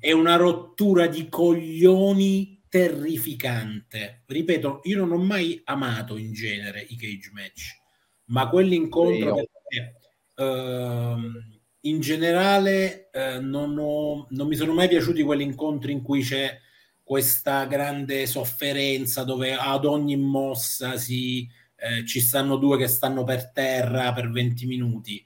è 0.00 0.12
una 0.12 0.36
rottura 0.36 1.06
di 1.06 1.28
coglioni 1.28 2.64
terrificante. 2.68 4.24
Ripeto, 4.26 4.80
io 4.84 4.98
non 4.98 5.12
ho 5.12 5.18
mai 5.18 5.60
amato 5.64 6.16
in 6.16 6.32
genere 6.32 6.84
i 6.88 6.96
cage 6.96 7.30
match, 7.32 7.80
ma 8.26 8.48
quell'incontro 8.48 9.34
perché, 9.34 9.96
uh, 10.36 11.18
in 11.80 12.00
generale 12.00 13.10
uh, 13.12 13.40
non, 13.40 13.78
ho, 13.78 14.26
non 14.30 14.48
mi 14.48 14.56
sono 14.56 14.72
mai 14.72 14.88
piaciuti 14.88 15.22
quegli 15.22 15.42
incontri 15.42 15.92
in 15.92 16.02
cui 16.02 16.22
c'è 16.22 16.58
questa 17.02 17.66
grande 17.66 18.26
sofferenza 18.26 19.22
dove 19.22 19.54
ad 19.54 19.84
ogni 19.84 20.16
mossa 20.16 20.96
si, 20.96 21.48
eh, 21.76 22.04
ci 22.06 22.20
stanno 22.20 22.56
due 22.56 22.78
che 22.78 22.88
stanno 22.88 23.24
per 23.24 23.52
terra 23.52 24.12
per 24.12 24.30
20 24.30 24.66
minuti 24.66 25.24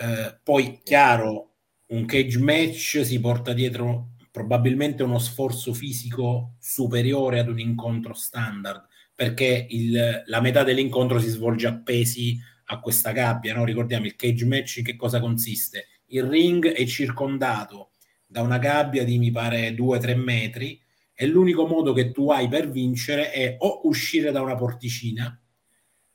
eh, 0.00 0.38
poi, 0.44 0.80
chiaro, 0.84 1.54
un 1.86 2.04
cage 2.04 2.38
match 2.38 3.04
si 3.04 3.18
porta 3.18 3.52
dietro 3.52 4.10
probabilmente 4.30 5.02
uno 5.02 5.18
sforzo 5.18 5.74
fisico 5.74 6.54
superiore 6.60 7.40
ad 7.40 7.48
un 7.48 7.58
incontro 7.58 8.14
standard, 8.14 8.86
perché 9.12 9.66
il, 9.70 10.22
la 10.26 10.40
metà 10.40 10.62
dell'incontro 10.62 11.18
si 11.18 11.28
svolge 11.28 11.66
appesi 11.66 12.38
a 12.66 12.78
questa 12.78 13.10
gabbia. 13.10 13.54
No? 13.54 13.64
Ricordiamo 13.64 14.06
il 14.06 14.14
cage 14.14 14.46
match 14.46 14.76
in 14.78 14.84
che 14.84 14.94
cosa 14.94 15.18
consiste? 15.18 15.86
Il 16.06 16.22
ring 16.22 16.68
è 16.68 16.86
circondato 16.86 17.90
da 18.24 18.42
una 18.42 18.58
gabbia 18.58 19.04
di 19.04 19.18
mi 19.18 19.32
pare 19.32 19.74
2-3 19.74 20.14
metri 20.16 20.80
e 21.12 21.26
l'unico 21.26 21.66
modo 21.66 21.92
che 21.92 22.12
tu 22.12 22.30
hai 22.30 22.46
per 22.46 22.70
vincere 22.70 23.32
è 23.32 23.56
o 23.58 23.80
uscire 23.88 24.30
da 24.30 24.42
una 24.42 24.54
porticina 24.54 25.36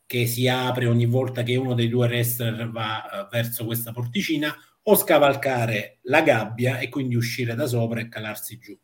che 0.05 0.27
si 0.27 0.47
apre 0.47 0.85
ogni 0.85 1.05
volta 1.05 1.43
che 1.43 1.55
uno 1.55 1.73
dei 1.73 1.89
due 1.89 2.07
wrestler 2.07 2.69
va 2.69 3.03
uh, 3.03 3.29
verso 3.31 3.65
questa 3.65 3.91
porticina 3.91 4.55
o 4.83 4.95
scavalcare 4.95 5.99
la 6.03 6.21
gabbia 6.21 6.79
e 6.79 6.89
quindi 6.89 7.15
uscire 7.15 7.55
da 7.55 7.67
sopra 7.67 8.01
e 8.01 8.09
calarsi 8.09 8.57
giù. 8.59 8.77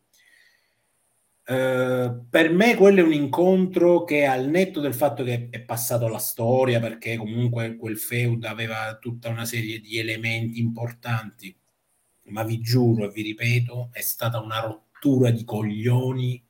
Uh, 1.46 2.26
per 2.28 2.50
me 2.52 2.76
quello 2.76 3.00
è 3.00 3.02
un 3.02 3.12
incontro 3.12 4.04
che 4.04 4.24
al 4.24 4.48
netto 4.48 4.80
del 4.80 4.94
fatto 4.94 5.24
che 5.24 5.48
è 5.50 5.60
passato 5.60 6.06
la 6.06 6.18
storia 6.18 6.78
perché 6.78 7.16
comunque 7.16 7.76
quel 7.76 7.98
feud 7.98 8.44
aveva 8.44 8.96
tutta 9.00 9.30
una 9.30 9.44
serie 9.44 9.80
di 9.80 9.98
elementi 9.98 10.60
importanti 10.60 11.52
ma 12.30 12.44
vi 12.44 12.60
giuro 12.60 13.06
e 13.06 13.10
vi 13.10 13.22
ripeto 13.22 13.88
è 13.90 14.00
stata 14.00 14.40
una 14.40 14.60
rottura 14.60 15.30
di 15.30 15.42
coglioni 15.42 16.40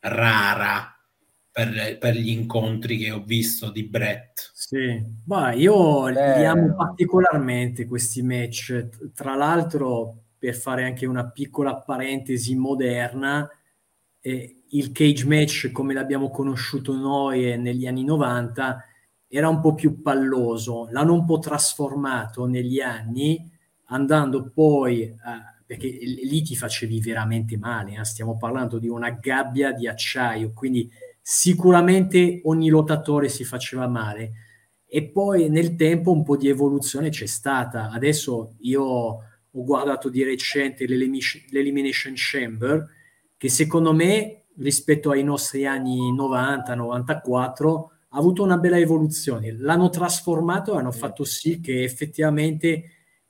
rara 0.00 0.99
per, 1.50 1.98
per, 1.98 2.14
gli 2.14 2.30
incontri 2.30 2.98
che 2.98 3.10
ho 3.10 3.22
visto 3.22 3.70
di 3.70 3.84
Brett. 3.84 4.50
Sì, 4.54 5.02
ma 5.26 5.52
io 5.52 6.08
eh. 6.08 6.12
li 6.12 6.44
amo 6.44 6.74
particolarmente 6.74 7.86
questi 7.86 8.22
match. 8.22 9.12
Tra 9.14 9.34
l'altro, 9.34 10.24
per 10.38 10.54
fare 10.54 10.84
anche 10.84 11.06
una 11.06 11.28
piccola 11.30 11.76
parentesi 11.76 12.54
moderna, 12.54 13.48
eh, 14.20 14.62
il 14.68 14.92
cage 14.92 15.26
match 15.26 15.70
come 15.72 15.94
l'abbiamo 15.94 16.30
conosciuto 16.30 16.94
noi 16.94 17.58
negli 17.58 17.86
anni 17.86 18.04
90 18.04 18.84
era 19.32 19.48
un 19.48 19.60
po' 19.60 19.74
più 19.74 20.02
palloso, 20.02 20.88
l'hanno 20.90 21.14
un 21.14 21.24
po' 21.24 21.38
trasformato 21.38 22.46
negli 22.46 22.80
anni, 22.80 23.48
andando 23.86 24.50
poi, 24.50 25.02
eh, 25.02 25.16
perché 25.64 25.86
lì 25.88 26.42
ti 26.42 26.56
facevi 26.56 27.00
veramente 27.00 27.56
male, 27.56 27.94
eh? 27.94 28.04
stiamo 28.04 28.36
parlando 28.36 28.80
di 28.80 28.88
una 28.88 29.10
gabbia 29.10 29.70
di 29.70 29.86
acciaio, 29.86 30.52
quindi 30.52 30.90
sicuramente 31.20 32.40
ogni 32.44 32.68
lottatore 32.68 33.28
si 33.28 33.44
faceva 33.44 33.86
male 33.86 34.32
e 34.86 35.04
poi 35.04 35.48
nel 35.48 35.76
tempo 35.76 36.10
un 36.10 36.24
po' 36.24 36.36
di 36.36 36.48
evoluzione 36.48 37.10
c'è 37.10 37.26
stata. 37.26 37.90
Adesso 37.90 38.56
io 38.60 38.82
ho 38.82 39.24
guardato 39.50 40.08
di 40.08 40.24
recente 40.24 40.86
l'Elimination 40.86 42.12
Chamber 42.16 42.88
che 43.36 43.48
secondo 43.48 43.92
me 43.92 44.46
rispetto 44.56 45.10
ai 45.10 45.22
nostri 45.22 45.66
anni 45.66 46.12
90-94 46.12 47.86
ha 48.12 48.18
avuto 48.18 48.42
una 48.42 48.58
bella 48.58 48.78
evoluzione. 48.78 49.52
L'hanno 49.52 49.88
trasformato 49.88 50.74
e 50.74 50.78
hanno 50.78 50.92
fatto 50.92 51.24
sì 51.24 51.60
che 51.60 51.84
effettivamente 51.84 52.84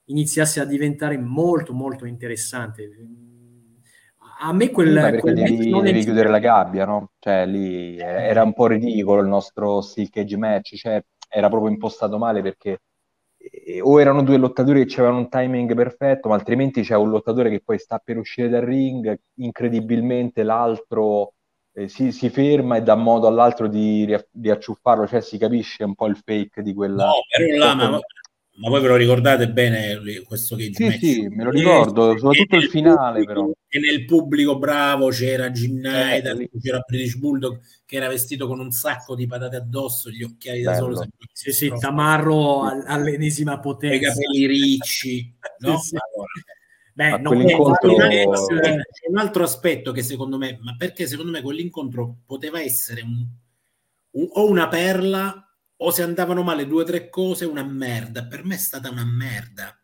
iniziasse 0.04 0.60
a 0.60 0.64
diventare 0.64 1.18
molto 1.18 1.72
molto 1.72 2.06
interessante 2.06 2.88
a 4.42 4.52
me 4.52 4.70
quel, 4.70 5.12
sì, 5.14 5.18
quel 5.20 5.34
devi, 5.34 5.70
devi 5.82 6.02
chiudere 6.02 6.28
la 6.28 6.38
gabbia, 6.38 6.84
no? 6.84 7.12
Cioè 7.18 7.46
lì 7.46 7.98
era 7.98 8.42
un 8.42 8.54
po' 8.54 8.66
ridicolo 8.66 9.20
il 9.20 9.28
nostro 9.28 9.80
steel 9.80 10.08
cage 10.10 10.36
match, 10.36 10.76
cioè 10.76 11.02
era 11.28 11.48
proprio 11.48 11.70
impostato 11.70 12.18
male 12.18 12.42
perché 12.42 12.80
eh, 13.36 13.80
o 13.80 14.00
erano 14.00 14.22
due 14.22 14.36
lottatori 14.36 14.84
che 14.84 15.00
avevano 15.00 15.20
un 15.20 15.28
timing 15.28 15.74
perfetto, 15.74 16.28
ma 16.28 16.34
altrimenti 16.34 16.82
c'è 16.82 16.96
un 16.96 17.10
lottatore 17.10 17.50
che 17.50 17.62
poi 17.62 17.78
sta 17.78 18.00
per 18.02 18.18
uscire 18.18 18.48
dal 18.48 18.62
ring, 18.62 19.18
incredibilmente 19.36 20.42
l'altro 20.42 21.34
eh, 21.72 21.88
si, 21.88 22.10
si, 22.12 22.28
ferma 22.30 22.76
e 22.76 22.82
dà 22.82 22.94
modo 22.94 23.26
all'altro 23.26 23.68
di, 23.68 24.14
di 24.30 24.50
acciuffarlo, 24.50 25.06
cioè 25.06 25.20
si 25.20 25.38
capisce 25.38 25.84
un 25.84 25.94
po' 25.94 26.06
il 26.06 26.16
fake 26.16 26.62
di 26.62 26.74
quella... 26.74 27.06
No, 27.06 27.12
però 27.36 27.56
là, 27.56 27.74
ma, 27.90 28.00
ma 28.60 28.68
voi 28.68 28.82
ve 28.82 28.88
lo 28.88 28.96
ricordate 28.96 29.50
bene 29.50 29.98
questo 30.26 30.54
che 30.54 30.70
sì, 30.70 30.90
sì, 30.90 31.26
me 31.28 31.44
lo 31.44 31.50
ricordo, 31.50 32.16
soprattutto 32.18 32.56
il 32.56 32.68
finale 32.68 33.24
pubblico, 33.24 33.32
però. 33.32 33.50
E 33.68 33.78
nel 33.78 34.04
pubblico 34.04 34.58
bravo 34.58 35.08
c'era 35.08 35.50
Jim 35.50 35.78
Snyder, 35.78 36.40
eh, 36.42 36.50
c'era 36.60 36.84
British 36.86 37.14
Bulldog 37.16 37.58
che 37.86 37.96
era 37.96 38.08
vestito 38.08 38.46
con 38.46 38.60
un 38.60 38.70
sacco 38.70 39.14
di 39.14 39.26
patate 39.26 39.56
addosso, 39.56 40.10
gli 40.10 40.22
occhiali 40.22 40.62
Bello. 40.62 40.88
da 40.88 40.94
sole. 40.94 41.08
Sì, 41.32 41.52
sì, 41.52 41.72
Tamarro 41.78 42.62
all'ennesima 42.62 43.58
potenza. 43.60 43.96
I 43.96 44.00
capelli 44.00 44.46
ricci, 44.46 45.34
no? 45.60 45.78
sì, 45.78 45.88
sì. 45.88 45.96
Allora, 45.96 46.32
Beh, 46.92 47.22
non 47.22 47.34
quell'incontro... 47.34 47.96
C'è 47.96 49.08
un 49.08 49.16
altro 49.16 49.42
aspetto 49.42 49.90
che 49.90 50.02
secondo 50.02 50.36
me, 50.36 50.58
ma 50.60 50.76
perché 50.76 51.06
secondo 51.06 51.30
me 51.30 51.40
quell'incontro 51.40 52.18
poteva 52.26 52.60
essere 52.60 53.00
un, 53.00 53.26
o 54.32 54.46
una 54.46 54.68
perla 54.68 55.49
o 55.82 55.90
se 55.90 56.02
andavano 56.02 56.42
male 56.42 56.66
due 56.66 56.82
o 56.82 56.84
tre 56.84 57.08
cose 57.08 57.44
una 57.44 57.62
merda. 57.62 58.24
Per 58.24 58.44
me 58.44 58.54
è 58.54 58.58
stata 58.58 58.90
una 58.90 59.04
merda. 59.04 59.74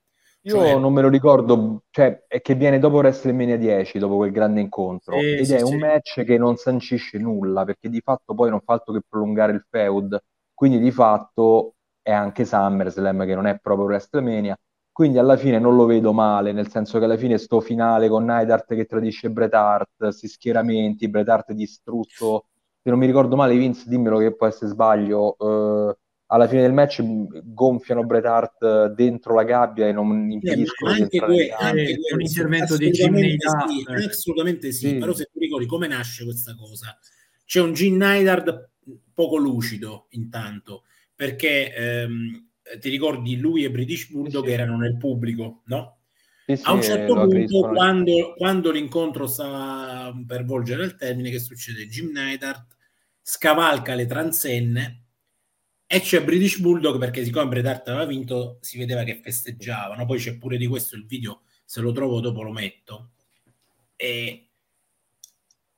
Io 0.42 0.54
cioè... 0.54 0.78
non 0.78 0.92
me 0.92 1.02
lo 1.02 1.08
ricordo, 1.08 1.82
cioè 1.90 2.24
è 2.28 2.40
che 2.40 2.54
viene 2.54 2.78
dopo 2.78 2.96
WrestleMania 2.96 3.56
10, 3.56 3.98
dopo 3.98 4.16
quel 4.16 4.30
grande 4.30 4.60
incontro, 4.60 5.18
sì, 5.18 5.34
ed 5.34 5.44
sì, 5.44 5.54
è 5.54 5.62
un 5.62 5.76
match 5.76 6.22
che 6.22 6.38
non 6.38 6.56
sancisce 6.56 7.18
nulla, 7.18 7.64
perché 7.64 7.88
di 7.88 8.00
fatto 8.00 8.32
poi 8.32 8.50
non 8.50 8.60
fa 8.60 8.74
altro 8.74 8.92
che 8.92 9.00
prolungare 9.08 9.52
il 9.52 9.66
feud, 9.68 10.16
quindi 10.54 10.78
di 10.78 10.92
fatto 10.92 11.74
è 12.00 12.12
anche 12.12 12.44
SummerSlam 12.44 13.26
che 13.26 13.34
non 13.34 13.46
è 13.46 13.58
proprio 13.58 13.86
WrestleMania, 13.86 14.56
quindi 14.92 15.18
alla 15.18 15.36
fine 15.36 15.58
non 15.58 15.74
lo 15.74 15.84
vedo 15.84 16.12
male, 16.12 16.52
nel 16.52 16.68
senso 16.68 16.98
che 17.00 17.04
alla 17.06 17.16
fine 17.16 17.38
sto 17.38 17.60
finale 17.60 18.08
con 18.08 18.24
Neidhart 18.24 18.72
che 18.74 18.84
tradisce 18.84 19.30
Bret 19.30 19.52
Hart, 19.52 19.90
questi 19.96 20.28
schieramenti, 20.28 21.08
Bret 21.08 21.28
Hart 21.28 21.52
distrutto, 21.52 22.46
se 22.86 22.92
non 22.92 23.00
mi 23.00 23.06
ricordo 23.06 23.34
male 23.34 23.56
Vince, 23.56 23.82
dimmelo 23.88 24.18
che 24.18 24.36
può 24.36 24.46
essere 24.46 24.70
sbaglio, 24.70 25.36
eh, 25.38 25.96
alla 26.26 26.46
fine 26.46 26.62
del 26.62 26.72
match 26.72 27.02
gonfiano 27.42 28.04
Bret 28.04 28.24
Hart 28.24 28.92
dentro 28.92 29.34
la 29.34 29.42
gabbia 29.42 29.88
e 29.88 29.92
non 29.92 30.30
impediscono 30.30 30.92
eh, 30.92 31.02
anche, 31.02 31.18
que- 31.18 31.50
anche 31.50 31.96
un 32.14 32.20
intervento 32.20 32.76
di 32.76 32.90
Jim 32.90 33.16
sì, 33.16 34.06
assolutamente 34.08 34.70
sì, 34.70 34.90
sì, 34.90 34.94
però 34.98 35.12
se 35.12 35.28
tu 35.32 35.40
ricordi 35.40 35.66
come 35.66 35.88
nasce 35.88 36.22
questa 36.22 36.54
cosa 36.54 36.96
c'è 37.44 37.60
un 37.60 37.72
Jim 37.72 37.96
Neidhart 37.96 38.70
poco 39.12 39.36
lucido 39.36 40.06
intanto 40.10 40.84
perché 41.12 41.74
ehm, 41.74 42.50
ti 42.78 42.88
ricordi 42.88 43.36
lui 43.36 43.64
e 43.64 43.70
British 43.72 44.10
Bulldog 44.10 44.46
sì. 44.46 44.52
erano 44.52 44.76
nel 44.76 44.96
pubblico 44.96 45.62
no? 45.66 46.02
Sì, 46.46 46.60
a 46.62 46.72
un 46.72 46.82
certo 46.82 47.14
punto 47.14 47.60
quando, 47.62 48.34
quando, 48.36 48.70
l'incontro 48.70 49.26
sta 49.26 50.14
per 50.24 50.44
volgere 50.44 50.84
al 50.84 50.94
termine 50.94 51.30
che 51.30 51.40
succede? 51.40 51.88
Jim 51.88 52.12
Neidhart 52.12 52.74
scavalca 53.28 53.96
le 53.96 54.06
transenne 54.06 55.04
e 55.84 56.00
c'è 56.00 56.22
British 56.22 56.60
Bulldog 56.60 56.96
perché 56.96 57.24
siccome 57.24 57.48
Bret 57.48 57.66
Hart 57.66 57.88
aveva 57.88 58.04
vinto 58.04 58.58
si 58.60 58.78
vedeva 58.78 59.02
che 59.02 59.20
festeggiavano. 59.20 60.06
Poi 60.06 60.18
c'è 60.20 60.38
pure 60.38 60.56
di 60.56 60.68
questo 60.68 60.94
il 60.94 61.06
video 61.06 61.42
se 61.64 61.80
lo 61.80 61.90
trovo 61.90 62.20
dopo 62.20 62.42
lo 62.42 62.52
metto. 62.52 63.14
E... 63.96 64.50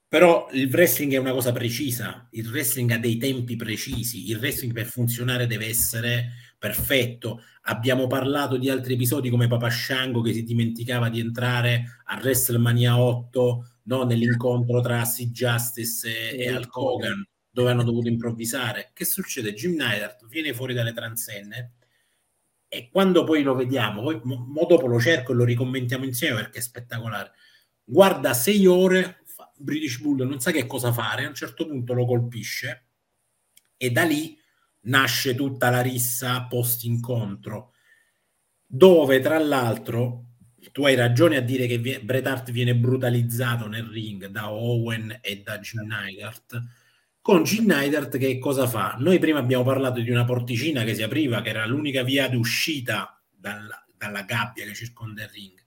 però 0.06 0.46
il 0.52 0.68
wrestling 0.70 1.14
è 1.14 1.16
una 1.16 1.32
cosa 1.32 1.52
precisa 1.52 2.28
il 2.32 2.48
wrestling 2.48 2.90
ha 2.90 2.98
dei 2.98 3.16
tempi 3.16 3.54
precisi 3.54 4.28
il 4.28 4.38
wrestling 4.38 4.72
per 4.74 4.86
funzionare 4.86 5.46
deve 5.46 5.68
essere 5.68 6.32
perfetto. 6.58 7.40
Abbiamo 7.62 8.06
parlato 8.08 8.58
di 8.58 8.68
altri 8.68 8.92
episodi 8.92 9.30
come 9.30 9.46
Papa 9.46 9.70
Shango 9.70 10.20
che 10.20 10.34
si 10.34 10.44
dimenticava 10.44 11.08
di 11.08 11.20
entrare 11.20 12.02
a 12.04 12.16
WrestleMania 12.16 13.00
8 13.00 13.68
no? 13.84 14.04
nell'incontro 14.04 14.82
tra 14.82 15.02
Sea 15.06 15.26
Justice 15.28 16.36
e, 16.36 16.44
e 16.44 16.52
Hulk 16.54 16.76
Hogan 16.76 17.26
dove 17.58 17.72
hanno 17.72 17.82
dovuto 17.82 18.06
improvvisare. 18.06 18.90
Che 18.94 19.04
succede? 19.04 19.52
Jim 19.52 19.74
Neidhart 19.74 20.28
viene 20.28 20.54
fuori 20.54 20.74
dalle 20.74 20.92
transenne 20.92 21.72
e 22.68 22.88
quando 22.88 23.24
poi 23.24 23.42
lo 23.42 23.56
vediamo, 23.56 24.00
poi 24.00 24.20
mo, 24.22 24.64
dopo 24.68 24.86
lo 24.86 25.00
cerco 25.00 25.32
e 25.32 25.34
lo 25.34 25.42
ricommentiamo 25.44 26.04
insieme 26.04 26.36
perché 26.36 26.58
è 26.58 26.62
spettacolare. 26.62 27.32
Guarda 27.82 28.32
sei 28.32 28.64
ore, 28.66 29.24
British 29.56 29.98
Bull 29.98 30.22
non 30.22 30.38
sa 30.38 30.52
che 30.52 30.66
cosa 30.66 30.92
fare, 30.92 31.24
a 31.24 31.28
un 31.28 31.34
certo 31.34 31.66
punto 31.66 31.94
lo 31.94 32.06
colpisce 32.06 32.86
e 33.76 33.90
da 33.90 34.04
lì 34.04 34.38
nasce 34.82 35.34
tutta 35.34 35.68
la 35.68 35.80
rissa 35.80 36.44
post 36.44 36.84
incontro 36.84 37.72
dove 38.64 39.18
tra 39.18 39.38
l'altro 39.38 40.26
tu 40.70 40.84
hai 40.84 40.94
ragione 40.94 41.36
a 41.36 41.40
dire 41.40 41.66
che 41.66 42.00
Bret 42.00 42.26
Hart 42.26 42.50
viene 42.52 42.76
brutalizzato 42.76 43.66
nel 43.66 43.84
ring 43.84 44.26
da 44.26 44.52
Owen 44.52 45.18
e 45.20 45.42
da 45.42 45.58
Jim 45.58 45.86
Neidhart 45.86 46.62
con 47.28 47.42
Jim 47.42 47.66
Neidhart 47.66 48.16
che 48.16 48.38
cosa 48.38 48.66
fa? 48.66 48.96
Noi 48.98 49.18
prima 49.18 49.38
abbiamo 49.38 49.62
parlato 49.62 50.00
di 50.00 50.10
una 50.10 50.24
porticina 50.24 50.82
che 50.82 50.94
si 50.94 51.02
apriva, 51.02 51.42
che 51.42 51.50
era 51.50 51.66
l'unica 51.66 52.02
via 52.02 52.26
d'uscita 52.26 53.22
dalla, 53.30 53.84
dalla 53.94 54.22
gabbia 54.22 54.64
che 54.64 54.72
circonda 54.72 55.24
il 55.24 55.28
ring. 55.28 55.62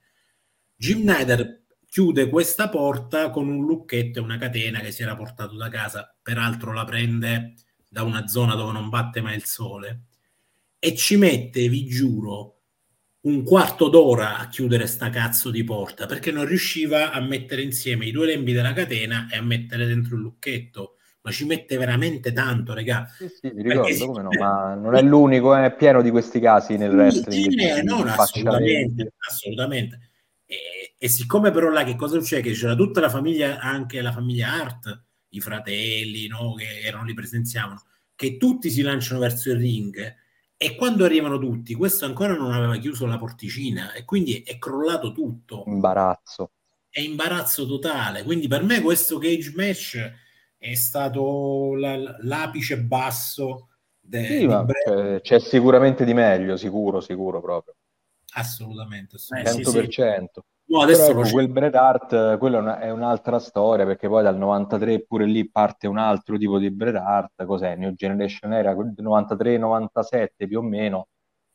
Jim 0.74 1.04
Neidhart 1.04 1.60
chiude 1.88 2.28
questa 2.28 2.68
porta 2.68 3.30
con 3.30 3.46
un 3.46 3.64
lucchetto 3.64 4.18
e 4.18 4.22
una 4.22 4.38
catena 4.38 4.80
che 4.80 4.90
si 4.90 5.02
era 5.02 5.14
portato 5.14 5.54
da 5.54 5.68
casa, 5.68 6.12
peraltro 6.20 6.72
la 6.72 6.82
prende 6.84 7.54
da 7.88 8.02
una 8.02 8.26
zona 8.26 8.56
dove 8.56 8.72
non 8.72 8.88
batte 8.88 9.20
mai 9.20 9.36
il 9.36 9.44
sole 9.44 10.06
e 10.80 10.96
ci 10.96 11.16
mette, 11.16 11.68
vi 11.68 11.86
giuro, 11.86 12.62
un 13.20 13.44
quarto 13.44 13.88
d'ora 13.88 14.38
a 14.38 14.48
chiudere 14.48 14.88
sta 14.88 15.10
cazzo 15.10 15.48
di 15.52 15.62
porta 15.62 16.06
perché 16.06 16.32
non 16.32 16.44
riusciva 16.44 17.12
a 17.12 17.20
mettere 17.20 17.62
insieme 17.62 18.06
i 18.06 18.10
due 18.10 18.26
lembi 18.26 18.52
della 18.52 18.72
catena 18.72 19.28
e 19.30 19.36
a 19.36 19.42
mettere 19.42 19.86
dentro 19.86 20.16
il 20.16 20.22
lucchetto 20.22 20.96
ma 21.22 21.30
ci 21.30 21.46
mette 21.46 21.76
veramente 21.76 22.32
tanto, 22.32 22.74
regà. 22.74 23.08
Sì, 23.16 23.28
sì, 23.28 23.50
mi 23.54 23.62
ricordo 23.62 23.94
si... 23.94 24.04
come 24.04 24.22
no, 24.22 24.28
ma 24.38 24.74
non 24.74 24.94
è 24.94 25.02
l'unico, 25.02 25.54
è 25.54 25.74
pieno 25.74 26.02
di 26.02 26.10
questi 26.10 26.40
casi 26.40 26.76
nel 26.76 26.94
wrestling. 26.94 27.50
Sì, 27.50 27.56
eh, 27.56 27.82
non 27.82 28.08
assolutamente, 28.08 29.14
assolutamente. 29.28 30.10
E, 30.44 30.94
e, 30.98 31.08
siccome 31.08 31.50
però 31.50 31.70
là 31.70 31.84
che 31.84 31.96
cosa 31.96 32.18
succede? 32.18 32.42
Che 32.42 32.52
c'era 32.52 32.74
tutta 32.74 33.00
la 33.00 33.08
famiglia, 33.08 33.58
anche 33.60 34.02
la 34.02 34.12
famiglia 34.12 34.52
Art, 34.52 35.04
i 35.28 35.40
fratelli, 35.40 36.26
no, 36.26 36.54
che 36.54 36.80
erano 36.84 37.04
lì 37.04 37.14
presenziavano, 37.14 37.82
che 38.16 38.36
tutti 38.36 38.68
si 38.68 38.82
lanciano 38.82 39.20
verso 39.20 39.50
il 39.50 39.58
ring 39.58 40.20
e 40.62 40.76
quando 40.76 41.04
arrivano 41.04 41.38
tutti, 41.38 41.74
questo 41.74 42.04
ancora 42.04 42.36
non 42.36 42.52
aveva 42.52 42.76
chiuso 42.76 43.04
la 43.04 43.18
porticina 43.18 43.94
e 43.94 44.04
quindi 44.04 44.42
è 44.42 44.58
crollato 44.58 45.10
tutto. 45.10 45.64
Imbarazzo. 45.66 46.52
È 46.88 47.00
imbarazzo 47.00 47.66
totale. 47.66 48.22
Quindi 48.22 48.46
per 48.46 48.62
me 48.62 48.80
questo 48.80 49.18
cage 49.18 49.52
match 49.56 50.12
è 50.62 50.74
stato 50.74 51.74
la, 51.74 51.96
l'apice 52.20 52.78
basso 52.78 53.70
de, 53.98 54.24
sì, 54.24 54.46
c'è, 54.46 55.20
c'è, 55.20 55.40
sicuramente 55.40 56.04
di 56.04 56.14
meglio, 56.14 56.56
sicuro, 56.56 57.00
sicuro 57.00 57.40
proprio. 57.40 57.74
Assolutamente, 58.34 59.16
assolutamente. 59.16 59.68
100%. 59.68 59.82
Sì, 59.82 59.90
sì. 59.90 60.40
No, 60.66 60.82
adesso 60.82 61.10
ecco, 61.10 61.28
quel 61.30 61.48
Bret 61.48 61.74
Hart, 61.74 62.38
quella 62.38 62.58
è, 62.58 62.60
una, 62.60 62.78
è, 62.78 62.90
un'altra 62.90 63.40
storia 63.40 63.84
perché 63.84 64.06
poi 64.06 64.22
dal 64.22 64.36
93 64.36 65.04
pure 65.04 65.24
lì 65.24 65.50
parte 65.50 65.88
un 65.88 65.98
altro 65.98 66.38
tipo 66.38 66.60
di 66.60 66.70
Bret 66.70 66.94
Hart, 66.94 67.44
cos'è? 67.44 67.74
New 67.74 67.92
Generation 67.94 68.52
era 68.52 68.72
93-97 68.72 70.46
più 70.46 70.58
o 70.58 70.62
meno. 70.62 71.08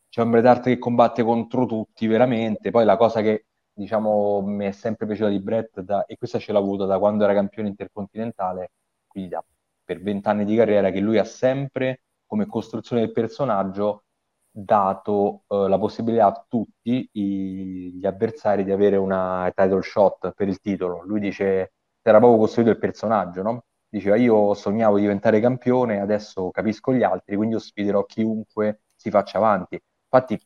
C'è 0.10 0.22
un 0.22 0.32
Bret 0.32 0.46
Hart 0.46 0.64
che 0.64 0.78
combatte 0.78 1.24
contro 1.24 1.66
tutti 1.66 2.08
veramente. 2.08 2.72
Poi 2.72 2.84
la 2.84 2.98
cosa 2.98 3.22
che 3.22 3.46
diciamo 3.72 4.42
mi 4.42 4.66
è 4.66 4.72
sempre 4.72 5.06
piaciuta 5.06 5.30
di 5.30 5.40
Bret 5.40 5.80
da, 5.80 6.06
e 6.06 6.18
questa 6.18 6.40
ce 6.40 6.52
l'ha 6.52 6.60
avuta 6.60 6.86
da 6.86 7.00
quando 7.00 7.24
era 7.24 7.34
campione 7.34 7.70
intercontinentale 7.70 8.72
quindi 9.18 9.28
da, 9.28 9.44
per 9.84 10.02
vent'anni 10.02 10.46
di 10.46 10.56
carriera, 10.56 10.92
che 10.92 11.00
lui 11.00 11.18
ha 11.18 11.24
sempre, 11.24 12.02
come 12.28 12.46
costruzione 12.46 13.02
del 13.02 13.12
personaggio, 13.12 14.04
dato 14.52 15.44
uh, 15.48 15.68
la 15.68 15.78
possibilità 15.78 16.28
a 16.28 16.46
tutti 16.48 17.10
i, 17.14 17.94
gli 17.96 18.06
avversari 18.06 18.64
di 18.64 18.72
avere 18.72 18.96
una 18.96 19.52
title 19.56 19.82
shot 19.82 20.34
per 20.34 20.48
il 20.48 20.60
titolo. 20.60 21.04
Lui 21.04 21.20
dice, 21.20 21.74
era 22.02 22.20
proprio 22.20 22.40
costruito 22.40 22.70
il 22.70 22.78
personaggio, 22.78 23.42
no? 23.42 23.64
Diceva, 23.90 24.16
io 24.18 24.54
sognavo 24.54 24.96
di 24.96 25.02
diventare 25.02 25.40
campione, 25.40 26.00
adesso 26.00 26.52
capisco 26.52 26.94
gli 26.94 27.04
altri, 27.04 27.36
quindi 27.36 27.56
io 27.56 27.62
sfiderò 27.62 28.04
chiunque 28.04 28.82
si 28.96 29.10
faccia 29.10 29.38
avanti. 29.38 29.80
Infatti 30.10 30.40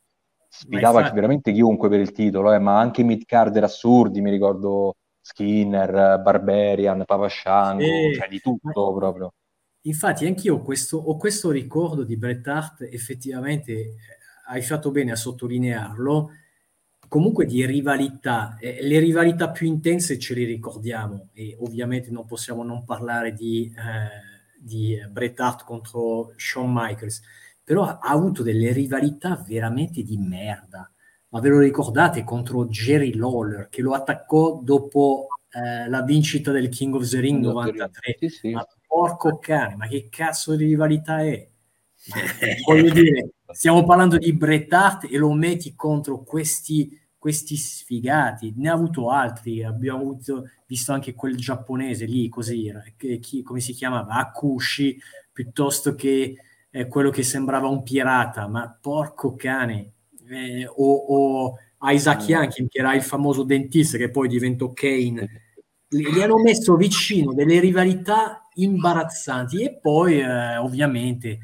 sfidava 0.47 0.99
infatti... 0.99 1.15
veramente 1.15 1.51
chiunque 1.51 1.89
per 1.89 1.99
il 1.99 2.11
titolo, 2.11 2.53
eh, 2.53 2.59
ma 2.59 2.80
anche 2.80 3.03
mid 3.03 3.26
carder 3.26 3.63
assurdi, 3.63 4.22
mi 4.22 4.30
ricordo 4.30 4.97
Skinner, 5.22 6.19
Barbarian, 6.22 7.03
Pavasciango, 7.05 7.84
sì. 7.84 8.15
cioè 8.15 8.28
di 8.28 8.39
tutto 8.39 8.93
proprio. 8.93 9.34
Infatti 9.82 10.26
anch'io 10.26 10.55
ho 10.55 10.61
questo, 10.61 10.97
ho 10.97 11.17
questo 11.17 11.49
ricordo 11.49 12.03
di 12.03 12.17
Bret 12.17 12.47
Hart, 12.47 12.82
effettivamente 12.82 13.72
eh, 13.72 13.95
hai 14.49 14.61
fatto 14.61 14.91
bene 14.91 15.11
a 15.11 15.15
sottolinearlo, 15.15 16.30
comunque 17.07 17.45
di 17.45 17.65
rivalità. 17.65 18.57
Eh, 18.59 18.80
le 18.82 18.99
rivalità 18.99 19.49
più 19.49 19.67
intense 19.67 20.19
ce 20.19 20.36
le 20.36 20.45
ricordiamo 20.45 21.30
e 21.34 21.55
ovviamente 21.59 22.11
non 22.11 22.26
possiamo 22.26 22.63
non 22.63 22.86
parlare 22.86 23.34
di, 23.34 23.74
eh, 23.76 24.59
di 24.59 24.99
Bret 25.09 25.39
Hart 25.39 25.63
contro 25.63 26.34
Shawn 26.36 26.72
Michaels, 26.72 27.22
però 27.63 27.86
ha 27.86 27.99
avuto 28.01 28.43
delle 28.43 28.72
rivalità 28.72 29.43
veramente 29.47 30.03
di 30.03 30.17
merda 30.17 30.91
ma 31.32 31.40
ve 31.40 31.50
lo 31.50 31.60
ricordate 31.60 32.24
contro 32.24 32.66
Jerry 32.66 33.16
Lawler 33.16 33.68
che 33.70 33.82
lo 33.82 33.94
attaccò 33.94 34.60
dopo 34.62 35.28
eh, 35.50 35.90
la 35.90 36.02
vincita 36.02 36.52
del 36.52 36.70
King 36.70 36.96
of 36.96 37.10
the 37.10 37.20
Ring 37.20 37.44
93? 37.44 38.16
Sì, 38.20 38.30
sì. 38.30 38.52
Ma 38.52 38.66
porco 38.86 39.38
cane, 39.38 39.76
ma 39.76 39.88
che 39.88 40.08
cazzo 40.10 40.56
di 40.56 40.66
rivalità 40.66 41.22
è? 41.24 41.50
Voglio 42.68 42.92
dire, 42.92 43.30
stiamo 43.52 43.86
parlando 43.86 44.18
di 44.18 44.34
Bret 44.34 44.72
Hart 44.74 45.08
e 45.10 45.18
lo 45.18 45.32
metti 45.32 45.74
contro 45.74 46.22
questi, 46.24 47.00
questi 47.18 47.56
sfigati. 47.56 48.54
Ne 48.58 48.70
ha 48.70 48.74
avuto 48.74 49.10
altri, 49.10 49.64
abbiamo 49.64 50.00
avuto, 50.00 50.50
visto 50.66 50.92
anche 50.92 51.14
quel 51.14 51.38
giapponese 51.38 52.06
lì, 52.06 52.28
così, 52.28 52.70
che, 52.98 53.20
chi, 53.20 53.42
come 53.42 53.62
si 53.62 53.72
chiamava? 53.72 54.16
Akushi, 54.16 55.00
piuttosto 55.32 55.96
che 55.96 56.36
eh, 56.70 56.88
quello 56.88 57.10
che 57.10 57.24
sembrava 57.24 57.70
un 57.70 57.84
pirata, 57.84 58.48
ma 58.48 58.78
porco 58.82 59.36
cane 59.36 59.94
eh, 60.32 60.66
o, 60.68 60.94
o, 60.94 61.54
Isaac. 61.84 62.28
Yankin 62.28 62.68
che 62.68 62.80
era 62.80 62.94
il 62.94 63.02
famoso 63.02 63.44
dentista 63.44 63.98
che 63.98 64.12
poi 64.12 64.28
diventò 64.28 64.72
Kane 64.72 65.50
li, 65.92 66.22
hanno 66.22 66.42
messo 66.42 66.76
vicino 66.76 67.34
delle 67.34 67.60
rivalità 67.60 68.48
imbarazzanti 68.54 69.64
e 69.64 69.78
poi 69.80 70.20
eh, 70.20 70.58
ovviamente 70.58 71.40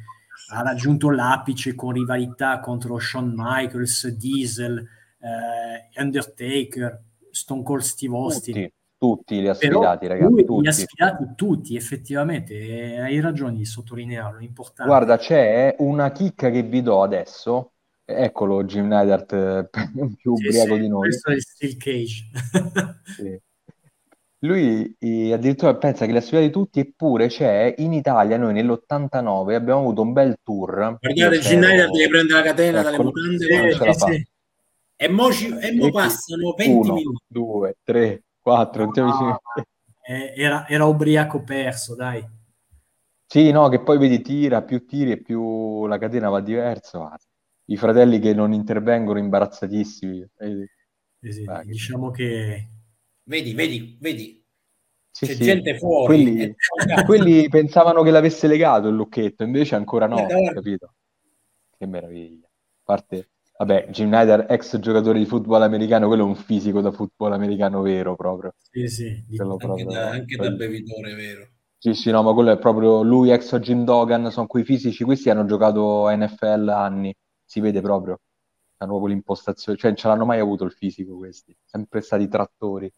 ha 0.52 0.62
raggiunto 0.62 1.10
l'apice 1.10 1.76
con 1.76 1.92
rivalità 1.92 2.60
contro 2.60 2.98
Shawn 2.98 3.34
Michaels, 3.36 4.08
Diesel, 4.08 4.78
eh, 4.78 6.02
Undertaker, 6.02 7.02
Stone 7.32 7.64
Cold 7.64 7.82
Steve 7.82 8.16
Austin. 8.16 8.54
Tutti, 8.54 8.74
tutti 8.98 9.42
li 9.42 9.50
ha 9.50 9.54
sfidati, 9.54 10.08
ragazzi. 10.08 10.46
Tutti. 10.46 10.62
li 10.62 10.68
ha 10.68 10.72
sfidati 10.72 11.26
tutti, 11.36 11.76
effettivamente, 11.76 12.54
e 12.54 13.00
hai 13.02 13.20
ragione 13.20 13.58
di 13.58 13.66
sottolinearlo, 13.66 14.40
importante. 14.40 14.90
Guarda, 14.90 15.18
c'è 15.18 15.76
una 15.80 16.12
chicca 16.12 16.50
che 16.50 16.64
vi 16.64 16.82
do 16.82 17.04
adesso. 17.04 17.74
Eccolo, 18.10 18.64
Jim 18.64 18.88
Neidhart 18.88 19.70
più 20.18 20.36
Sì, 20.38 20.46
ubriaco 20.48 20.76
sì, 20.76 20.80
di 20.80 20.88
noi. 20.88 21.02
Questo 21.10 21.30
è 21.30 21.34
il 21.34 21.42
Steel 21.42 21.78
Cage. 21.78 22.24
Sì. 23.04 23.42
Lui 24.42 24.96
eh, 25.00 25.34
addirittura 25.34 25.76
pensa 25.76 26.06
che 26.06 26.12
li 26.12 26.18
ha 26.18 26.22
sfidati 26.22 26.50
tutti, 26.52 26.80
eppure 26.80 27.28
c'è 27.28 27.74
in 27.80 27.92
Italia, 27.92 28.38
noi 28.38 28.54
nell'89 28.54 29.56
abbiamo 29.56 29.80
avuto 29.80 30.04
un 30.04 30.14
bel 30.14 30.38
tour. 30.44 30.98
Guardate, 31.02 31.42
Schneider 31.42 31.70
c'ero- 31.70 31.92
deve 31.92 32.08
prendere 32.08 32.40
la 32.40 32.46
catena 32.46 32.82
dalle 32.84 32.96
Ecco, 32.96 33.04
mutande 33.04 33.78
la 33.86 33.94
fa. 33.94 34.06
sì. 34.12 34.28
e 34.96 35.10
mo, 35.10 35.32
ci- 35.32 35.58
e 35.58 35.72
mo 35.74 35.90
passano 35.90 36.54
20 36.56 36.72
Uno, 36.88 36.94
minuti. 36.94 37.24
due, 37.28 37.76
tre, 37.84 38.24
quattro. 38.40 38.84
non 38.84 38.94
ti 38.94 39.00
avvicini- 39.00 39.28
No, 39.30 39.40
eh, 40.08 40.34
era, 40.38 40.68
era 40.68 40.86
ubriaco 40.86 41.42
perso, 41.44 41.96
dai. 41.96 42.24
Sì, 43.26 43.52
no, 43.52 43.68
che 43.70 43.82
poi 43.82 43.98
vedi 43.98 44.22
tira, 44.22 44.62
più 44.62 44.86
tiri 44.86 45.12
e 45.14 45.22
più 45.22 45.88
la 45.88 45.98
catena 45.98 46.30
va 46.30 46.40
diverso. 46.42 47.12
Ah, 47.70 47.74
I 47.74 47.78
fratelli 47.78 48.20
che 48.20 48.34
non 48.34 48.54
intervengono 48.54 49.20
imbarazzatissimi. 49.20 50.28
Vedi? 50.38 50.68
Sì, 51.20 51.44
che- 51.44 51.64
Diciamo 51.66 52.12
che 52.12 52.70
Vedi, 53.24 53.54
vedi, 53.54 53.98
vedi. 54.00 54.46
Sì, 55.12 55.26
C'è 55.26 55.34
sì. 55.36 55.44
gente 55.44 55.78
fuori. 55.78 56.24
Quelli, 56.24 56.42
E- 56.44 56.56
cazzo. 56.56 57.04
quelli 57.06 57.50
pensavano 57.50 58.04
che 58.04 58.12
l'avesse 58.12 58.48
legato 58.48 58.88
il 58.88 58.96
lucchetto, 58.96 59.44
invece 59.44 59.76
ancora 59.76 60.08
no, 60.08 60.16
Guarda, 60.16 60.36
guarda. 60.40 60.54
capito? 60.54 60.94
Che 61.78 61.86
meraviglia. 61.88 62.46
A 62.48 62.50
parte, 62.84 63.32
vabbè, 63.58 63.88
Jim 63.90 64.08
Snyder, 64.08 64.46
ex 64.50 64.78
giocatore 64.80 65.20
di 65.20 65.26
football 65.26 65.64
americano, 65.64 66.08
quello 66.08 66.24
è 66.24 66.26
un 66.28 66.36
fisico 66.36 66.80
da 66.82 66.92
football 66.92 67.34
americano 67.34 67.82
vero 67.82 68.16
proprio. 68.16 68.54
sì, 68.72 68.88
sì, 68.88 69.26
Quello 69.36 69.52
Anche, 69.54 69.66
proprio, 69.66 69.92
da, 69.92 70.10
anche 70.12 70.36
da 70.38 70.50
bevitore, 70.52 71.14
vero. 71.16 71.48
Sì, 71.80 71.94
sì, 71.94 72.12
no, 72.12 72.24
ma 72.24 72.34
quello 72.34 72.52
è 72.52 72.58
proprio 72.58 73.02
lui, 73.04 73.30
ex 73.32 73.56
Jim 73.60 73.84
Dogan, 73.84 74.32
sono 74.32 74.48
quei 74.48 74.64
fisici, 74.64 75.04
questi 75.04 75.30
hanno 75.30 75.46
giocato 75.46 76.08
a 76.08 76.16
NFL 76.16 76.68
anni, 76.70 77.14
si 77.48 77.62
vede 77.62 77.80
proprio, 77.82 78.20
hanno 78.78 78.92
proprio 78.92 79.14
l'impostazione, 79.14 79.78
cioè 79.78 79.92
non 79.92 80.00
ce 80.00 80.08
l'hanno 80.10 80.26
mai 80.26 80.40
avuto 80.40 80.66
il 80.66 80.74
fisico 80.74 81.16
questi, 81.16 81.56
sempre 81.64 82.02
stati 82.02 82.28
trattori. 82.28 82.92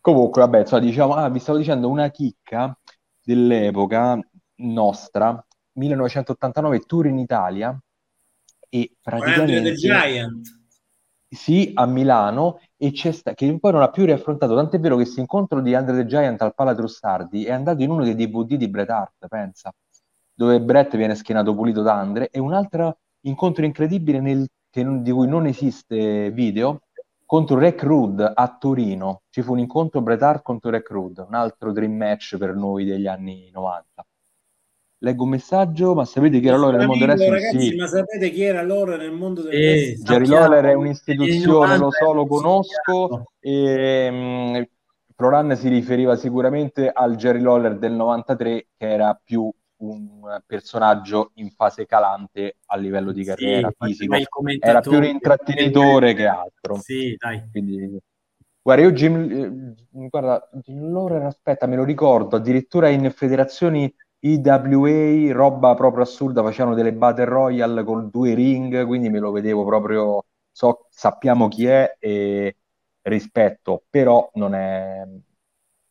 Comunque, 0.00 0.42
vabbè, 0.42 0.60
insomma, 0.60 0.82
diciamo, 0.82 1.14
ah, 1.14 1.28
vi 1.30 1.38
stavo 1.38 1.58
dicendo 1.58 1.88
una 1.88 2.10
chicca 2.10 2.76
dell'epoca 3.22 4.18
nostra, 4.56 5.44
1989 5.72 6.80
tour 6.80 7.06
in 7.06 7.18
Italia 7.18 7.78
e 8.68 8.96
praticamente 9.00 9.74
Giant. 9.74 10.56
sì, 11.28 11.70
a 11.74 11.86
Milano 11.86 12.60
e 12.76 12.90
c'è 12.90 13.12
sta- 13.12 13.34
che 13.34 13.58
poi 13.60 13.72
non 13.72 13.82
ha 13.82 13.90
più 13.90 14.04
riaffrontato, 14.04 14.56
tant'è 14.56 14.80
vero 14.80 14.96
che 14.96 15.02
questo 15.02 15.20
incontro 15.20 15.60
di 15.60 15.74
Andre 15.74 15.96
the 15.98 16.06
Giant 16.06 16.42
al 16.42 16.54
Pala 16.54 16.74
Trussardi 16.74 17.44
è 17.44 17.52
andato 17.52 17.82
in 17.82 17.90
uno 17.90 18.02
dei 18.02 18.16
DVD 18.16 18.54
di 18.54 18.68
Bret 18.68 18.90
Hart, 18.90 19.28
pensa, 19.28 19.72
dove 20.34 20.60
Bret 20.60 20.96
viene 20.96 21.14
schenato 21.14 21.54
pulito 21.54 21.82
da 21.82 21.94
Andre 21.94 22.30
e 22.30 22.40
un 22.40 22.54
altro 22.54 22.98
incontro 23.22 23.64
incredibile 23.64 24.20
nel- 24.20 24.46
che 24.70 24.82
non- 24.82 25.02
di 25.02 25.10
cui 25.10 25.26
non 25.28 25.46
esiste 25.46 26.30
video 26.30 26.80
contro 27.24 27.58
Rec 27.58 27.82
Rude 27.82 28.30
a 28.34 28.56
Torino. 28.58 29.22
Ci 29.30 29.42
fu 29.42 29.52
un 29.52 29.58
incontro 29.60 30.00
Bret 30.00 30.22
Hart 30.22 30.42
contro 30.42 30.70
Rec 30.70 30.88
Rude, 30.90 31.22
un 31.22 31.34
altro 31.34 31.72
dream 31.72 31.92
match 31.92 32.36
per 32.36 32.54
noi 32.54 32.84
degli 32.84 33.06
anni 33.06 33.50
90. 33.52 34.04
Leggo 35.00 35.22
un 35.24 35.30
messaggio, 35.30 35.94
ma 35.94 36.04
sapete 36.04 36.40
chi 36.40 36.46
era 36.48 36.56
allora 36.56 36.76
nel 36.76 36.86
mondo 36.86 37.06
del 37.06 37.16
wrestling? 37.16 37.34
ragazzi, 37.40 37.70
Sì. 37.70 37.76
ma 37.76 37.86
sapete 37.86 38.30
chi 38.30 38.42
era 38.42 38.58
allora 38.60 38.96
nel 38.96 39.12
mondo 39.12 39.42
del 39.42 39.52
Eh, 39.52 39.60
wrestling? 39.60 40.04
Jerry 40.04 40.26
Lawler 40.26 40.64
è 40.64 40.74
un'istituzione, 40.74 41.76
lo 41.78 41.90
90 41.90 42.04
so, 42.04 42.12
lo 42.12 42.26
conosco 42.26 43.32
e 43.40 44.10
mh, 44.10 44.68
Proran 45.14 45.56
si 45.56 45.68
riferiva 45.68 46.16
sicuramente 46.16 46.90
al 46.90 47.16
Jerry 47.16 47.40
Lawler 47.40 47.76
del 47.78 47.92
93 47.92 48.68
che 48.76 48.88
era 48.90 49.20
più 49.22 49.50
un 49.78 50.42
personaggio 50.46 51.30
in 51.34 51.50
fase 51.50 51.86
calante 51.86 52.56
a 52.66 52.76
livello 52.76 53.12
di 53.12 53.22
Sì, 53.22 53.30
carriera 53.30 53.70
faceva 53.76 54.16
fisico, 54.16 54.42
era 54.58 54.80
più 54.80 54.96
un 54.96 55.04
intrattenitore 55.04 56.14
che 56.14 56.26
altro. 56.26 56.76
Sì, 56.76 57.14
dai. 57.16 57.42
Quindi, 57.50 57.98
guarda, 58.62 58.82
io 58.82 58.92
Jim, 58.92 59.74
eh, 59.94 60.08
guarda, 60.08 60.48
Jim 60.62 60.92
Lawler, 60.92 61.22
aspetta, 61.22 61.66
me 61.66 61.76
lo 61.76 61.84
ricordo, 61.84 62.36
addirittura 62.36 62.88
in 62.88 63.10
federazioni 63.10 63.92
IWA, 64.20 65.32
roba 65.32 65.74
proprio 65.74 66.02
assurda, 66.02 66.42
facevano 66.42 66.74
delle 66.74 66.92
battle 66.92 67.24
royale 67.24 67.84
con 67.84 68.10
due 68.10 68.34
ring, 68.34 68.84
quindi 68.84 69.08
me 69.10 69.20
lo 69.20 69.30
vedevo 69.30 69.64
proprio, 69.64 70.24
so, 70.50 70.86
sappiamo 70.90 71.46
chi 71.48 71.66
è 71.66 71.96
e 72.00 72.56
rispetto, 73.02 73.84
però 73.88 74.28
non 74.34 74.54
è, 74.54 75.06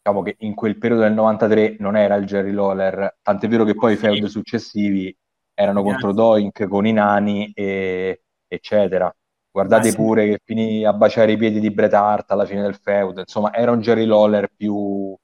diciamo 0.08 0.22
che 0.22 0.36
in 0.40 0.54
quel 0.54 0.78
periodo 0.78 1.04
del 1.04 1.14
93 1.14 1.76
non 1.80 1.98
era 1.98 2.16
il 2.16 2.26
Jerry 2.26 2.52
Lawler, 2.52 3.18
tant'è 3.22 3.48
vero 3.48 3.66
che 3.66 3.76
poi 3.76 3.94
i 3.94 3.98
feud 3.98 4.26
successivi 4.26 5.16
erano 5.54 5.84
contro 5.84 6.14
Doink 6.14 6.68
con 6.68 6.86
i 6.86 6.94
nani 6.94 7.52
e 7.54 8.24
eccetera. 8.48 9.14
Guardate 9.52 9.88
Ma 9.88 9.92
sì. 9.92 9.96
pure 9.98 10.28
che 10.28 10.40
finì 10.44 10.86
a 10.86 10.94
baciare 10.94 11.32
i 11.34 11.38
piedi 11.38 11.60
di 11.60 11.72
Bret 11.72 11.94
Hart 11.94 12.32
alla 12.32 12.46
fine 12.46 12.62
del 12.62 12.76
feud, 12.76 13.18
insomma, 13.18 13.54
era 13.54 13.72
un 13.72 13.82
Jerry 13.82 14.06
Lawler 14.06 14.50
più 14.56 15.18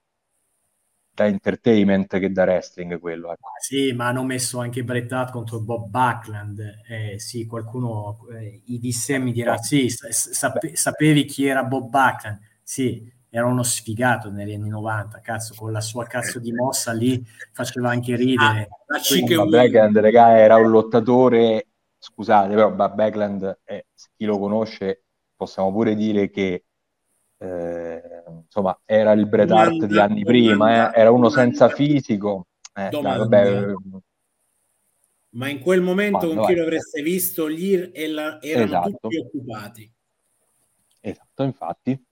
da 1.16 1.28
entertainment 1.28 2.20
che 2.20 2.32
da 2.32 2.44
wrestling 2.44 3.00
quello, 3.00 3.32
ecco. 3.32 3.52
Sì, 3.60 3.94
ma 3.94 4.08
hanno 4.08 4.24
messo 4.24 4.60
anche 4.60 4.84
Bret 4.84 5.12
Hart 5.12 5.32
contro 5.32 5.62
Bob 5.62 5.88
Backlund. 5.88 6.60
Eh, 6.88 7.20
sì, 7.20 7.46
qualcuno 7.46 8.18
eh, 8.32 8.64
i 8.66 8.80
dissemmi 8.80 9.32
dirà: 9.32 9.56
Sì, 9.58 9.90
sa- 9.90 10.12
sape- 10.12 10.76
sapevi 10.76 11.26
chi 11.26 11.46
era 11.46 11.64
Bob 11.64 11.88
Backlund? 11.90 12.40
Sì, 12.64 13.10
era 13.36 13.48
uno 13.48 13.64
sfigato 13.64 14.30
negli 14.30 14.54
anni 14.54 14.70
90. 14.70 15.20
Cazzo, 15.20 15.56
con 15.58 15.72
la 15.72 15.82
sua 15.82 16.06
cazzo 16.06 16.38
di 16.40 16.52
mossa 16.54 16.92
lì 16.92 17.20
faceva 17.52 17.90
anche 17.90 18.16
ridere. 18.16 18.68
Ah, 18.86 19.00
Quindi- 19.08 19.36
Backland, 19.50 19.98
raga, 19.98 20.38
era 20.38 20.58
un 20.58 20.70
lottatore, 20.70 21.70
scusate, 21.98 22.50
però 22.54 22.70
ma 22.70 22.90
Backland, 22.90 23.62
è- 23.64 23.84
chi 24.16 24.26
lo 24.26 24.38
conosce, 24.38 25.06
possiamo 25.36 25.72
pure 25.72 25.96
dire 25.96 26.30
che 26.30 26.66
eh, 27.40 28.24
insomma, 28.46 28.80
era 28.86 29.12
il 29.14 29.26
Bret 29.28 29.50
Hart 29.52 29.72
di 29.72 29.80
Domanda- 29.80 30.04
anni 30.04 30.24
prima, 30.24 30.52
domanda- 30.54 30.94
eh, 30.94 31.00
era 31.02 31.12
uno 31.12 31.30
senza 31.30 31.70
fisico. 31.70 32.48
Eh, 32.74 32.90
dai, 32.90 33.02
vabbè, 33.02 33.64
eh, 33.70 33.76
Ma 35.32 35.50
in 35.50 35.60
quel 35.60 35.82
momento 35.82 36.20
Quando, 36.20 36.36
con 36.36 36.46
chi 36.46 36.52
vai. 36.54 36.62
lo 36.62 36.64
avreste 36.68 37.02
visto, 37.02 37.50
gli 37.50 37.90
e 37.92 38.08
la- 38.08 38.40
erano 38.40 38.66
Esatto. 38.66 38.98
tutti 39.02 39.18
occupati. 39.18 39.92
Esatto, 41.02 41.44
infatti. 41.44 42.06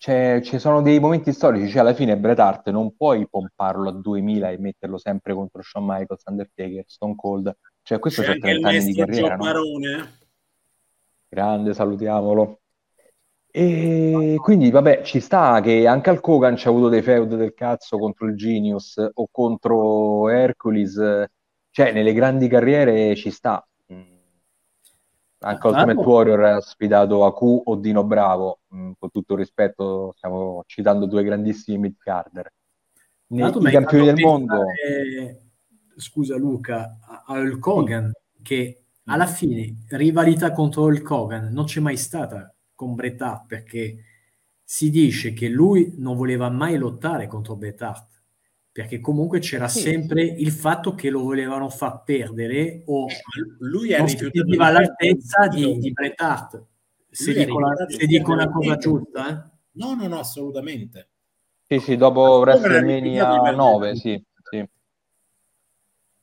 C'è- 0.00 0.40
ci 0.40 0.58
sono 0.58 0.80
dei 0.80 0.98
momenti 0.98 1.30
storici, 1.30 1.68
cioè 1.68 1.82
alla 1.82 1.92
fine 1.92 2.16
Bret 2.16 2.38
Hart 2.38 2.70
non 2.70 2.96
puoi 2.96 3.28
pomparlo 3.28 3.90
a 3.90 3.92
2000 3.92 4.48
e 4.48 4.56
metterlo 4.56 4.96
sempre 4.96 5.34
contro 5.34 5.60
Shawn 5.60 5.84
Michaels, 5.84 6.22
Undertaker, 6.24 6.84
Stone 6.86 7.14
Cold, 7.14 7.54
cioè 7.82 7.98
questo 7.98 8.22
C'è 8.22 8.32
il 8.32 8.40
30 8.40 8.68
anni 8.68 8.84
di 8.86 8.94
carriera, 8.94 9.36
no? 9.36 9.44
Grande, 11.28 11.74
salutiamolo. 11.74 12.60
E 13.50 14.36
quindi, 14.40 14.70
vabbè, 14.70 15.02
ci 15.02 15.20
sta 15.20 15.60
che 15.60 15.86
anche 15.86 16.08
al 16.08 16.20
Kogan 16.20 16.54
c'ha 16.56 16.70
avuto 16.70 16.88
dei 16.88 17.02
feud 17.02 17.34
del 17.34 17.52
cazzo 17.52 17.98
contro 17.98 18.26
il 18.26 18.36
Genius 18.36 18.96
o 19.12 19.28
contro 19.30 20.30
Hercules, 20.30 21.26
cioè 21.68 21.92
nelle 21.92 22.14
grandi 22.14 22.48
carriere 22.48 23.14
ci 23.16 23.30
sta. 23.30 23.62
Anche 25.42 25.66
Ah, 25.66 25.70
Ultimate 25.70 25.94
no. 25.94 26.00
Warrior 26.08 26.40
ha 26.44 26.60
sfidato 26.60 27.24
Aku 27.24 27.62
o 27.64 27.76
Dino 27.76 28.04
Bravo, 28.04 28.58
Mm, 28.74 28.92
con 28.98 29.10
tutto 29.10 29.32
il 29.32 29.38
rispetto, 29.40 30.12
stiamo 30.16 30.62
citando 30.66 31.06
due 31.06 31.24
grandissimi 31.24 31.76
mid-carder. 31.78 32.42
Tra 32.42 32.52
Ne- 33.28 33.40
l'altro 33.42 33.60
I 33.60 33.62
mi 33.62 33.68
hai 33.68 33.74
campioni 33.74 34.04
del 34.06 34.20
mondo, 34.24 34.64
pensare, 34.64 35.40
scusa 35.96 36.36
Luca, 36.36 36.98
a- 37.00 37.24
a 37.26 37.38
Hulk 37.38 37.66
Hogan, 37.66 38.12
che 38.42 38.84
alla 39.06 39.26
fine 39.26 39.74
rivalità 39.88 40.52
contro 40.52 40.82
Hulk 40.84 41.10
Hogan 41.10 41.48
non 41.52 41.64
c'è 41.64 41.80
mai 41.80 41.96
stata 41.96 42.54
con 42.74 42.94
Bret 42.94 43.20
Hart 43.20 43.46
perché 43.46 43.96
si 44.62 44.88
dice 44.90 45.32
che 45.32 45.48
lui 45.48 45.94
non 45.98 46.16
voleva 46.16 46.48
mai 46.48 46.76
lottare 46.76 47.26
contro 47.26 47.56
Bret 47.56 47.82
Hart 47.82 48.19
perché 48.72 49.00
comunque 49.00 49.40
c'era 49.40 49.68
Sì, 49.68 49.80
sempre 49.80 50.22
il 50.22 50.52
fatto 50.52 50.94
che 50.94 51.10
lo 51.10 51.22
volevano 51.22 51.68
far 51.68 52.02
perdere 52.04 52.82
o 52.86 53.06
Eh, 53.08 53.14
lui 53.60 53.90
non 53.96 54.08
sentiva 54.08 54.44
di 54.44 54.56
all'altezza 54.56 55.48
di, 55.48 55.78
di 55.78 55.92
Bret 55.92 56.20
Hart. 56.20 56.64
Se 57.10 57.32
dico, 57.32 57.58
la- 57.58 57.74
se 57.88 58.06
di 58.06 58.18
dico 58.18 58.32
una 58.32 58.48
cosa 58.48 58.76
giusta, 58.76 59.28
eh? 59.28 59.58
No, 59.72 59.94
no, 59.94 60.06
no, 60.06 60.18
assolutamente. 60.18 61.08
Sì, 61.66 61.78
sì, 61.80 61.96
dopo 61.96 62.38
WrestleMania 62.38 63.00
rifiutato 63.00 63.32
di 63.32 63.40
perdere 63.40 63.56
9, 63.56 63.90
il 63.90 63.96
sì, 63.96 64.24
sì. 64.50 64.68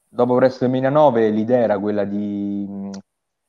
Dopo 0.09 0.33
WrestleMania 0.33 0.89
9 0.89 1.29
l'idea 1.29 1.59
era 1.59 1.79
quella 1.79 2.05
di, 2.05 2.89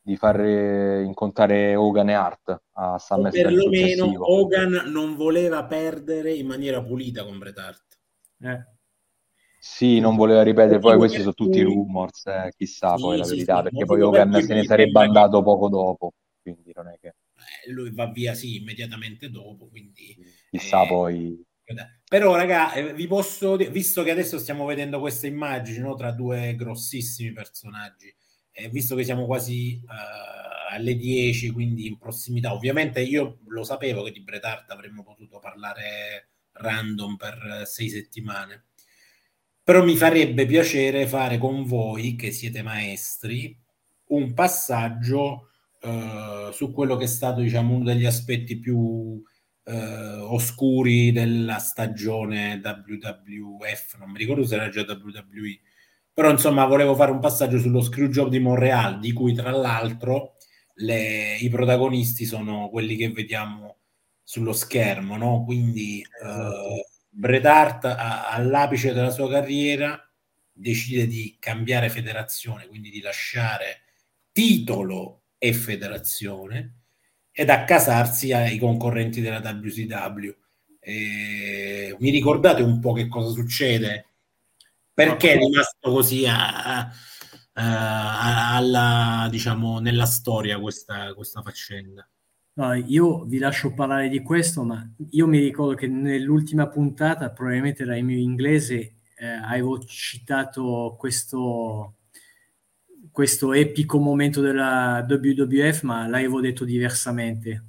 di 0.00 0.16
far 0.16 0.40
incontrare 0.40 1.76
Hogan 1.76 2.10
e 2.10 2.14
Hart 2.14 2.62
a 2.72 2.98
SummerSlam 2.98 3.54
perlomeno 3.54 4.12
Hogan 4.18 4.82
non 4.90 5.14
voleva 5.14 5.64
perdere 5.64 6.32
in 6.32 6.46
maniera 6.46 6.82
pulita 6.82 7.24
con 7.24 7.38
Bret 7.38 7.58
Hart 7.58 7.98
eh. 8.42 8.66
Sì 9.68 10.00
non 10.00 10.16
voleva 10.16 10.42
ripetere 10.42 10.78
poi 10.78 10.96
questi 10.96 11.20
sono 11.20 11.34
tutti 11.34 11.60
rumors 11.60 12.26
eh, 12.26 12.52
chissà 12.56 12.96
sì, 12.96 13.02
poi 13.02 13.18
la 13.18 13.26
verità 13.26 13.56
sì, 13.58 13.62
perché 13.64 13.84
poi 13.84 14.00
Hogan 14.00 14.42
se 14.42 14.54
ne 14.54 14.64
sarebbe 14.64 15.00
andato 15.00 15.42
poco 15.42 15.68
dopo 15.68 16.14
quindi 16.40 16.72
non 16.74 16.88
è 16.88 16.98
che 16.98 17.08
eh, 17.08 17.70
lui 17.70 17.90
va 17.92 18.06
via 18.06 18.34
sì 18.34 18.56
immediatamente 18.56 19.30
dopo 19.30 19.68
quindi 19.68 20.16
chissà 20.50 20.84
eh, 20.84 20.88
poi. 20.88 21.44
però 22.08 22.34
raga 22.34 22.72
eh, 22.72 22.94
vi 22.94 23.06
posso 23.06 23.56
dire 23.56 23.70
visto 23.70 24.02
che 24.02 24.10
adesso 24.10 24.38
stiamo 24.38 24.64
vedendo 24.64 25.00
queste 25.00 25.26
immagini 25.26 25.78
no, 25.78 25.94
tra 25.94 26.12
due 26.12 26.54
grossissimi 26.56 27.32
personaggi 27.32 28.12
eh, 28.52 28.68
visto 28.70 28.96
che 28.96 29.04
siamo 29.04 29.26
quasi 29.26 29.80
uh, 29.84 30.74
alle 30.74 30.96
10, 30.96 31.50
quindi 31.50 31.86
in 31.86 31.96
prossimità, 31.96 32.52
ovviamente 32.52 33.00
io 33.00 33.38
lo 33.46 33.62
sapevo 33.62 34.02
che 34.02 34.10
di 34.10 34.20
Bret 34.20 34.44
Hart 34.44 34.70
avremmo 34.70 35.02
potuto 35.04 35.38
parlare 35.38 36.30
random 36.52 37.16
per 37.16 37.62
sei 37.66 37.88
settimane, 37.88 38.64
però 39.68 39.84
mi 39.84 39.96
farebbe 39.96 40.46
piacere 40.46 41.06
fare 41.06 41.36
con 41.36 41.66
voi, 41.66 42.16
che 42.16 42.30
siete 42.30 42.62
maestri, 42.62 43.54
un 44.06 44.32
passaggio 44.32 45.50
uh, 45.82 46.50
su 46.52 46.72
quello 46.72 46.96
che 46.96 47.04
è 47.04 47.06
stato, 47.06 47.42
diciamo, 47.42 47.74
uno 47.74 47.84
degli 47.84 48.06
aspetti 48.06 48.58
più 48.58 48.78
uh, 48.78 49.22
oscuri 50.32 51.12
della 51.12 51.58
stagione 51.58 52.62
WWF, 52.64 53.98
non 53.98 54.10
mi 54.10 54.16
ricordo 54.16 54.46
se 54.46 54.54
era 54.54 54.70
già 54.70 54.86
WWE, 54.86 55.60
però 56.14 56.30
insomma 56.30 56.64
volevo 56.64 56.94
fare 56.94 57.10
un 57.10 57.20
passaggio 57.20 57.58
sullo 57.58 57.82
Screwjob 57.82 58.30
di 58.30 58.38
Montreal, 58.38 58.98
di 58.98 59.12
cui 59.12 59.34
tra 59.34 59.50
l'altro 59.50 60.36
le, 60.76 61.36
i 61.40 61.50
protagonisti 61.50 62.24
sono 62.24 62.70
quelli 62.70 62.96
che 62.96 63.10
vediamo 63.10 63.80
sullo 64.22 64.54
schermo, 64.54 65.18
no? 65.18 65.44
Quindi 65.44 66.00
esatto. 66.00 66.74
eh, 66.74 66.86
Bret 67.18 67.44
Hart 67.44 67.84
a, 67.84 68.28
all'apice 68.30 68.92
della 68.92 69.10
sua 69.10 69.28
carriera 69.28 70.00
decide 70.52 71.08
di 71.08 71.36
cambiare 71.40 71.90
federazione, 71.90 72.68
quindi 72.68 72.90
di 72.90 73.00
lasciare 73.00 73.82
titolo 74.30 75.22
e 75.36 75.52
federazione 75.52 76.74
ed 77.32 77.50
accasarsi 77.50 78.32
ai 78.32 78.58
concorrenti 78.58 79.20
della 79.20 79.40
WCW. 79.40 80.30
E 80.78 81.96
mi 81.98 82.10
ricordate 82.10 82.62
un 82.62 82.78
po' 82.78 82.92
che 82.92 83.08
cosa 83.08 83.30
succede 83.30 84.06
perché 84.94 85.32
è 85.32 85.38
rimasto 85.38 85.90
così 85.90 86.24
a, 86.24 86.88
a, 87.52 88.54
alla, 88.54 89.26
diciamo, 89.28 89.80
nella 89.80 90.06
storia 90.06 90.60
questa, 90.60 91.12
questa 91.14 91.42
faccenda? 91.42 92.08
No, 92.58 92.74
io 92.74 93.22
vi 93.22 93.38
lascio 93.38 93.72
parlare 93.72 94.08
di 94.08 94.20
questo, 94.20 94.64
ma 94.64 94.84
io 95.10 95.28
mi 95.28 95.38
ricordo 95.38 95.76
che 95.76 95.86
nell'ultima 95.86 96.66
puntata, 96.66 97.30
probabilmente 97.30 97.84
era 97.84 97.94
in 97.94 98.06
mio 98.06 98.18
inglese, 98.18 98.94
eh, 99.16 99.26
avevo 99.26 99.78
citato 99.84 100.96
questo, 100.98 101.94
questo 103.12 103.52
epico 103.52 103.98
momento 104.00 104.40
della 104.40 105.06
WWF, 105.08 105.82
ma 105.82 106.08
l'avevo 106.08 106.40
detto 106.40 106.64
diversamente. 106.64 107.64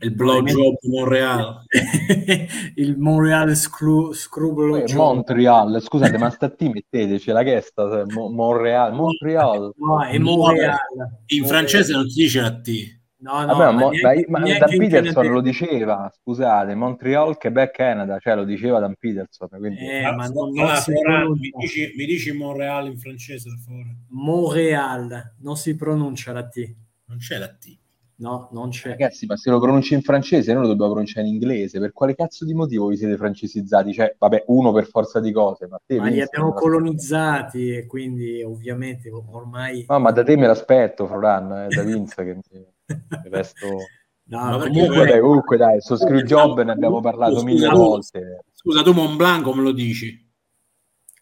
Il 0.00 0.12
blowjob 0.12 0.78
Montreal. 0.84 1.64
Il 2.76 2.96
Montreal 2.96 3.54
screw, 3.54 4.12
screw 4.12 4.76
eh, 4.76 4.94
Montreal 4.94 5.80
scusate 5.82 6.16
ma 6.16 6.30
sta 6.30 6.48
T 6.48 6.62
metteteci 6.62 7.30
la 7.30 7.42
chesta 7.42 8.04
Mo- 8.06 8.30
Montreal 8.30 8.94
Montreal. 8.94 9.74
No, 9.76 10.02
è 10.02 10.16
Montreal. 10.16 10.78
In 11.26 11.44
francese 11.44 11.92
non 11.92 12.08
si 12.08 12.22
dice 12.22 12.40
la 12.40 12.58
T 12.58 13.02
No, 13.24 13.40
no, 13.46 13.56
Vabbè, 13.56 13.72
ma, 13.72 13.88
neanche, 13.88 14.26
ma, 14.28 14.38
ma 14.40 14.58
Dan 14.58 14.76
Peterson 14.76 15.26
lo 15.28 15.40
diceva, 15.40 16.12
scusate, 16.14 16.74
Montreal, 16.74 17.38
Quebec, 17.38 17.70
Canada, 17.70 18.18
cioè 18.18 18.34
lo 18.34 18.44
diceva 18.44 18.80
Dan 18.80 18.96
Peterson. 18.98 19.48
Quindi... 19.48 19.78
Eh, 19.78 20.12
ma 20.12 20.26
non, 20.26 20.52
non 20.52 20.68
ah, 20.68 20.74
Flora, 20.74 21.26
mi, 21.30 21.50
dici, 21.58 21.94
mi 21.96 22.04
dici 22.04 22.32
Montreal 22.32 22.86
in 22.86 22.98
francese, 22.98 23.48
per 23.48 23.58
favore? 23.64 23.96
Montreal, 24.08 25.36
non 25.38 25.56
si 25.56 25.74
pronuncia 25.74 26.32
la 26.32 26.46
T. 26.46 26.74
Non 27.06 27.16
c'è 27.16 27.38
la 27.38 27.48
T. 27.48 27.78
No, 28.16 28.50
non 28.52 28.68
c'è. 28.68 28.90
Ragazzi, 28.90 29.24
ma 29.24 29.38
se 29.38 29.48
lo 29.48 29.58
pronunci 29.58 29.94
in 29.94 30.02
francese, 30.02 30.52
noi 30.52 30.62
lo 30.62 30.68
dobbiamo 30.68 30.90
pronunciare 30.90 31.26
in 31.26 31.32
inglese. 31.32 31.80
Per 31.80 31.92
quale 31.92 32.14
cazzo 32.14 32.44
di 32.44 32.52
motivo 32.52 32.88
vi 32.88 32.98
siete 32.98 33.16
francesizzati? 33.16 33.94
Cioè, 33.94 34.16
vabbè, 34.18 34.44
uno 34.48 34.70
per 34.70 34.86
forza 34.86 35.18
di 35.18 35.32
cose, 35.32 35.66
ma 35.66 35.80
te... 35.84 35.96
Ma 35.96 36.08
li 36.08 36.20
abbiamo 36.20 36.52
colonizzati 36.52 37.74
e 37.74 37.86
quindi 37.86 38.42
ovviamente 38.42 39.10
ormai... 39.10 39.86
No, 39.88 39.98
ma 39.98 40.10
da 40.10 40.22
te 40.22 40.36
me 40.36 40.46
l'aspetto, 40.46 41.06
Froran, 41.06 41.50
eh, 41.52 41.68
da 41.74 41.82
Vince 41.82 42.22
che 42.22 42.73
il 42.86 43.30
resto... 43.30 43.66
No, 44.26 44.58
comunque, 44.58 45.04
dai, 45.04 45.20
comunque 45.20 45.56
dai, 45.58 45.82
su 45.82 45.96
Screwjob 45.96 46.62
ne 46.62 46.72
abbiamo 46.72 47.02
parlato 47.02 47.40
scusa, 47.40 47.44
mille 47.44 47.68
volte. 47.68 48.44
Scusa, 48.54 48.82
tu 48.82 48.94
Mont 48.94 49.16
Blanc 49.16 49.44
come 49.44 49.60
lo 49.60 49.70
dici? 49.70 50.26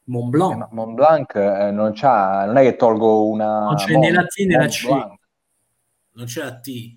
Mont 0.05 0.31
Blanc. 0.31 0.63
Eh, 0.63 0.69
Mont 0.71 0.95
Blanc 0.95 1.35
eh, 1.35 1.73
non, 1.73 1.91
c'ha, 1.95 2.45
non 2.47 2.59
è 2.59 2.63
che 2.63 2.77
tolgo 2.77 3.27
una... 3.27 3.65
Non 3.65 3.75
c'è 3.75 3.97
né 3.97 4.13
la 4.13 4.25
T 4.25 4.47
né 4.47 4.57
la 4.57 4.69
C. 4.69 4.87
Blanc 4.87 5.19
non 6.13 6.27
c'è 6.27 6.43
la 6.43 6.59
T. 6.59 6.95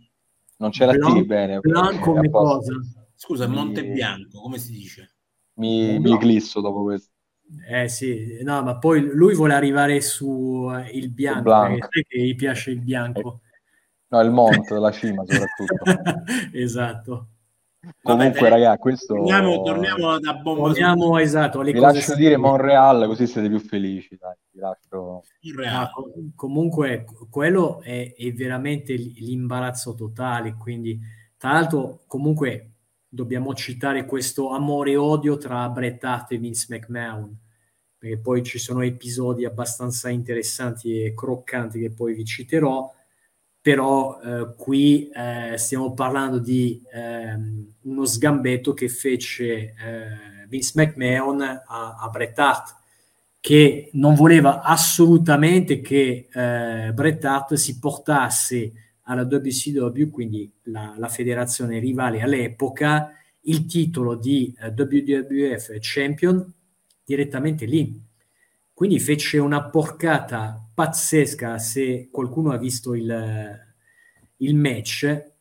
Non 0.57 0.69
c'è 0.71 0.85
Blanc, 0.85 1.15
la 1.15 1.21
T, 1.21 1.25
bene. 1.25 1.59
Blanc 1.59 1.99
come 1.99 2.29
cosa? 2.29 2.73
Scusa, 3.15 3.47
Monte 3.47 3.85
Bianco, 3.85 4.41
come 4.41 4.57
si 4.57 4.71
dice? 4.71 5.15
Mi, 5.55 5.99
mi 5.99 6.13
eclisso 6.13 6.61
dopo 6.61 6.83
questo. 6.83 7.11
Eh 7.69 7.87
sì, 7.87 8.39
no, 8.41 8.63
ma 8.63 8.77
poi 8.77 9.01
lui 9.01 9.35
vuole 9.35 9.53
arrivare 9.53 10.01
su 10.01 10.69
eh, 10.73 10.89
il 10.97 11.11
bianco, 11.11 11.43
Blanc. 11.43 11.87
perché 11.87 12.19
gli 12.19 12.35
piace 12.35 12.71
il 12.71 12.81
bianco. 12.81 13.41
No, 14.07 14.21
il 14.21 14.31
monte, 14.31 14.77
la 14.77 14.91
cima 14.91 15.23
soprattutto. 15.25 16.21
esatto. 16.53 17.27
Comunque, 18.01 18.41
Vabbè, 18.41 18.51
ragazzi, 18.51 18.79
questo... 18.79 19.13
Torniamo, 19.13 19.61
torniamo 19.61 20.19
da 20.19 20.33
bomba. 20.33 20.61
Torniamo, 20.67 21.17
esatto, 21.17 21.59
alle 21.59 21.71
Vi 21.71 21.79
cose 21.79 21.93
lascio 21.93 22.15
dire 22.15 22.37
Monreal, 22.37 23.05
così 23.07 23.27
siete 23.27 23.47
più 23.47 23.59
felici. 23.59 24.17
Dai. 24.19 24.35
Vi 24.51 24.59
lascio... 24.59 25.23
Ah, 25.67 25.91
comunque, 26.35 27.05
quello 27.29 27.81
è, 27.81 28.13
è, 28.15 28.31
veramente 28.33 28.93
l'imbarazzo 28.95 29.93
totale. 29.93 30.55
Quindi, 30.55 30.99
tra 31.37 31.53
l'altro, 31.53 32.01
comunque, 32.07 32.71
dobbiamo 33.07 33.53
citare 33.53 34.05
questo 34.05 34.49
amore 34.49 34.91
e 34.91 34.97
odio 34.97 35.37
tra 35.37 35.69
Bret 35.69 36.03
Hart 36.03 36.31
e 36.31 36.37
Vince 36.37 36.67
McMahon. 36.69 37.37
Perché 37.97 38.17
poi 38.17 38.43
ci 38.43 38.59
sono 38.59 38.81
episodi 38.81 39.45
abbastanza 39.45 40.09
interessanti 40.09 41.01
e 41.01 41.13
croccanti 41.13 41.79
che 41.79 41.91
poi 41.91 42.13
vi 42.13 42.25
citerò 42.25 42.91
però 43.65 44.21
eh, 44.21 44.53
qui 44.55 45.09
eh, 45.09 45.57
stiamo 45.57 45.95
parlando 45.95 46.37
di 46.37 46.79
ehm, 46.93 47.73
uno 47.81 48.05
sgambetto 48.05 48.75
che 48.75 48.87
fece 48.89 49.73
eh, 49.73 50.45
Vince 50.47 50.73
McMahon 50.75 51.41
a, 51.41 51.95
a, 51.99 52.09
Bret 52.09 52.37
Hart, 52.37 52.75
che 53.39 53.89
non 53.93 54.13
voleva 54.13 54.61
assolutamente 54.61 55.81
che 55.81 56.27
eh, 56.31 56.91
Bret 56.93 57.25
Hart 57.25 57.55
si 57.55 57.79
portasse 57.79 58.71
alla 59.05 59.23
WCW, 59.23 60.11
quindi 60.11 60.47
la, 60.65 60.93
la 60.99 61.07
federazione 61.07 61.79
rivale 61.79 62.21
all'epoca, 62.21 63.13
il 63.45 63.65
titolo 63.65 64.13
di 64.13 64.55
eh, 64.59 64.75
WWF 64.77 65.75
Champion 65.79 66.53
direttamente 67.03 67.65
lì. 67.65 67.99
Quindi 68.71 68.99
fece 68.99 69.39
una 69.39 69.63
porcata 69.63 70.64
pazzesca 70.75 71.57
se 71.57 72.09
qualcuno 72.11 72.51
ha 72.51 72.57
visto 72.57 72.93
il, 72.93 73.59
il 74.37 74.55
match 74.55 75.31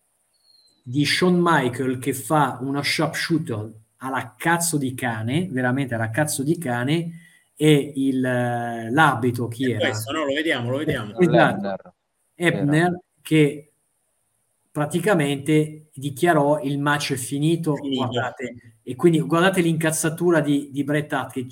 di 0.83 1.05
Shawn 1.05 1.39
Michael 1.39 1.99
che 1.99 2.15
fa 2.15 2.59
una 2.61 2.83
sharpshooter 2.83 3.73
alla 3.97 4.35
cazzo 4.39 4.79
di 4.79 4.95
cane, 4.95 5.49
veramente 5.51 5.95
alla 5.95 6.11
cazzo 6.11 6.43
di 6.43 6.57
cane, 6.57 7.21
e 7.57 7.93
il, 7.97 8.21
l'arbitro 8.21 9.49
chi 9.49 9.71
era? 9.71 9.89
Questo, 9.89 10.13
no, 10.13 10.25
lo 10.25 10.35
vediamo, 10.35 10.71
lo 10.71 10.79
vediamo. 10.79 11.19
Esatto. 11.19 11.95
Ebner 12.35 13.01
che 13.23 13.73
praticamente 14.71 15.89
dichiarò 15.95 16.61
il 16.61 16.79
match 16.79 17.13
è 17.13 17.17
finito, 17.17 17.77
finito. 17.77 18.07
Guardate, 18.07 18.79
e 18.83 18.97
quindi 18.97 19.21
guardate 19.21 19.63
l'incazzatura 19.63 20.41
di, 20.41 20.71
di 20.71 20.85
Bret 20.85 21.13
Hart 21.13 21.33
che 21.33 21.47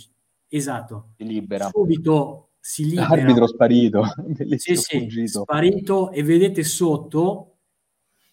esatto, 0.48 1.10
libera. 1.16 1.70
subito 1.72 2.48
si 2.64 2.84
libera. 2.84 3.08
Arbitro 3.08 3.48
sparito, 3.48 4.04
sì, 4.56 4.76
sì, 4.76 5.26
sparito. 5.26 6.12
E 6.12 6.22
vedete 6.22 6.62
sotto 6.62 7.56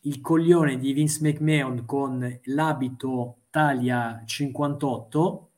il 0.01 0.21
coglione 0.21 0.77
di 0.77 0.93
Vince 0.93 1.17
McMahon 1.21 1.84
con 1.86 2.39
l'abito 2.43 3.39
taglia 3.49 4.21
58 4.23 5.51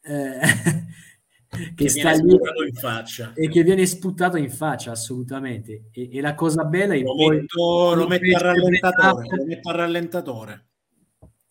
eh, 0.00 0.40
che, 1.48 1.74
che 1.74 1.88
sta 1.90 2.12
lì 2.12 2.32
in 2.32 2.72
faccia. 2.72 3.34
e 3.34 3.48
che 3.50 3.62
viene 3.62 3.84
sputato 3.84 4.38
in 4.38 4.50
faccia 4.50 4.92
assolutamente. 4.92 5.90
E, 5.92 6.16
e 6.16 6.20
la 6.22 6.34
cosa 6.34 6.64
bella 6.64 6.94
è 6.94 7.00
lo, 7.00 7.14
poi, 7.14 7.36
metto, 7.40 7.94
lo, 7.94 8.08
metto 8.08 8.36
al 8.36 8.42
rallentatore, 8.42 9.36
lo 9.36 9.44
metto 9.44 9.68
al 9.68 9.76
rallentatore. 9.76 10.66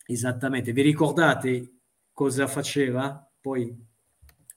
Esattamente. 0.04 0.72
Vi 0.72 0.82
ricordate 0.82 1.76
cosa 2.12 2.48
faceva? 2.48 3.30
Poi 3.40 3.90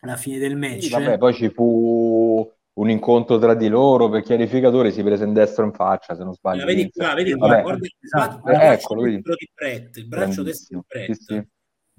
alla 0.10 0.18
fine 0.18 0.40
del 0.40 0.56
match. 0.56 0.84
Sì, 0.84 0.90
vabbè, 0.90 1.18
poi 1.18 1.34
ci 1.34 1.50
fu 1.50 2.50
un 2.76 2.90
incontro 2.90 3.38
tra 3.38 3.54
di 3.54 3.68
loro 3.68 4.10
per 4.10 4.22
chiarificatore 4.22 4.92
si 4.92 5.02
prese 5.02 5.24
in 5.24 5.34
destro 5.34 5.64
in 5.64 5.72
faccia 5.72 6.14
se 6.14 6.24
non 6.24 6.34
sbaglio 6.34 6.64
eh, 6.64 6.66
vedi 6.66 6.92
qua, 6.92 7.14
vedi 7.14 7.34
qua, 7.34 7.62
guarda, 7.62 7.88
esatto. 8.02 8.50
eh, 8.50 8.68
eccolo, 8.74 9.02
vedi. 9.02 9.16
di 9.16 9.50
Brett, 9.54 9.96
il 9.96 10.08
braccio 10.08 10.44
destro 10.44 10.80
di 10.80 10.86
Brett 10.86 11.12
sì, 11.14 11.24
sì. 11.24 11.48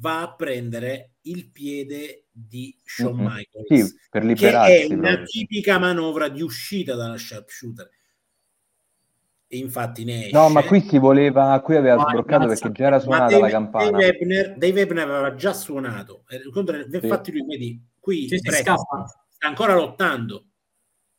va 0.01 0.21
a 0.21 0.35
prendere 0.35 1.13
il 1.23 1.51
piede 1.51 2.27
di 2.31 2.77
Shawn. 2.85 3.17
Michaels 3.17 3.89
sì, 3.89 3.95
per 4.11 4.25
liberarsi, 4.25 4.71
che 4.71 4.83
è 4.83 4.95
una 4.95 5.09
proprio. 5.09 5.25
tipica 5.25 5.79
manovra 5.79 6.29
di 6.29 6.43
uscita 6.43 6.95
dalla 6.95 7.17
sharpshooter 7.17 7.89
e 9.57 9.59
infatti 9.59 10.05
ne 10.05 10.27
esce. 10.27 10.33
No, 10.33 10.49
ma 10.49 10.63
qui 10.63 10.81
si 10.81 10.99
voleva, 10.99 11.61
qui 11.61 11.77
aveva 11.77 11.97
no, 11.97 12.09
sbloccato 12.09 12.47
perché 12.47 12.73
già 12.73 12.87
era 12.87 12.99
suonata 12.99 13.27
Dave, 13.27 13.41
la 13.41 13.49
campana. 13.49 13.91
Dave 13.91 14.07
Ebner, 14.07 14.57
Dave 14.57 14.81
Ebner 14.81 15.09
aveva 15.09 15.35
già 15.35 15.53
suonato, 15.53 16.25
infatti 16.93 17.33
lui 17.33 17.45
vedi, 17.47 17.85
qui 17.99 18.29
sta 18.29 18.77
ancora 19.41 19.75
lottando, 19.75 20.47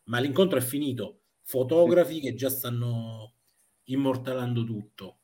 ma 0.05 0.19
l'incontro 0.19 0.57
è 0.57 0.61
finito. 0.61 1.21
Fotografi 1.43 2.15
sì. 2.15 2.19
che 2.21 2.35
già 2.35 2.49
stanno 2.49 3.35
immortalando 3.85 4.65
tutto. 4.65 5.19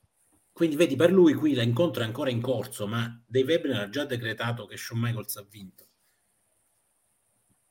Quindi 0.53 0.75
vedi, 0.75 0.95
per 0.95 1.11
lui 1.11 1.33
qui 1.33 1.53
l'incontro 1.53 2.03
è 2.03 2.05
ancora 2.05 2.29
in 2.29 2.39
corso, 2.39 2.87
ma 2.87 3.21
Dave 3.25 3.55
Ebner 3.55 3.81
ha 3.81 3.89
già 3.89 4.05
decretato 4.05 4.65
che 4.65 4.77
Shawn 4.77 5.01
Michaels 5.01 5.35
ha 5.35 5.45
vinto. 5.49 5.87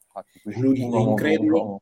Infatti, 0.05 0.61
lui 0.61 0.81
è 0.81 0.99
incredulo 0.99 1.81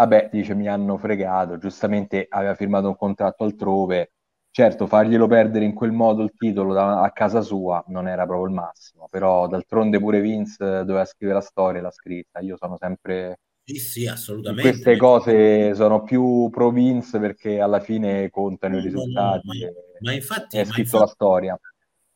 vabbè, 0.00 0.30
dice 0.32 0.54
mi 0.54 0.66
hanno 0.66 0.96
fregato, 0.96 1.58
giustamente 1.58 2.26
aveva 2.30 2.54
firmato 2.54 2.88
un 2.88 2.96
contratto 2.96 3.44
altrove, 3.44 4.12
certo 4.50 4.86
farglielo 4.86 5.26
perdere 5.26 5.66
in 5.66 5.74
quel 5.74 5.92
modo 5.92 6.22
il 6.22 6.32
titolo 6.36 6.72
da, 6.72 7.02
a 7.02 7.10
casa 7.10 7.42
sua 7.42 7.84
non 7.88 8.08
era 8.08 8.24
proprio 8.24 8.46
il 8.48 8.54
massimo, 8.54 9.08
però 9.10 9.46
d'altronde 9.46 9.98
pure 9.98 10.20
Vince 10.20 10.56
doveva 10.58 11.04
scrivere 11.04 11.38
la 11.38 11.44
storia, 11.44 11.82
l'ha 11.82 11.90
scritta, 11.90 12.40
io 12.40 12.56
sono 12.56 12.76
sempre... 12.78 13.40
Sì, 13.62 13.76
sì, 13.76 14.06
assolutamente. 14.06 14.70
Queste 14.70 14.96
cose 14.96 15.74
sono 15.74 16.02
più 16.02 16.48
pro 16.50 16.70
Vince 16.70 17.18
perché 17.18 17.60
alla 17.60 17.80
fine 17.80 18.30
contano 18.30 18.74
no, 18.74 18.80
i 18.80 18.84
risultati. 18.84 19.46
No, 19.46 19.52
no, 19.52 19.72
ma, 19.72 20.08
ma, 20.10 20.12
infatti... 20.12 20.56
È 20.56 20.64
scritto 20.64 20.96
infatti, 20.96 21.02
la 21.04 21.06
storia. 21.06 21.60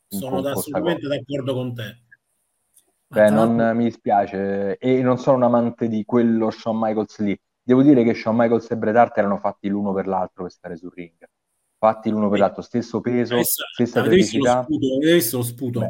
Sono 0.08 0.38
assolutamente 0.38 1.06
d'accordo 1.06 1.52
con 1.52 1.74
te. 1.74 1.98
Beh, 3.06 3.30
non 3.30 3.76
mi 3.76 3.84
dispiace 3.84 4.78
e 4.78 5.02
non 5.02 5.18
sono 5.18 5.36
un 5.36 5.42
amante 5.44 5.86
di 5.86 6.04
quello 6.04 6.50
Shawn 6.50 6.78
Michaels 6.80 7.18
lì 7.20 7.38
Devo 7.66 7.82
dire 7.82 8.04
che 8.04 8.12
Shawn 8.12 8.36
Michaels 8.36 8.70
e 8.70 8.76
Bret 8.76 8.94
Hart 8.94 9.16
erano 9.16 9.38
fatti 9.38 9.68
l'uno 9.68 9.94
per 9.94 10.06
l'altro 10.06 10.42
per 10.42 10.52
stare 10.52 10.76
sul 10.76 10.92
ring. 10.94 11.16
Fatti 11.78 12.10
l'uno 12.10 12.28
per 12.28 12.38
l'altro, 12.38 12.60
stesso 12.60 13.00
peso, 13.00 13.34
Adesso, 13.34 13.64
stessa 13.72 14.02
velocità. 14.02 14.58
Avete 14.58 15.14
visto 15.14 15.38
lo 15.38 15.42
sputo? 15.42 15.80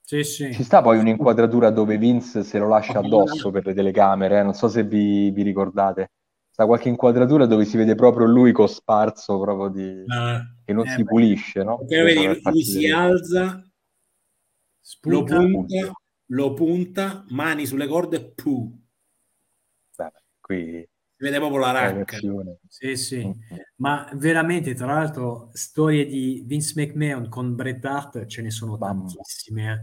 Sì, 0.00 0.24
sì. 0.24 0.52
Ci 0.52 0.64
sta 0.64 0.82
poi 0.82 0.98
un'inquadratura 0.98 1.70
dove 1.70 1.98
Vince 1.98 2.42
se 2.42 2.58
lo 2.58 2.66
lascia 2.66 2.98
addosso 2.98 3.52
per 3.52 3.64
le 3.64 3.74
telecamere, 3.74 4.40
eh? 4.40 4.42
non 4.42 4.54
so 4.54 4.68
se 4.68 4.82
vi, 4.82 5.30
vi, 5.30 5.42
ricordate. 5.42 6.10
Sta 6.50 6.66
qualche 6.66 6.88
inquadratura 6.88 7.46
dove 7.46 7.64
si 7.64 7.76
vede 7.76 7.94
proprio 7.94 8.26
lui 8.26 8.50
cosparso 8.50 9.38
proprio 9.38 9.68
di... 9.68 10.04
Ah, 10.08 10.40
che 10.64 10.72
non 10.72 10.86
eh, 10.86 10.90
si 10.90 11.04
pulisce, 11.04 11.62
no? 11.62 11.78
Perché 11.78 12.02
vedi, 12.02 12.40
lui 12.42 12.64
si 12.64 12.90
alza, 12.90 13.64
spunta, 14.80 15.40
lo 15.40 15.48
punta, 15.48 15.92
lo 16.26 16.54
punta, 16.54 17.24
mani 17.28 17.66
sulle 17.66 17.86
corde, 17.86 18.32
pu. 18.32 18.78
Beh, 19.96 20.12
qui 20.40 20.88
vede 21.24 21.38
proprio 21.38 21.60
la 21.60 21.70
racca. 21.70 22.18
Sì, 22.68 22.96
sì. 22.96 23.34
Ma 23.76 24.06
veramente, 24.14 24.74
tra 24.74 24.86
l'altro, 24.86 25.48
storie 25.52 26.04
di 26.04 26.44
Vince 26.46 26.74
McMahon 26.76 27.28
con 27.30 27.54
Bret 27.54 27.82
Hart 27.82 28.26
ce 28.26 28.42
ne 28.42 28.50
sono 28.50 28.76
tantissime. 28.76 29.72
Eh. 29.72 29.78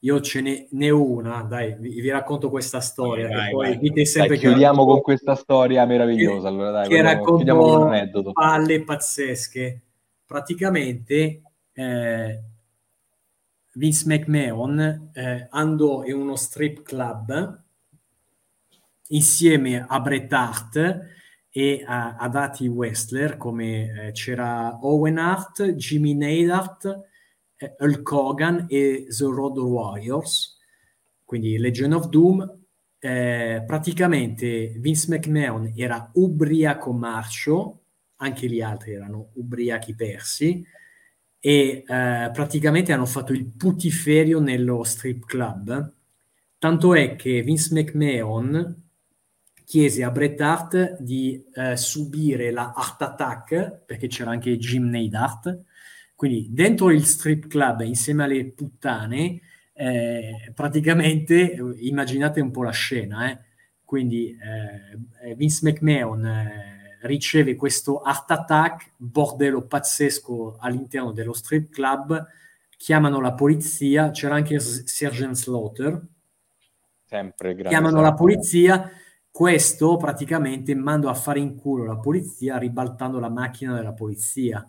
Io 0.00 0.20
ce 0.20 0.40
ne, 0.40 0.68
ne 0.70 0.90
ho 0.90 1.02
una, 1.02 1.42
dai, 1.42 1.74
vi, 1.78 2.00
vi, 2.00 2.10
racconto 2.10 2.48
questa 2.48 2.80
storia. 2.80 3.26
Vai, 3.26 3.50
poi 3.50 3.78
dite 3.78 4.04
sempre 4.04 4.36
dai, 4.36 4.38
che 4.38 4.48
chiudiamo 4.48 4.76
racconto, 4.76 4.92
con 4.92 5.02
questa 5.02 5.34
storia 5.34 5.84
meravigliosa. 5.84 6.46
Allora, 6.46 6.70
dai, 6.70 6.88
che 6.88 7.02
racconto 7.02 8.32
palle 8.32 8.84
pazzesche. 8.84 9.80
Praticamente 10.26 11.42
eh, 11.72 12.42
Vince 13.74 14.04
McMahon 14.06 15.10
eh, 15.12 15.46
andò 15.50 16.04
in 16.04 16.14
uno 16.14 16.36
strip 16.36 16.82
club 16.82 17.63
insieme 19.14 19.84
a 19.86 20.00
Bret 20.00 20.32
Hart 20.32 21.00
e 21.50 21.84
a, 21.86 22.16
ad 22.16 22.34
Ati 22.34 22.66
Westler 22.66 23.36
come 23.36 24.08
eh, 24.08 24.12
c'era 24.12 24.78
Owen 24.82 25.18
Hart, 25.18 25.74
Jimmy 25.74 26.14
Neidhart, 26.14 27.00
eh, 27.56 27.74
Hulk 27.78 28.10
Hogan 28.10 28.66
e 28.68 29.06
The 29.08 29.24
Road 29.24 29.58
Warriors, 29.58 30.58
quindi 31.24 31.56
Legion 31.58 31.92
of 31.92 32.08
Doom. 32.08 32.58
Eh, 32.98 33.62
praticamente 33.66 34.74
Vince 34.78 35.06
McMahon 35.10 35.72
era 35.76 36.10
ubriaco 36.14 36.92
marcio, 36.92 37.82
anche 38.16 38.48
gli 38.48 38.62
altri 38.62 38.94
erano 38.94 39.30
ubriachi 39.34 39.94
persi, 39.94 40.64
e 41.38 41.84
eh, 41.86 42.30
praticamente 42.32 42.92
hanno 42.92 43.06
fatto 43.06 43.32
il 43.32 43.44
putiferio 43.44 44.40
nello 44.40 44.82
strip 44.82 45.26
club. 45.26 45.92
Tanto 46.58 46.94
è 46.94 47.14
che 47.14 47.42
Vince 47.42 47.74
McMahon 47.74 48.83
chiese 49.64 50.04
a 50.04 50.10
Bret 50.10 50.40
Hart 50.40 51.00
di 51.00 51.42
eh, 51.54 51.76
subire 51.76 52.50
la 52.50 52.72
Art 52.74 53.00
Attack, 53.02 53.82
perché 53.84 54.06
c'era 54.08 54.30
anche 54.30 54.58
Jim 54.58 54.88
Neidhart, 54.88 55.62
quindi 56.14 56.48
dentro 56.50 56.90
il 56.90 57.04
strip 57.04 57.46
club 57.48 57.80
insieme 57.80 58.24
alle 58.24 58.44
puttane, 58.52 59.40
eh, 59.72 60.52
praticamente 60.54 61.56
immaginate 61.78 62.40
un 62.40 62.50
po' 62.50 62.62
la 62.62 62.70
scena, 62.70 63.30
eh? 63.30 63.38
quindi 63.84 64.36
eh, 65.24 65.34
Vince 65.34 65.60
McMahon 65.62 66.24
eh, 66.24 66.98
riceve 67.02 67.56
questo 67.56 68.00
Art 68.00 68.30
Attack, 68.30 68.92
bordello 68.96 69.66
pazzesco 69.66 70.56
all'interno 70.60 71.12
dello 71.12 71.32
strip 71.32 71.70
club, 71.70 72.24
chiamano 72.76 73.20
la 73.20 73.32
polizia, 73.32 74.10
c'era 74.10 74.36
anche 74.36 74.58
Sergeant 74.60 75.34
Slaughter, 75.34 76.00
sempre 77.04 77.56
chiamano 77.56 78.00
la 78.00 78.14
polizia 78.14 78.90
questo 79.34 79.96
praticamente 79.96 80.76
manda 80.76 81.10
a 81.10 81.14
fare 81.14 81.40
in 81.40 81.56
culo 81.56 81.84
la 81.84 81.96
polizia 81.96 82.56
ribaltando 82.56 83.18
la 83.18 83.28
macchina 83.28 83.74
della 83.74 83.92
polizia. 83.92 84.64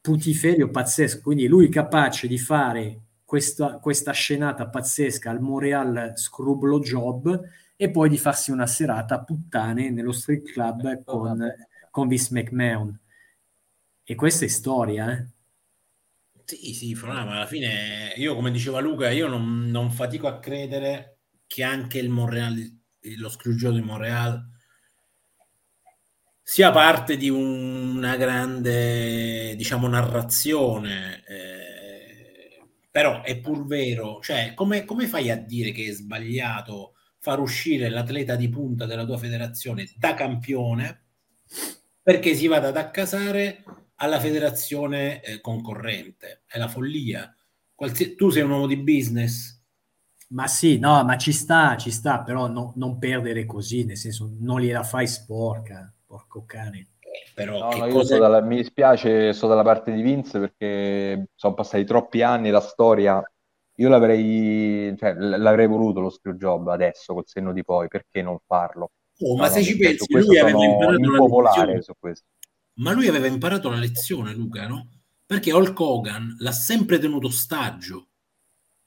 Putiferio 0.00 0.70
pazzesco, 0.70 1.20
quindi 1.22 1.48
lui 1.48 1.68
capace 1.68 2.28
di 2.28 2.38
fare 2.38 3.00
questa, 3.24 3.78
questa 3.78 4.12
scenata 4.12 4.68
pazzesca 4.68 5.28
al 5.28 5.40
Montreal 5.40 6.12
Scrublo 6.14 6.78
Job 6.78 7.48
e 7.74 7.90
poi 7.90 8.08
di 8.08 8.16
farsi 8.16 8.52
una 8.52 8.68
serata 8.68 9.16
a 9.16 9.24
puttane 9.24 9.90
nello 9.90 10.12
street 10.12 10.52
club 10.52 11.02
con, 11.02 11.44
con 11.90 12.06
Vince 12.06 12.28
McMahon. 12.30 12.96
E 14.04 14.14
questa 14.14 14.44
è 14.44 14.48
storia, 14.48 15.10
eh? 15.10 15.26
Sì, 16.44 16.74
sì, 16.74 16.94
ma 17.02 17.22
alla 17.22 17.46
fine 17.46 18.12
io 18.18 18.36
come 18.36 18.52
diceva 18.52 18.78
Luca, 18.78 19.10
io 19.10 19.26
non, 19.26 19.68
non 19.68 19.90
fatico 19.90 20.28
a 20.28 20.38
credere 20.38 21.18
che 21.48 21.64
anche 21.64 21.98
il 21.98 22.08
Montreal 22.08 22.82
lo 23.16 23.28
Scrooge 23.28 23.72
di 23.72 23.80
Montreal 23.80 24.52
sia 26.46 26.70
parte 26.70 27.16
di 27.16 27.30
una 27.30 28.16
grande, 28.16 29.56
diciamo, 29.56 29.88
narrazione, 29.88 31.24
eh, 31.26 32.62
però 32.90 33.22
è 33.22 33.38
pur 33.40 33.66
vero, 33.66 34.20
cioè, 34.20 34.52
come, 34.54 34.84
come 34.84 35.06
fai 35.06 35.30
a 35.30 35.36
dire 35.36 35.72
che 35.72 35.86
è 35.86 35.92
sbagliato 35.92 36.96
far 37.18 37.40
uscire 37.40 37.88
l'atleta 37.88 38.36
di 38.36 38.50
punta 38.50 38.84
della 38.84 39.06
tua 39.06 39.16
federazione 39.16 39.90
da 39.96 40.12
campione 40.12 41.04
perché 42.02 42.34
si 42.34 42.46
vada 42.46 42.68
ad 42.68 42.76
accasare 42.76 43.64
alla 43.96 44.20
federazione 44.20 45.22
eh, 45.22 45.40
concorrente? 45.40 46.42
È 46.46 46.58
la 46.58 46.68
follia. 46.68 47.34
Qualsi- 47.74 48.14
tu 48.14 48.28
sei 48.28 48.42
un 48.42 48.50
uomo 48.50 48.66
di 48.66 48.76
business, 48.76 49.53
ma 50.34 50.48
sì, 50.48 50.78
no, 50.78 51.02
ma 51.04 51.16
ci 51.16 51.32
sta, 51.32 51.76
ci 51.76 51.90
sta, 51.90 52.22
però 52.22 52.48
no, 52.48 52.72
non 52.76 52.98
perdere 52.98 53.46
così, 53.46 53.84
nel 53.84 53.96
senso 53.96 54.30
non 54.40 54.60
gliela 54.60 54.82
fai 54.82 55.06
sporca, 55.06 55.92
porco 56.04 56.44
cane. 56.44 56.88
Però 57.34 57.70
no, 57.70 57.76
no, 57.76 57.86
io 57.86 58.02
dalla, 58.02 58.40
mi 58.40 58.56
dispiace, 58.56 59.32
sto 59.32 59.46
dalla 59.46 59.62
parte 59.62 59.92
di 59.92 60.02
Vince 60.02 60.40
perché 60.40 61.28
sono 61.36 61.54
passati 61.54 61.84
troppi 61.84 62.22
anni, 62.22 62.50
la 62.50 62.60
storia, 62.60 63.22
io 63.76 63.88
l'avrei, 63.88 64.94
cioè, 64.98 65.14
l'avrei 65.14 65.68
voluto 65.68 66.00
lo 66.00 66.10
screw 66.10 66.34
job 66.34 66.66
adesso, 66.68 67.14
col 67.14 67.26
senno 67.26 67.52
di 67.52 67.64
poi, 67.64 67.86
perché 67.86 68.20
non 68.20 68.38
farlo? 68.44 68.90
Oh, 69.20 69.36
ma 69.36 69.46
no, 69.46 69.52
se 69.52 69.62
ci 69.62 69.76
pensi, 69.76 70.04
lui 70.08 70.38
aveva 70.38 70.64
imparato 70.64 71.80
su 71.80 71.92
questo. 71.96 72.26
Ma 72.74 72.90
lui 72.90 73.06
aveva 73.06 73.28
imparato 73.28 73.70
la 73.70 73.76
lezione, 73.76 74.34
Luca, 74.34 74.66
no? 74.66 74.88
Perché 75.24 75.52
Hulk 75.52 75.78
Hogan 75.78 76.36
l'ha 76.40 76.52
sempre 76.52 76.98
tenuto 76.98 77.28
ostaggio 77.28 78.08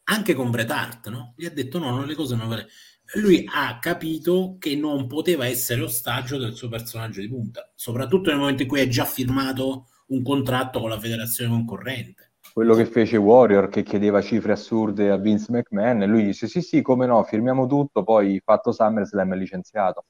anche 0.10 0.34
con 0.34 0.52
Bret 0.52 0.70
Hart, 0.70 1.10
no? 1.10 1.34
Gli 1.36 1.46
ha 1.46 1.52
detto 1.52 1.80
no, 1.80 1.92
no 1.92 2.06
le 2.06 2.16
cose 2.16 2.36
non 2.36 2.48
vere. 2.48 2.68
Lui 3.16 3.46
ha 3.50 3.80
capito 3.80 4.58
che 4.60 4.76
non 4.76 5.08
poteva 5.08 5.46
essere 5.46 5.82
ostaggio 5.82 6.38
del 6.38 6.54
suo 6.54 6.68
personaggio 6.68 7.22
di 7.22 7.30
punta, 7.30 7.72
soprattutto 7.76 8.30
nel 8.30 8.40
momento 8.40 8.64
in 8.64 8.68
cui 8.68 8.82
ha 8.82 8.88
già 8.88 9.06
firmato 9.06 9.88
un 10.08 10.22
contratto 10.24 10.80
con 10.80 10.90
la 10.90 11.00
federazione 11.00 11.52
concorrente. 11.52 12.32
Quello 12.54 12.76
che 12.76 12.86
fece 12.86 13.18
Warrior, 13.18 13.70
che 13.70 13.84
chiedeva 13.84 14.22
cifre 14.22 14.54
assurde 14.54 15.10
a 15.10 15.18
Vince 15.18 15.52
McMahon, 15.52 16.02
e 16.02 16.08
lui 16.08 16.24
disse 16.24 16.48
sì 16.48 16.62
sì, 16.62 16.82
come 16.82 17.06
no, 17.06 17.24
firmiamo 17.24 17.68
tutto, 17.68 18.04
poi 18.04 18.42
fatto 18.44 18.72
SummerSlam 18.72 19.34
è 19.34 19.38
licenziato. 19.38 20.06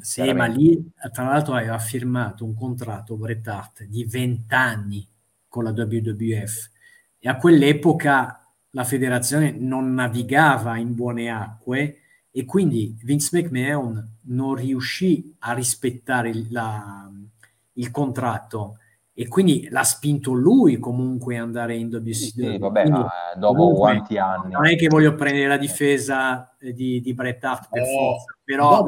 Sì, 0.00 0.32
ma 0.32 0.46
lì 0.46 0.90
tra 1.12 1.24
l'altro 1.24 1.54
aveva 1.54 1.78
firmato 1.78 2.44
un 2.44 2.54
contratto 2.54 3.16
Bret 3.16 3.46
Hart 3.46 3.84
di 3.84 4.04
20 4.04 4.54
anni 4.54 5.06
con 5.46 5.64
la 5.64 5.70
WWF 5.70 6.70
e 7.18 7.28
a 7.28 7.36
quell'epoca 7.36 8.41
la 8.72 8.84
federazione 8.84 9.50
non 9.52 9.94
navigava 9.94 10.76
in 10.76 10.94
buone 10.94 11.30
acque 11.30 11.98
e 12.30 12.44
quindi 12.44 12.96
Vince 13.02 13.28
McMahon 13.32 14.18
non 14.24 14.54
riuscì 14.54 15.34
a 15.40 15.52
rispettare 15.52 16.32
la, 16.50 17.10
il 17.74 17.90
contratto 17.90 18.78
e 19.14 19.28
quindi 19.28 19.68
l'ha 19.68 19.84
spinto 19.84 20.32
lui 20.32 20.78
comunque 20.78 21.36
ad 21.36 21.42
andare 21.42 21.76
in 21.76 21.88
WCW. 21.88 22.12
Sì, 22.12 22.58
vabbè, 22.58 22.82
quindi, 22.82 23.02
dopo 23.36 23.54
comunque, 23.56 23.78
quanti 23.78 24.16
anni? 24.16 24.52
Non 24.52 24.66
è 24.66 24.76
che 24.76 24.86
voglio 24.88 25.14
prendere 25.14 25.48
la 25.48 25.58
difesa 25.58 26.56
di, 26.58 27.00
di 27.02 27.12
Bret 27.12 27.44
Hart 27.44 27.68
per 27.70 27.82
oh, 27.82 27.84
forza, 27.84 28.38
però 28.42 28.86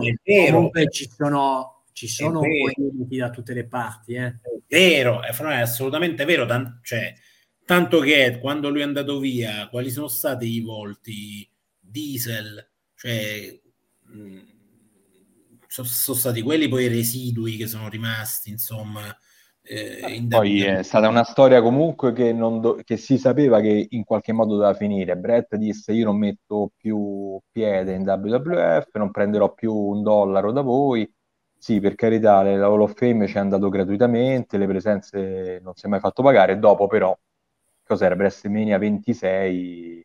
comunque 0.49 0.89
ci 0.89 1.11
sono, 1.15 1.83
ci 1.93 2.09
sono 2.09 2.41
limiti 2.41 3.19
da 3.19 3.29
tutte 3.29 3.53
le 3.53 3.67
parti. 3.67 4.15
Eh. 4.15 4.27
È 4.29 4.39
vero, 4.67 5.23
è, 5.23 5.31
è 5.31 5.61
assolutamente 5.61 6.25
vero, 6.25 6.47
tant- 6.47 6.79
cioè, 6.83 7.13
tanto 7.65 8.01
che 8.01 8.39
quando 8.41 8.71
lui 8.71 8.81
è 8.81 8.85
andato 8.85 9.19
via, 9.19 9.69
quali 9.69 9.91
sono 9.91 10.09
stati 10.09 10.47
i 10.47 10.61
volti 10.61 11.49
diesel? 11.79 12.71
Cioè, 12.95 13.61
mh, 14.07 14.19
mm, 14.19 14.39
sono, 15.67 15.87
sono 15.89 16.17
stati 16.19 16.43
quelli 16.43 16.69
poi 16.69 16.85
i 16.85 16.89
residui 16.89 17.57
che 17.57 17.67
sono 17.67 17.89
rimasti, 17.89 18.51
insomma 18.51 19.17
eh, 19.67 20.23
Poi 20.29 20.63
è 20.63 20.83
stata 20.83 21.09
una 21.09 21.25
storia 21.25 21.63
comunque 21.63 22.13
che, 22.13 22.37
do- 22.37 22.79
che, 22.85 22.99
si 22.99 23.17
sapeva 23.17 23.61
che 23.61 23.87
in 23.91 24.05
qualche 24.05 24.33
modo 24.33 24.57
doveva 24.57 24.75
finire. 24.75 25.17
Brett 25.17 25.57
disse 25.57 25.93
io 25.93 26.05
non 26.05 26.19
metto 26.19 26.73
più 26.77 27.39
piede 27.51 27.95
in 27.95 28.03
WWF, 28.03 28.95
non 28.97 29.11
prenderò 29.11 29.55
più 29.55 29.75
un 29.75 30.03
dollaro 30.03 30.53
da 30.53 30.61
voi. 30.61 31.11
Sì, 31.57 31.81
per 31.81 31.95
carità, 31.95 32.43
la 32.43 32.67
Hall 32.67 32.83
of 32.83 32.93
Fame 32.95 33.27
ci 33.27 33.37
è 33.37 33.39
andato 33.39 33.71
gratuitamente, 33.71 34.59
le 34.59 34.67
presenze 34.67 35.61
non 35.63 35.73
si 35.75 35.87
è 35.87 35.89
mai 35.89 36.01
fatto 36.01 36.23
pagare. 36.23 36.59
Dopo 36.59 36.87
però, 36.87 37.19
cos'era? 37.85 38.15
WrestleMania 38.15 38.79
26, 38.79 40.05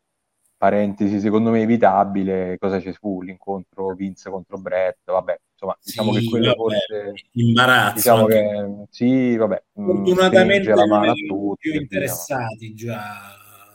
parentesi 0.60 1.20
secondo 1.20 1.52
me 1.52 1.62
evitabile, 1.62 2.58
cosa 2.60 2.82
ci 2.82 2.92
fu? 2.92 3.22
L'incontro 3.22 3.94
Vince 3.94 4.30
contro 4.30 4.58
Brett, 4.58 5.00
vabbè, 5.06 5.40
insomma, 5.54 5.78
diciamo 5.82 6.14
sì, 6.14 6.20
che 6.20 6.30
quello 6.30 6.46
vabbè, 6.48 6.58
forse 6.58 7.14
imbarazzo. 7.32 7.96
Diciamo 7.96 8.26
che 8.26 8.86
sì, 8.90 9.36
vabbè, 9.38 9.64
mm, 9.80 9.86
fortunatamente 9.86 10.76
la 10.76 10.86
mano 10.86 11.12
a 11.12 11.14
tutti, 11.14 11.70
più 11.70 11.80
interessati 11.80 12.74
già, 12.74 13.02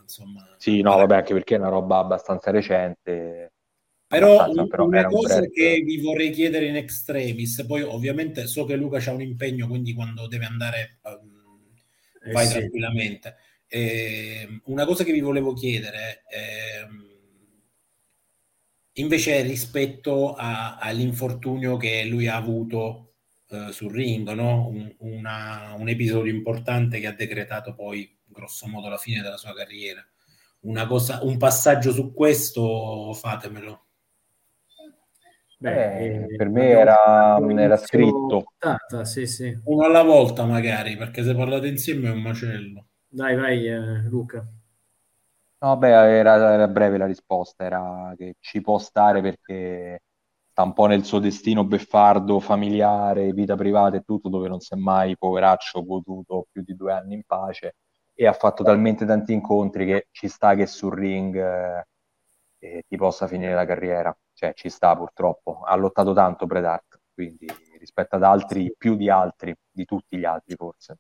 insomma. 0.02 0.46
Sì, 0.58 0.82
no, 0.82 0.96
vabbè, 0.96 1.16
anche 1.16 1.32
perché 1.32 1.54
è 1.54 1.58
una 1.58 1.68
roba 1.68 1.98
abbastanza 1.98 2.50
recente. 2.50 3.52
Però, 4.06 4.48
però 4.68 4.84
una 4.84 5.06
cosa 5.06 5.38
un 5.38 5.50
che 5.50 5.80
vi 5.80 6.00
vorrei 6.00 6.30
chiedere 6.30 6.66
in 6.66 6.76
extremis, 6.76 7.64
poi 7.66 7.82
ovviamente 7.82 8.46
so 8.46 8.64
che 8.64 8.76
Luca 8.76 9.02
ha 9.04 9.12
un 9.12 9.22
impegno, 9.22 9.66
quindi 9.66 9.94
quando 9.94 10.28
deve 10.28 10.44
andare 10.44 10.98
um, 11.02 12.32
vai 12.32 12.44
eh 12.44 12.48
sì. 12.48 12.58
tranquillamente. 12.58 13.36
Eh, 13.74 14.60
una 14.66 14.84
cosa 14.84 15.02
che 15.02 15.10
vi 15.10 15.18
volevo 15.18 15.52
chiedere, 15.52 16.22
eh, 16.28 16.86
invece 18.92 19.42
rispetto 19.42 20.34
a, 20.34 20.76
all'infortunio 20.76 21.76
che 21.76 22.04
lui 22.04 22.28
ha 22.28 22.36
avuto 22.36 23.14
eh, 23.48 23.72
sul 23.72 23.90
ring, 23.90 24.30
no? 24.30 24.68
un, 24.68 24.94
una, 24.98 25.74
un, 25.76 25.88
episodio 25.88 26.32
importante 26.32 27.00
che 27.00 27.08
ha 27.08 27.14
decretato 27.14 27.74
poi 27.74 28.16
grosso 28.24 28.68
modo 28.68 28.88
la 28.88 28.96
fine 28.96 29.22
della 29.22 29.38
sua 29.38 29.52
carriera. 29.52 30.06
Una 30.60 30.86
cosa, 30.86 31.24
un 31.24 31.36
passaggio 31.36 31.90
su 31.90 32.14
questo 32.14 33.12
fatemelo. 33.12 33.86
Beh, 35.58 35.98
eh, 35.98 36.36
per 36.36 36.48
me 36.48 36.68
era, 36.68 37.38
era 37.58 37.76
scritto. 37.76 38.52
Sì, 39.02 39.26
sì. 39.26 39.58
Uno 39.64 39.84
alla 39.84 40.04
volta 40.04 40.44
magari, 40.44 40.96
perché 40.96 41.24
se 41.24 41.34
parlate 41.34 41.66
insieme 41.66 42.08
è 42.08 42.12
un 42.12 42.22
macello. 42.22 42.86
Dai, 43.14 43.36
vai 43.36 43.64
eh, 43.68 44.02
Luca. 44.08 44.44
No, 45.58 45.76
beh, 45.76 45.88
era, 46.18 46.34
era, 46.52 46.68
breve 46.68 46.98
la 46.98 47.06
risposta, 47.06 47.64
era 47.64 48.12
che 48.16 48.34
ci 48.40 48.60
può 48.60 48.78
stare 48.78 49.22
perché 49.22 50.02
sta 50.50 50.62
un 50.64 50.72
po' 50.72 50.86
nel 50.86 51.04
suo 51.04 51.20
destino 51.20 51.64
beffardo, 51.64 52.40
familiare, 52.40 53.32
vita 53.32 53.54
privata 53.54 53.96
e 53.96 54.02
tutto, 54.02 54.28
dove 54.28 54.48
non 54.48 54.58
si 54.60 54.74
è 54.74 54.76
mai, 54.76 55.16
poveraccio, 55.16 55.84
goduto 55.84 56.46
più 56.50 56.62
di 56.62 56.74
due 56.74 56.92
anni 56.92 57.14
in 57.14 57.22
pace 57.24 57.76
e 58.14 58.26
ha 58.26 58.32
fatto 58.32 58.64
talmente 58.64 59.06
tanti 59.06 59.32
incontri 59.32 59.86
che 59.86 60.08
ci 60.10 60.28
sta 60.28 60.54
che 60.56 60.66
sul 60.66 60.92
ring 60.92 61.36
eh, 62.58 62.84
ti 62.88 62.96
possa 62.96 63.26
finire 63.28 63.54
la 63.54 63.64
carriera. 63.64 64.16
Cioè, 64.32 64.54
ci 64.54 64.68
sta 64.68 64.96
purtroppo. 64.96 65.60
Ha 65.64 65.76
lottato 65.76 66.12
tanto 66.12 66.46
Bret 66.46 66.64
Hart, 66.64 67.00
quindi 67.14 67.46
rispetto 67.78 68.16
ad 68.16 68.24
altri, 68.24 68.74
più 68.76 68.96
di 68.96 69.08
altri, 69.08 69.54
di 69.70 69.84
tutti 69.84 70.18
gli 70.18 70.24
altri 70.24 70.56
forse. 70.56 70.98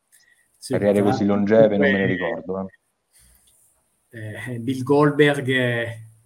Sì, 0.64 0.72
Carriere 0.72 1.02
così 1.02 1.26
longeve 1.26 1.76
non 1.76 1.92
me 1.92 1.98
ne 1.98 2.06
ricordo. 2.06 2.60
Eh 2.60 2.64
eh, 4.14 4.58
Bill 4.60 4.82
Goldberg 4.82 5.48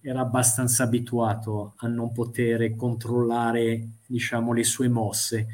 era 0.01 0.21
abbastanza 0.21 0.85
abituato 0.85 1.75
a 1.79 1.89
non 1.89 2.13
poter 2.13 2.77
controllare 2.77 3.89
diciamo, 4.07 4.53
le 4.53 4.63
sue 4.63 4.87
mosse. 4.87 5.47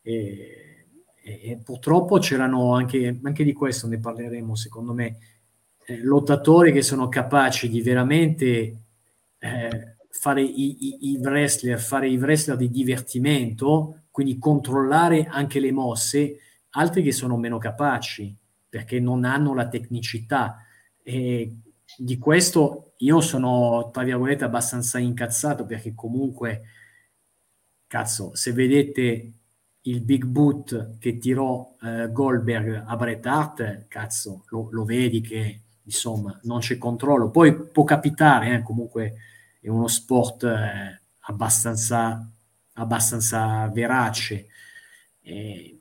E, 0.00 0.86
e 1.22 1.60
purtroppo 1.62 2.16
c'erano 2.16 2.72
anche, 2.74 3.20
anche, 3.22 3.44
di 3.44 3.52
questo, 3.52 3.88
ne 3.88 3.98
parleremo 3.98 4.56
secondo 4.56 4.94
me, 4.94 5.18
eh, 5.84 6.00
lottatori 6.02 6.72
che 6.72 6.80
sono 6.80 7.10
capaci 7.10 7.68
di 7.68 7.82
veramente 7.82 8.76
eh, 9.38 9.96
fare 10.08 10.42
i, 10.42 10.86
i, 10.86 11.10
i, 11.10 11.18
wrestler, 11.18 11.78
fare 11.78 12.08
i 12.08 12.16
wrestler 12.16 12.56
di 12.56 12.70
divertimento, 12.70 14.04
quindi 14.10 14.38
controllare 14.38 15.26
anche 15.26 15.60
le 15.60 15.72
mosse, 15.72 16.38
altri 16.76 17.02
che 17.02 17.12
sono 17.12 17.36
meno 17.36 17.58
capaci 17.58 18.36
perché 18.68 19.00
non 19.00 19.24
hanno 19.24 19.54
la 19.54 19.68
tecnicità. 19.68 20.64
E 21.02 21.56
di 21.96 22.18
questo 22.18 22.94
io 22.98 23.20
sono, 23.20 23.90
tra 23.92 24.02
virgolette, 24.02 24.44
abbastanza 24.44 24.98
incazzato 24.98 25.66
perché 25.66 25.94
comunque, 25.94 26.62
cazzo, 27.86 28.34
se 28.34 28.52
vedete 28.52 29.32
il 29.82 30.00
big 30.00 30.24
boot 30.24 30.98
che 30.98 31.18
tirò 31.18 31.76
eh, 31.82 32.10
Goldberg 32.10 32.84
a 32.86 32.96
Bret 32.96 33.26
Hart, 33.26 33.86
cazzo, 33.86 34.44
lo, 34.48 34.68
lo, 34.70 34.84
vedi 34.84 35.20
che 35.20 35.60
insomma 35.82 36.38
non 36.44 36.60
c'è 36.60 36.78
controllo. 36.78 37.30
Poi 37.30 37.68
può 37.68 37.84
capitare, 37.84 38.54
eh, 38.54 38.62
comunque 38.62 39.14
è 39.60 39.68
uno 39.68 39.86
sport 39.86 40.44
eh, 40.44 41.00
abbastanza, 41.20 42.28
abbastanza 42.74 43.68
verace. 43.68 44.46
Eh, 45.20 45.73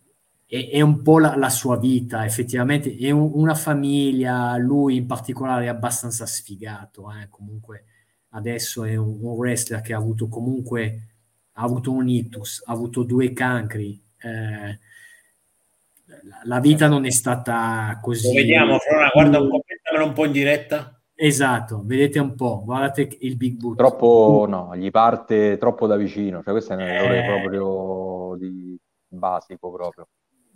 è, 0.54 0.70
è 0.70 0.82
un 0.82 1.02
po' 1.02 1.18
la, 1.18 1.36
la, 1.36 1.50
sua 1.50 1.78
vita, 1.78 2.26
effettivamente 2.26 2.96
è 2.96 3.10
un, 3.10 3.32
una 3.34 3.56
famiglia, 3.56 4.56
lui 4.58 4.98
in 4.98 5.08
particolare 5.08 5.66
è 5.66 5.70
abbastanza 5.70 6.28
sfigato, 6.28 7.12
eh? 7.12 7.28
comunque 7.30 7.86
adesso 8.30 8.84
è 8.84 8.96
un, 8.96 9.18
un, 9.20 9.32
wrestler 9.32 9.82
che 9.82 9.94
ha 9.94 9.98
avuto 9.98 10.28
comunque 10.28 11.08
ha 11.54 11.64
avuto 11.64 11.92
un 11.92 12.08
ictus, 12.08 12.62
ha 12.66 12.72
avuto 12.72 13.02
due 13.02 13.34
cancri, 13.34 14.00
eh, 14.22 14.80
la 16.44 16.60
vita 16.60 16.88
non 16.88 17.06
è 17.06 17.12
stata 17.12 18.00
così. 18.00 18.28
Lo 18.28 18.34
vediamo, 18.34 18.78
Frona, 18.78 19.10
guarda 19.12 19.40
un 19.40 19.50
po', 19.50 19.64
un 20.04 20.14
po' 20.14 20.26
in 20.26 20.32
diretta. 20.32 21.02
Esatto, 21.16 21.82
vedete 21.84 22.20
un 22.20 22.36
po', 22.36 22.62
guardate 22.64 23.18
il 23.22 23.38
Big 23.38 23.58
Boot. 23.58 23.78
Troppo, 23.78 24.46
no, 24.48 24.76
gli 24.76 24.92
parte 24.92 25.58
troppo 25.58 25.88
da 25.88 25.96
vicino, 25.96 26.44
cioè 26.44 26.54
questo 26.54 26.74
è 26.74 26.76
un 26.76 26.82
errore 26.82 27.24
eh... 27.24 27.26
proprio 27.26 28.36
di 28.38 28.78
basico 29.08 29.72
proprio 29.72 30.08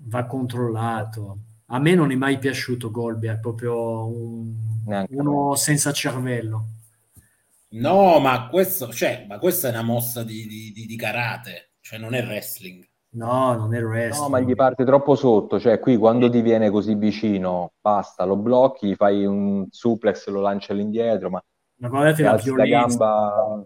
va 0.05 0.25
controllato. 0.25 1.39
A 1.67 1.79
me 1.79 1.95
non 1.95 2.11
è 2.11 2.15
mai 2.15 2.37
piaciuto 2.37 2.91
Goldberg, 2.91 3.39
proprio 3.39 4.07
un, 4.07 4.53
uno 5.09 5.55
senza 5.55 5.91
cervello. 5.91 6.67
No, 7.69 8.19
ma 8.19 8.47
questo, 8.47 8.91
cioè, 8.93 9.25
ma 9.27 9.39
questa 9.39 9.67
è 9.67 9.71
una 9.71 9.81
mossa 9.81 10.23
di, 10.23 10.47
di, 10.47 10.85
di, 10.85 10.95
karate, 10.95 11.73
cioè 11.81 11.99
non 11.99 12.13
è 12.13 12.23
wrestling. 12.23 12.87
No, 13.09 13.53
non 13.55 13.75
è 13.75 13.81
wrestling. 13.81 14.23
No, 14.23 14.29
ma 14.29 14.39
gli 14.39 14.55
parte 14.55 14.85
troppo 14.85 15.15
sotto, 15.15 15.59
cioè 15.59 15.79
qui 15.79 15.97
quando 15.97 16.29
ti 16.29 16.41
viene 16.41 16.69
così 16.69 16.95
vicino, 16.95 17.73
basta, 17.81 18.23
lo 18.23 18.37
blocchi, 18.37 18.95
fai 18.95 19.25
un 19.25 19.67
suplex, 19.69 20.27
lo 20.27 20.39
lanci 20.39 20.71
all'indietro, 20.71 21.29
ma, 21.29 21.43
ma 21.79 21.89
guardate 21.89 22.23
la 22.23 22.35
violenza. 22.35 22.79
gamba, 22.79 23.65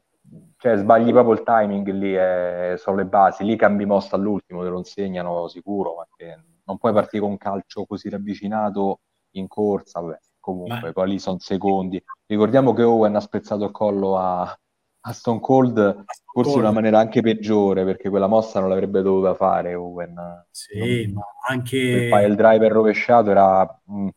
cioè 0.62 0.78
sbagli 0.78 1.12
proprio 1.12 1.34
il 1.34 1.42
timing 1.42 1.90
lì, 1.90 2.16
eh, 2.16 2.76
sono 2.78 2.98
le 2.98 3.06
basi, 3.06 3.44
lì 3.44 3.56
cambi 3.56 3.84
mossa 3.88 4.16
all'ultimo, 4.16 4.62
te 4.62 4.70
lo 4.70 4.78
insegnano 4.78 5.48
sicuro, 5.48 5.96
perché 5.96 6.40
non 6.66 6.78
puoi 6.78 6.94
partire 6.94 7.24
con 7.24 7.32
un 7.32 7.38
calcio 7.38 7.88
così 7.88 8.10
ravvicinato 8.10 9.00
in 9.32 9.48
corsa, 9.48 10.02
vabbè, 10.02 10.20
comunque, 10.40 10.80
Ma... 10.80 10.92
poi 10.92 11.10
lì 11.10 11.18
sono 11.18 11.40
secondi. 11.40 12.00
Ricordiamo 12.28 12.74
che 12.74 12.84
Owen 12.84 13.16
ha 13.16 13.20
spezzato 13.20 13.64
il 13.64 13.72
collo 13.72 14.20
a, 14.20 14.42
a 14.42 15.12
Stone 15.12 15.40
Cold, 15.40 16.04
forse 16.32 16.52
in 16.52 16.60
una 16.60 16.72
maniera 16.72 17.00
anche 17.00 17.22
peggiore, 17.22 17.84
perché 17.84 18.12
quella 18.12 18.28
mossa 18.28 18.60
non 18.60 18.70
l'avrebbe 18.70 19.02
dovuta 19.02 19.34
fare 19.34 19.74
Owen. 19.74 20.46
Sì, 20.52 21.06
non... 21.06 21.14
ma 21.14 21.24
anche... 21.48 21.76
Il 21.78 22.36
driver 22.36 22.72
rovesciato 22.72 23.32
era... 23.32 23.82
Mm, 23.92 24.10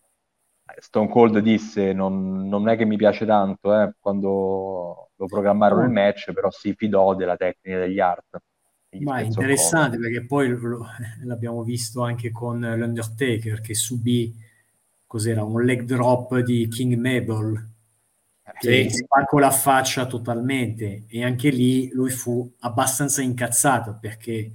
Stone 0.77 1.09
Cold 1.09 1.39
disse 1.39 1.95
non, 1.95 2.49
non, 2.49 2.69
è 2.69 2.77
che 2.77 2.85
mi 2.85 2.97
piace 2.97 3.25
tanto 3.25 3.81
eh, 3.81 3.95
quando 4.01 5.04
lo 5.17 5.27
programmarono 5.27 5.85
il 5.85 5.91
match, 5.91 6.33
però 6.33 6.51
si 6.51 6.75
fidò 6.75 7.15
della 7.15 7.37
tecnica 7.37 7.79
degli 7.79 8.01
art. 8.01 8.39
Ma 9.01 9.19
è 9.19 9.23
interessante 9.25 9.99
perché 9.99 10.25
poi 10.25 10.49
lo, 10.49 10.87
l'abbiamo 11.25 11.63
visto 11.65 12.03
anche 12.03 12.31
con 12.31 12.61
l'Undertaker 12.61 13.61
che 13.61 13.75
subì 13.75 14.33
cos'era 15.07 15.43
un 15.43 15.63
leg 15.65 15.83
drop 15.83 16.39
di 16.39 16.69
King 16.69 16.95
Mabel 16.95 17.73
che 18.59 18.89
sì. 18.89 18.99
spaccò 18.99 19.39
la 19.39 19.51
faccia 19.51 20.07
totalmente. 20.07 21.05
E 21.09 21.25
anche 21.25 21.51
lì 21.51 21.91
lui 21.93 22.11
fu 22.11 22.51
abbastanza 22.61 23.23
incazzato 23.23 23.99
perché 24.01 24.53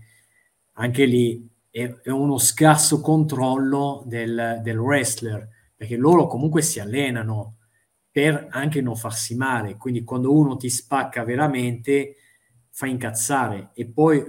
anche 0.74 1.06
lì 1.06 1.48
è, 1.70 1.84
è 2.04 2.10
uno 2.10 2.38
scarso 2.38 3.02
controllo 3.02 4.04
del, 4.06 4.60
del, 4.62 4.78
wrestler 4.78 5.48
perché 5.76 5.96
loro 5.96 6.28
comunque 6.28 6.62
si 6.62 6.80
allenano 6.80 7.59
per 8.20 8.48
anche 8.50 8.82
non 8.82 8.98
farsi 8.98 9.34
male 9.36 9.78
quindi 9.78 10.04
quando 10.04 10.34
uno 10.34 10.58
ti 10.58 10.70
spacca 10.70 11.24
veramente 11.24 12.18
fa 12.70 12.86
incazzare 12.86 13.70
e 13.74 13.86
poi 13.86 14.22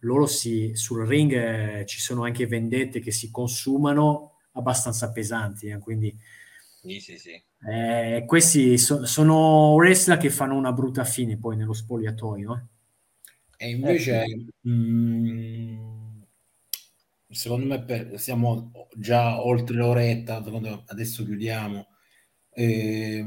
loro 0.00 0.26
si, 0.26 0.72
sul 0.74 1.06
ring 1.06 1.32
eh, 1.32 1.86
ci 1.86 1.98
sono 1.98 2.24
anche 2.24 2.46
vendette 2.46 3.00
che 3.00 3.10
si 3.10 3.30
consumano 3.30 4.38
abbastanza 4.52 5.10
pesanti 5.12 5.68
eh, 5.68 5.78
quindi 5.78 6.14
sì, 6.82 7.00
sì, 7.00 7.18
sì. 7.18 7.42
Eh, 7.70 8.24
questi 8.26 8.78
so, 8.78 9.04
sono 9.04 9.74
wrestler 9.74 10.16
che 10.16 10.30
fanno 10.30 10.56
una 10.56 10.72
brutta 10.72 11.04
fine 11.04 11.36
poi 11.36 11.56
nello 11.56 11.74
spogliatoio. 11.74 12.68
Eh. 13.58 13.66
E 13.66 13.68
invece, 13.68 14.22
eh. 14.22 14.46
mh, 14.62 14.70
mm, 14.70 16.22
secondo 17.28 17.66
me, 17.66 17.82
per, 17.82 18.18
siamo 18.18 18.72
già 18.96 19.44
oltre 19.44 19.76
l'oretta, 19.76 20.42
adesso 20.86 21.22
chiudiamo. 21.22 21.86
Eh, 22.52 23.24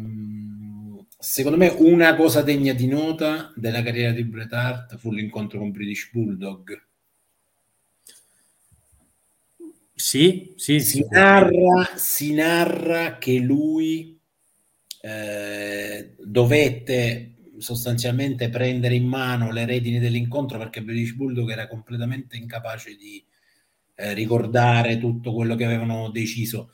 secondo 1.17 1.57
me, 1.57 1.67
una 1.78 2.15
cosa 2.15 2.41
degna 2.41 2.74
di 2.74 2.88
nota 2.88 3.51
della 3.55 3.82
carriera 3.82 4.11
di 4.11 4.24
Bret 4.24 4.53
Hart 4.53 4.97
fu 4.97 5.11
l'incontro 5.11 5.59
con 5.59 5.71
British 5.71 6.09
Bulldog. 6.11 6.82
Sì, 9.95 10.53
sì, 10.57 10.80
si, 10.80 11.05
narra, 11.09 11.95
si 11.95 12.34
narra 12.34 13.17
che 13.17 13.38
lui 13.38 14.19
eh, 15.01 16.15
dovette 16.19 17.36
sostanzialmente 17.57 18.49
prendere 18.49 18.95
in 18.95 19.05
mano 19.05 19.51
le 19.51 19.65
redini 19.65 19.99
dell'incontro 19.99 20.57
perché 20.57 20.82
British 20.82 21.13
Bulldog 21.13 21.49
era 21.49 21.67
completamente 21.67 22.36
incapace 22.36 22.95
di 22.95 23.24
eh, 23.95 24.13
ricordare 24.13 24.97
tutto 24.97 25.34
quello 25.34 25.55
che 25.55 25.65
avevano 25.65 26.09
deciso 26.09 26.71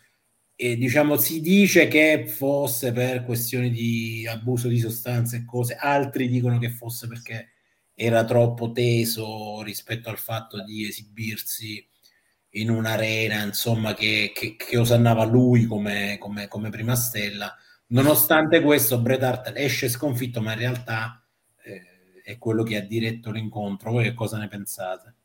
e 0.62 0.76
diciamo 0.76 1.16
si 1.16 1.40
dice 1.40 1.88
che 1.88 2.26
fosse 2.28 2.92
per 2.92 3.24
questioni 3.24 3.70
di 3.70 4.28
abuso 4.28 4.68
di 4.68 4.78
sostanze 4.78 5.38
e 5.38 5.46
cose 5.46 5.76
altri 5.76 6.28
dicono 6.28 6.58
che 6.58 6.70
fosse 6.70 7.08
perché 7.08 7.52
era 7.94 8.26
troppo 8.26 8.72
teso 8.72 9.62
rispetto 9.62 10.10
al 10.10 10.18
fatto 10.18 10.62
di 10.64 10.86
esibirsi 10.86 11.86
in 12.54 12.70
un'arena 12.70 13.44
insomma 13.44 13.94
che, 13.94 14.32
che, 14.34 14.56
che 14.58 14.78
osannava 14.78 15.24
lui 15.24 15.66
come, 15.66 16.18
come, 16.20 16.48
come 16.50 16.70
prima 16.70 16.96
stella 16.96 17.56
Nonostante 17.92 18.62
questo, 18.62 19.02
Bret 19.02 19.24
Hart 19.24 19.52
esce 19.56 19.90
sconfitto, 19.90 20.42
ma 20.42 20.52
in 20.54 20.60
realtà 20.60 21.26
eh, 21.64 22.22
è 22.24 22.38
quello 22.38 22.62
che 22.62 22.78
ha 22.78 22.82
diretto 22.82 23.32
l'incontro. 23.32 23.92
Voi 23.92 24.04
che 24.04 24.14
cosa 24.14 24.38
ne 24.38 24.48
pensate? 24.48 25.16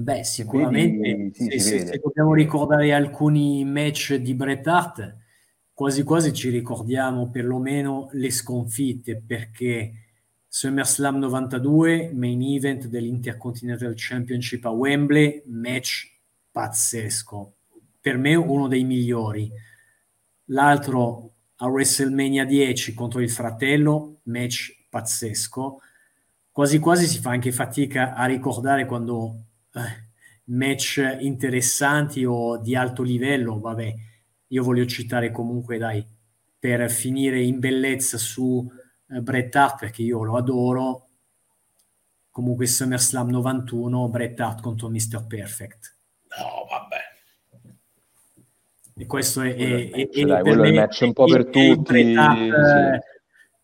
Beh, 0.00 0.22
sicuramente 0.22 1.16
Vedi, 1.16 1.50
sì, 1.50 1.58
se, 1.58 1.86
se, 1.86 1.98
dobbiamo 1.98 2.32
ricordare 2.32 2.92
alcuni 2.92 3.64
match 3.64 4.14
di 4.14 4.32
Bret 4.32 4.64
Hart, 4.64 5.16
quasi 5.72 6.04
quasi 6.04 6.32
ci 6.32 6.50
ricordiamo 6.50 7.30
perlomeno 7.30 8.08
le 8.12 8.30
sconfitte, 8.30 9.20
perché 9.20 9.92
SummerSlam 10.46 11.18
92, 11.18 12.12
main 12.14 12.40
event 12.42 12.86
dell'Intercontinental 12.86 13.94
Championship 13.96 14.66
a 14.66 14.70
Wembley, 14.70 15.42
match 15.46 16.16
pazzesco. 16.52 17.54
Per 18.00 18.16
me 18.18 18.36
uno 18.36 18.68
dei 18.68 18.84
migliori 18.84 19.50
l'altro 20.50 21.32
a 21.56 21.66
WrestleMania 21.66 22.44
10 22.44 22.94
contro 22.94 23.18
il 23.18 23.30
fratello, 23.30 24.20
match 24.24 24.84
pazzesco. 24.88 25.80
Quasi 26.52 26.78
quasi 26.78 27.08
si 27.08 27.18
fa 27.18 27.30
anche 27.30 27.50
fatica 27.50 28.14
a 28.14 28.26
ricordare 28.26 28.86
quando 28.86 29.42
match 30.44 31.18
interessanti 31.20 32.24
o 32.24 32.58
di 32.58 32.74
alto 32.74 33.02
livello, 33.02 33.58
vabbè, 33.58 33.94
io 34.48 34.62
voglio 34.62 34.86
citare 34.86 35.30
comunque, 35.30 35.78
dai, 35.78 36.04
per 36.58 36.90
finire 36.90 37.40
in 37.42 37.58
bellezza 37.58 38.18
su 38.18 38.66
eh, 39.10 39.20
Bret 39.20 39.54
Hart, 39.54 39.78
perché 39.80 40.02
io 40.02 40.22
lo 40.24 40.36
adoro, 40.36 41.08
comunque 42.30 42.66
SummerSlam 42.66 43.28
91, 43.30 44.08
Bret 44.08 44.40
Hart 44.40 44.60
contro 44.60 44.88
Mr. 44.88 45.26
Perfect. 45.26 45.96
No, 46.38 46.66
vabbè. 46.68 46.96
E 49.00 49.06
questo 49.06 49.42
è, 49.42 49.54
è, 49.54 49.90
è, 49.90 50.08
è 50.08 50.24
dai, 50.24 50.42
per 50.42 50.56
me, 50.56 50.68
il 50.68 50.74
match 50.74 51.00
un 51.02 51.12
po' 51.12 51.26
per 51.26 51.48
tutti. 51.48 52.02
Sì. 52.02 52.14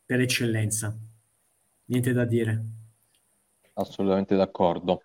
Per 0.06 0.20
eccellenza. 0.20 0.96
Niente 1.86 2.12
da 2.12 2.24
dire. 2.24 2.64
Assolutamente 3.72 4.36
d'accordo. 4.36 5.02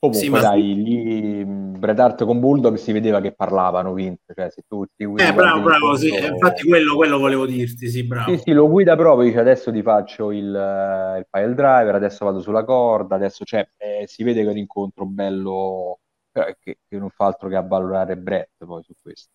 Comunque, 0.00 0.24
sì, 0.24 0.30
dai, 0.30 0.74
ma... 0.74 0.82
lì 0.82 1.44
Bret 1.44 1.98
Hart 1.98 2.24
con 2.24 2.40
Bulldog 2.40 2.76
si 2.76 2.90
vedeva 2.90 3.20
che 3.20 3.32
parlavano, 3.32 3.92
Vince. 3.92 4.32
Cioè, 4.34 4.48
se 4.50 4.62
tu 4.66 4.86
ti 4.96 5.02
eh, 5.02 5.34
bravo, 5.34 5.60
bravo, 5.60 5.94
sì. 5.94 6.08
infatti 6.08 6.66
quello, 6.66 6.96
quello, 6.96 7.18
volevo 7.18 7.44
dirti, 7.44 7.86
sì, 7.86 8.04
bravo. 8.04 8.30
Sì, 8.30 8.38
sì, 8.38 8.52
lo 8.52 8.66
guida 8.70 8.96
proprio, 8.96 9.26
dice 9.26 9.40
adesso 9.40 9.70
ti 9.70 9.82
faccio 9.82 10.30
il, 10.32 10.46
il 10.46 11.26
pile 11.28 11.54
driver, 11.54 11.94
adesso 11.94 12.24
vado 12.24 12.40
sulla 12.40 12.64
corda, 12.64 13.16
adesso 13.16 13.44
cioè, 13.44 13.68
eh, 13.76 14.06
si 14.06 14.22
vede 14.22 14.40
che 14.40 14.48
è 14.48 14.50
un 14.52 14.56
incontro 14.56 15.04
bello, 15.04 16.00
eh, 16.32 16.56
che, 16.58 16.78
che, 16.88 16.96
non 16.96 17.10
fa 17.10 17.26
altro 17.26 17.50
che 17.50 17.56
avvalorare 17.56 18.16
Brett 18.16 18.64
poi 18.64 18.82
su 18.82 18.94
questo. 19.02 19.32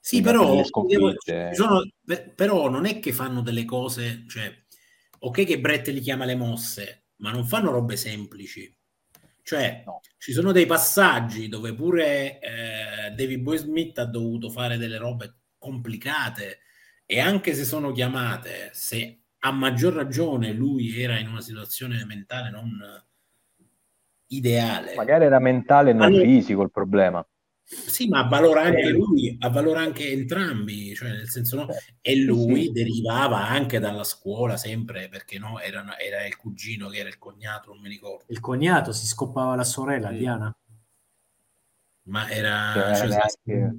Sì, 0.00 0.20
però, 0.20 0.62
sono, 0.64 1.88
però 2.34 2.68
non 2.68 2.86
è 2.86 2.98
che 2.98 3.12
fanno 3.12 3.40
delle 3.40 3.64
cose, 3.64 4.24
cioè, 4.26 4.52
ok 5.20 5.44
che 5.44 5.60
Brett 5.60 5.86
li 5.86 6.00
chiama 6.00 6.24
le 6.24 6.34
mosse, 6.34 7.04
ma 7.18 7.30
non 7.30 7.46
fanno 7.46 7.70
robe 7.70 7.96
semplici. 7.96 8.70
Cioè, 9.44 9.82
no. 9.84 10.00
ci 10.16 10.32
sono 10.32 10.52
dei 10.52 10.64
passaggi 10.64 11.48
dove 11.48 11.74
pure 11.74 12.40
eh, 12.40 13.10
David 13.14 13.42
Boy 13.42 13.58
Smith 13.58 13.98
ha 13.98 14.06
dovuto 14.06 14.48
fare 14.48 14.78
delle 14.78 14.96
robe 14.96 15.34
complicate 15.58 16.60
e 17.04 17.20
anche 17.20 17.52
se 17.52 17.64
sono 17.64 17.92
chiamate, 17.92 18.70
se 18.72 19.20
a 19.40 19.52
maggior 19.52 19.92
ragione 19.92 20.50
lui 20.52 20.98
era 20.98 21.18
in 21.18 21.28
una 21.28 21.42
situazione 21.42 22.02
mentale 22.06 22.50
non 22.50 22.80
ideale. 24.28 24.94
Magari 24.94 25.26
era 25.26 25.38
mentale 25.38 25.90
e 25.90 25.92
non 25.92 26.04
allora, 26.06 26.24
fisico 26.24 26.62
il 26.62 26.70
problema. 26.70 27.24
Sì, 27.66 28.08
ma 28.08 28.20
avvalora 28.20 28.62
anche 28.62 28.90
lui, 28.90 29.36
avvalora 29.40 29.80
anche 29.80 30.10
entrambi, 30.10 30.94
cioè 30.94 31.08
nel 31.08 31.28
senso 31.30 31.56
no, 31.56 31.66
e 32.02 32.16
lui 32.16 32.70
derivava 32.70 33.48
anche 33.48 33.78
dalla 33.78 34.04
scuola 34.04 34.58
sempre 34.58 35.08
perché 35.08 35.38
no, 35.38 35.58
era, 35.58 35.98
era, 35.98 36.26
il 36.26 36.36
cugino 36.36 36.88
che 36.88 36.98
era 36.98 37.08
il 37.08 37.18
cognato, 37.18 37.72
non 37.72 37.80
mi 37.80 37.88
ricordo. 37.88 38.24
Il 38.28 38.40
cognato 38.40 38.92
si 38.92 39.06
scopava 39.06 39.54
la 39.54 39.64
sorella, 39.64 40.10
sì. 40.10 40.16
Diana. 40.16 40.54
Ma 42.02 42.28
era... 42.28 42.72
Cioè, 42.94 43.08
cioè, 43.08 43.20
anche... 43.20 43.78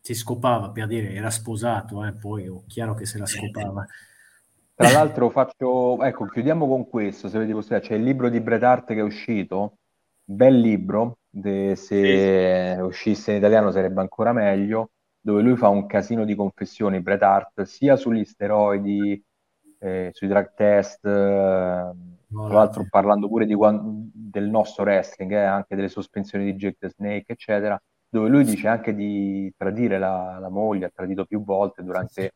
Si 0.00 0.14
scopava 0.14 0.70
per 0.70 0.88
dire, 0.88 1.12
era 1.12 1.30
sposato, 1.30 2.04
eh, 2.04 2.14
poi 2.14 2.48
oh, 2.48 2.64
chiaro 2.66 2.94
che 2.94 3.06
se 3.06 3.18
la 3.18 3.26
scopava. 3.26 3.86
Tra 4.74 4.90
l'altro 4.92 5.28
faccio, 5.28 6.02
ecco, 6.02 6.24
chiudiamo 6.26 6.66
con 6.66 6.88
questo, 6.88 7.28
se 7.28 7.38
vedi 7.38 7.52
possibile, 7.52 7.80
c'è 7.80 7.94
il 7.94 8.02
libro 8.02 8.30
di 8.30 8.40
Bret 8.40 8.62
Hart 8.62 8.86
che 8.88 8.94
è 8.94 9.02
uscito, 9.02 9.76
bel 10.24 10.58
libro, 10.58 11.18
de, 11.30 11.76
se 11.76 12.74
sì. 12.74 12.80
uscisse 12.80 13.30
in 13.30 13.38
italiano 13.38 13.70
sarebbe 13.70 14.00
ancora 14.00 14.32
meglio, 14.32 14.90
dove 15.20 15.42
lui 15.42 15.56
fa 15.56 15.68
un 15.68 15.86
casino 15.86 16.24
di 16.24 16.34
confessioni, 16.34 17.00
Bret 17.00 17.22
Hart, 17.22 17.62
sia 17.62 17.96
sugli 17.96 18.24
steroidi, 18.24 19.22
eh, 19.78 20.10
sui 20.12 20.28
drug 20.28 20.52
test, 20.54 21.04
eh, 21.04 21.08
tra 21.08 21.92
l'altro 22.52 22.86
parlando 22.88 23.28
pure 23.28 23.46
di, 23.46 23.56
del 24.12 24.48
nostro 24.48 24.84
wrestling, 24.84 25.32
eh, 25.32 25.44
anche 25.44 25.76
delle 25.76 25.88
sospensioni 25.88 26.44
di 26.44 26.54
Jake 26.54 26.76
the 26.78 26.90
Snake, 26.90 27.32
eccetera, 27.32 27.80
dove 28.08 28.28
lui 28.28 28.44
dice 28.44 28.66
anche 28.68 28.94
di 28.94 29.52
tradire 29.56 29.98
la, 29.98 30.38
la 30.40 30.48
moglie, 30.48 30.86
ha 30.86 30.92
tradito 30.92 31.24
più 31.24 31.44
volte 31.44 31.82
durante 31.82 32.34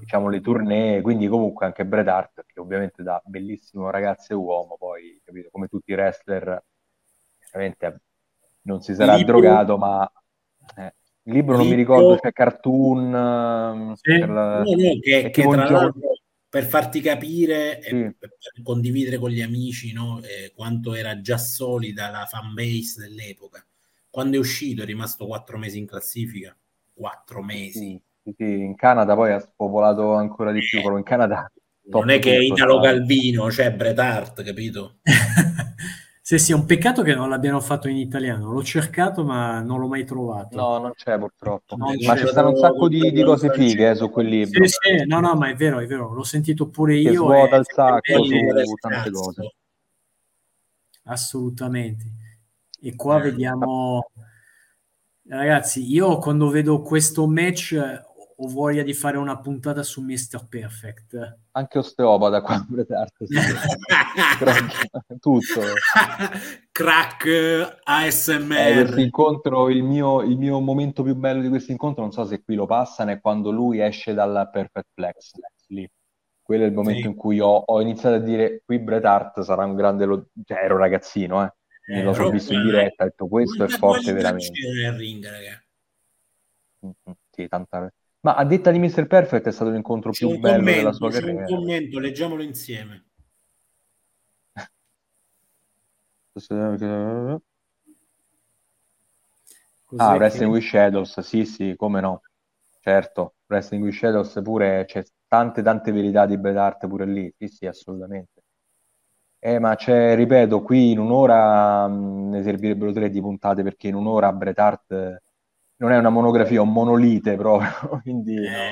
diciamo, 0.00 0.28
le 0.28 0.40
tournée, 0.40 1.00
quindi 1.00 1.28
comunque 1.28 1.66
anche 1.66 1.86
Bret 1.86 2.08
Hart, 2.08 2.44
che 2.46 2.60
ovviamente 2.60 3.02
da 3.02 3.22
bellissimo 3.24 3.90
ragazzo 3.90 4.32
e 4.32 4.36
uomo, 4.36 4.76
poi 4.78 5.20
capito, 5.24 5.48
come 5.50 5.68
tutti 5.68 5.92
i 5.92 5.94
wrestler, 5.94 6.62
veramente 7.52 8.00
non 8.62 8.80
si 8.82 8.94
sarà 8.94 9.14
libro... 9.14 9.40
drogato, 9.40 9.76
ma 9.76 10.10
eh, 10.76 10.94
il 11.24 11.34
libro 11.34 11.56
non 11.56 11.62
libro... 11.62 11.76
mi 11.76 11.82
ricordo, 11.82 12.18
c'è 12.18 12.32
cartoon. 12.32 13.14
Ehm, 13.14 13.92
sì. 13.94 14.18
Per, 14.18 14.30
la... 14.30 14.58
no, 14.58 14.70
no, 14.70 14.98
che, 15.00 15.30
che 15.30 15.42
tra 15.42 15.68
l'altro 15.68 16.12
per 16.52 16.64
farti 16.66 17.00
capire 17.00 17.80
sì. 17.82 17.94
e 17.94 18.14
per 18.18 18.30
condividere 18.62 19.16
con 19.16 19.30
gli 19.30 19.40
amici 19.40 19.92
no, 19.94 20.20
eh, 20.22 20.52
quanto 20.54 20.92
era 20.92 21.18
già 21.22 21.38
solida 21.38 22.10
la 22.10 22.26
fan 22.26 22.52
base 22.52 23.00
dell'epoca. 23.00 23.64
Quando 24.10 24.36
è 24.36 24.38
uscito 24.38 24.82
è 24.82 24.84
rimasto 24.84 25.26
quattro 25.26 25.56
mesi 25.56 25.78
in 25.78 25.86
classifica. 25.86 26.54
Quattro 26.92 27.42
mesi. 27.42 27.98
Sì, 28.22 28.34
sì 28.36 28.44
in 28.44 28.76
Canada 28.76 29.14
poi 29.14 29.32
ha 29.32 29.38
spopolato 29.38 30.12
ancora 30.12 30.52
di 30.52 30.60
più, 30.60 30.82
però 30.82 30.98
in 30.98 31.04
Canada 31.04 31.50
non 31.84 32.10
è 32.10 32.18
che 32.18 32.36
è 32.36 32.38
Italo 32.38 32.80
Calvino, 32.80 33.50
cioè 33.50 33.72
Bret 33.72 33.98
Hart, 33.98 34.42
capito? 34.42 34.98
Sì, 36.32 36.38
sì, 36.38 36.52
è 36.52 36.54
un 36.54 36.64
peccato 36.64 37.02
che 37.02 37.14
non 37.14 37.28
l'abbiano 37.28 37.60
fatto 37.60 37.88
in 37.88 37.98
italiano. 37.98 38.50
L'ho 38.50 38.62
cercato, 38.62 39.22
ma 39.22 39.60
non 39.60 39.78
l'ho 39.78 39.86
mai 39.86 40.06
trovato. 40.06 40.56
No, 40.56 40.78
non 40.78 40.94
c'è 40.94 41.18
purtroppo. 41.18 41.76
Non 41.76 41.94
ma 42.06 42.16
ci 42.16 42.26
stanno 42.26 42.48
un 42.48 42.56
sacco 42.56 42.88
di, 42.88 43.12
di 43.12 43.22
cose 43.22 43.50
fighe 43.50 43.90
eh, 43.90 43.94
su 43.94 44.08
quel 44.08 44.28
libro. 44.28 44.64
Sì, 44.64 44.70
sì, 44.70 45.04
no, 45.04 45.20
no, 45.20 45.34
ma 45.34 45.50
è 45.50 45.54
vero, 45.54 45.78
è 45.78 45.86
vero. 45.86 46.10
L'ho 46.14 46.22
sentito 46.22 46.70
pure 46.70 46.94
io. 46.96 47.10
Che 47.10 47.16
svuota 47.16 47.56
il 47.56 47.66
sacco 47.66 48.24
su 48.24 48.74
tante 48.80 49.10
cose. 49.10 49.54
Assolutamente. 51.04 52.04
E 52.80 52.96
qua 52.96 53.18
vediamo... 53.18 54.10
Ragazzi, 55.28 55.84
io 55.92 56.16
quando 56.16 56.48
vedo 56.48 56.80
questo 56.80 57.26
match 57.26 57.78
ho 58.44 58.48
voglia 58.48 58.82
di 58.82 58.92
fare 58.92 59.16
una 59.18 59.38
puntata 59.38 59.84
su 59.84 60.02
Mr. 60.02 60.48
Perfect. 60.48 61.38
Anche 61.52 61.78
osteopata 61.78 62.42
qua 62.42 62.66
tutto. 65.20 65.60
Crack 66.72 67.78
ASMR. 67.84 68.56
Eh, 68.56 68.74
questo 68.82 69.00
incontro, 69.00 69.68
il 69.68 69.84
mio, 69.84 70.22
il 70.22 70.36
mio 70.36 70.58
momento 70.58 71.04
più 71.04 71.14
bello 71.14 71.40
di 71.40 71.48
questo 71.48 71.70
incontro, 71.70 72.02
non 72.02 72.10
so 72.10 72.24
se 72.24 72.42
qui 72.42 72.56
lo 72.56 72.66
passano, 72.66 73.12
è 73.12 73.20
quando 73.20 73.52
lui 73.52 73.80
esce 73.80 74.12
dal 74.12 74.50
Perfect 74.52 74.88
Plex. 74.92 75.30
Lì. 75.68 75.88
Quello 76.42 76.64
è 76.64 76.66
il 76.66 76.72
momento 76.72 77.02
sì. 77.02 77.06
in 77.06 77.14
cui 77.14 77.38
ho, 77.38 77.62
ho, 77.64 77.80
iniziato 77.80 78.16
a 78.16 78.18
dire 78.18 78.62
qui 78.64 78.80
Bret 78.80 79.04
Hart 79.04 79.42
sarà 79.42 79.64
un 79.64 79.76
grande... 79.76 80.04
Lo... 80.04 80.26
Cioè, 80.44 80.58
ero 80.64 80.76
ragazzino, 80.76 81.44
eh. 81.44 81.52
eh 81.94 82.02
lo 82.02 82.12
so 82.12 82.28
visto 82.28 82.52
in 82.52 82.64
diretta, 82.64 83.04
ho 83.04 83.06
detto 83.06 83.28
questo 83.28 83.62
è 83.62 83.68
forte 83.68 84.12
veramente. 84.12 84.50
Ring. 84.96 85.24
Mm-hmm. 86.84 87.16
Sì, 87.30 87.46
tanta 87.46 87.92
ma 88.22 88.34
a 88.34 88.44
detta 88.44 88.70
di 88.70 88.78
Mr. 88.78 89.06
Perfect 89.06 89.48
è 89.48 89.52
stato 89.52 89.70
l'incontro 89.70 90.12
più 90.12 90.38
bello 90.38 90.58
commento, 90.58 90.78
della 90.78 90.92
sua 90.92 91.10
carriera. 91.10 91.40
un 91.40 91.44
commento, 91.46 91.98
leggiamolo 91.98 92.42
insieme. 92.42 93.06
ah, 99.96 100.14
Wrestling 100.14 100.52
che... 100.52 100.58
with 100.58 100.62
Shadows, 100.62 101.18
sì, 101.20 101.44
sì, 101.44 101.74
come 101.76 102.00
no. 102.00 102.20
Certo, 102.80 103.34
Wrestling 103.48 103.82
with 103.84 103.94
Shadows 103.94 104.40
pure 104.42 104.84
c'è 104.86 105.04
tante 105.26 105.62
tante 105.62 105.90
verità 105.90 106.24
di 106.24 106.38
Bret 106.38 106.56
Hart 106.56 106.86
pure 106.86 107.06
lì. 107.06 107.34
Sì, 107.36 107.48
sì, 107.48 107.66
assolutamente. 107.66 108.42
Eh, 109.40 109.58
ma 109.58 109.74
c'è, 109.74 110.14
ripeto, 110.14 110.62
qui 110.62 110.92
in 110.92 111.00
un'ora 111.00 111.88
mh, 111.88 112.28
ne 112.30 112.42
servirebbero 112.44 112.92
tre 112.92 113.10
di 113.10 113.20
puntate 113.20 113.64
perché 113.64 113.88
in 113.88 113.96
un'ora 113.96 114.32
Bret 114.32 114.58
Hart 114.60 115.20
non 115.82 115.90
è 115.90 115.98
una 115.98 116.10
monografia, 116.10 116.58
è 116.58 116.60
un 116.60 116.72
monolite 116.72 117.34
proprio, 117.34 117.98
quindi 118.02 118.36
eh, 118.36 118.70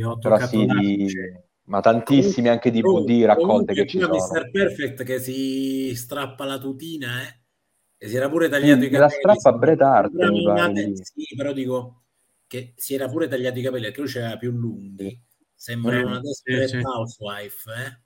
no, 0.00 0.16
però 0.18 0.38
sì, 0.38 0.64
di, 0.64 1.12
ma 1.64 1.80
tantissimi 1.80 2.48
anche 2.48 2.70
di 2.70 2.80
DVD 2.80 3.24
raccolte 3.24 3.74
che 3.74 3.86
ci 3.88 3.98
sono. 3.98 4.14
Mr. 4.14 4.50
Perfect 4.52 5.02
che 5.02 5.18
si 5.18 5.92
strappa 5.96 6.44
la 6.44 6.58
tutina, 6.58 7.22
eh? 7.22 7.40
E 7.98 8.08
si 8.08 8.16
era 8.16 8.28
pure 8.28 8.48
tagliato 8.48 8.80
sì, 8.80 8.86
i 8.86 8.90
capelli. 8.90 9.22
La 9.22 9.34
strappa 9.34 9.58
Bret 9.58 9.80
Hart, 9.80 10.12
mi 10.12 10.44
pare. 10.44 10.92
Sì, 11.02 11.34
però 11.36 11.52
dico 11.52 12.02
che 12.46 12.74
si 12.76 12.94
era 12.94 13.08
pure 13.08 13.26
tagliato 13.26 13.58
i 13.58 13.62
capelli 13.62 13.84
perché 13.84 14.00
lui 14.00 14.10
c'era 14.10 14.36
più 14.36 14.52
lunghi. 14.52 15.20
Sembra 15.54 15.98
mm, 15.98 16.04
una 16.04 16.20
desperate 16.20 16.68
sì, 16.68 16.80
housewife, 16.80 17.70
eh? 17.72 18.00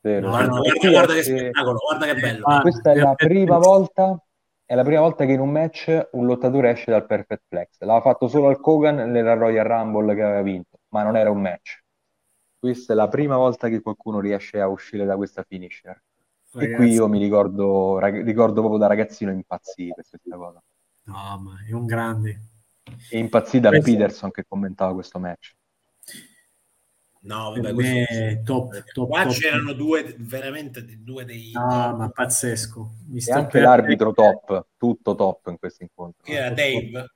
Vero, 0.00 0.28
guarda, 0.28 0.58
guarda, 0.58 0.90
guarda, 0.90 1.14
che 1.14 1.22
spettacolo, 1.22 1.78
guarda 1.78 2.14
che 2.14 2.20
bello. 2.20 2.44
Ah, 2.44 2.60
questa 2.60 2.92
è 2.92 2.96
la 2.96 3.14
prima 3.14 3.58
volta 3.58 4.23
è 4.66 4.74
la 4.74 4.82
prima 4.82 5.00
volta 5.00 5.26
che 5.26 5.32
in 5.32 5.40
un 5.40 5.50
match 5.50 6.08
un 6.12 6.26
lottatore 6.26 6.70
esce 6.70 6.90
dal 6.90 7.06
Perfect 7.06 7.44
Flex. 7.48 7.80
L'aveva 7.80 8.00
fatto 8.00 8.28
solo 8.28 8.48
al 8.48 8.60
Kogan 8.60 9.10
nella 9.10 9.34
Royal 9.34 9.66
Rumble 9.66 10.14
che 10.14 10.22
aveva 10.22 10.42
vinto, 10.42 10.78
ma 10.88 11.02
non 11.02 11.16
era 11.16 11.30
un 11.30 11.40
match. 11.40 11.82
Questa 12.58 12.94
è 12.94 12.96
la 12.96 13.08
prima 13.08 13.36
volta 13.36 13.68
che 13.68 13.82
qualcuno 13.82 14.20
riesce 14.20 14.60
a 14.60 14.68
uscire 14.68 15.04
da 15.04 15.16
questa 15.16 15.42
finisher. 15.42 16.02
Ragazzi. 16.50 16.72
E 16.72 16.76
qui 16.76 16.92
io 16.92 17.08
mi 17.08 17.18
ricordo, 17.18 17.98
ricordo 17.98 18.60
proprio 18.60 18.78
da 18.78 18.86
ragazzino 18.86 19.32
impazzì 19.32 19.92
per 19.94 20.04
questa 20.08 20.36
cosa. 20.36 20.62
No, 21.04 21.40
ma 21.42 21.64
è 21.68 21.72
un 21.72 21.84
grande. 21.84 22.40
E 23.10 23.18
impazzì 23.18 23.60
da. 23.60 23.70
Peterson 23.70 24.30
che 24.30 24.44
commentava 24.48 24.94
questo 24.94 25.18
match. 25.18 25.54
No, 27.24 27.52
vabbè, 27.52 27.72
me 27.72 28.04
è 28.04 28.42
top, 28.42 28.84
top, 28.92 29.08
Qua 29.08 29.22
top. 29.22 29.32
c'erano 29.32 29.72
due, 29.72 30.14
veramente 30.18 30.84
due 31.02 31.24
dei... 31.24 31.52
Ah, 31.54 31.94
ma 31.94 32.10
pazzesco. 32.10 32.96
Mi 33.08 33.18
e 33.18 33.32
anche 33.32 33.60
l'arbitro 33.60 34.12
top, 34.12 34.66
tutto 34.76 35.14
top 35.14 35.46
in 35.46 35.58
questo 35.58 35.84
incontro. 35.84 36.22
Che 36.22 36.34
era 36.34 36.50
Dave? 36.50 37.14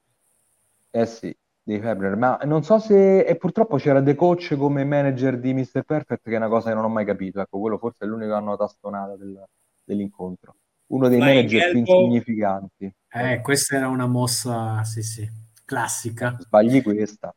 Eh 0.91 1.05
sì, 1.05 1.37
Dave 1.63 1.91
Hebner. 1.91 2.17
Ma 2.17 2.39
non 2.45 2.65
so 2.65 2.79
se... 2.79 3.21
E 3.21 3.37
purtroppo 3.37 3.77
c'era 3.77 4.03
The 4.03 4.15
Coach 4.15 4.57
come 4.57 4.83
manager 4.85 5.39
di 5.39 5.53
Mr. 5.53 5.83
Perfect, 5.83 6.23
che 6.23 6.33
è 6.33 6.37
una 6.37 6.49
cosa 6.49 6.71
che 6.71 6.75
non 6.75 6.85
ho 6.85 6.89
mai 6.89 7.05
capito. 7.05 7.41
Ecco, 7.41 7.59
quello 7.61 7.77
forse 7.77 8.07
è 8.07 8.09
l'unico 8.09 8.39
nota 8.41 8.67
stonata 8.67 9.15
del, 9.15 9.45
dell'incontro. 9.85 10.57
Uno 10.87 11.09
dei 11.09 11.21
Flying 11.21 11.51
manager 11.51 11.71
più 11.71 11.79
insignificanti. 11.81 12.95
Eh, 13.11 13.41
questa 13.43 13.77
era 13.77 13.89
una 13.89 14.07
mossa, 14.07 14.83
sì 14.85 15.03
sì, 15.03 15.31
classica. 15.67 16.35
Sbagli 16.41 16.83
questa. 16.83 17.35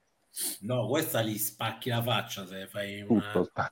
No, 0.61 0.87
questa 0.87 1.21
gli 1.21 1.37
spacchi 1.37 1.89
la 1.89 2.01
faccia 2.01 2.45
se 2.45 2.67
fai 2.67 3.01
una 3.01 3.31
Tutto. 3.31 3.63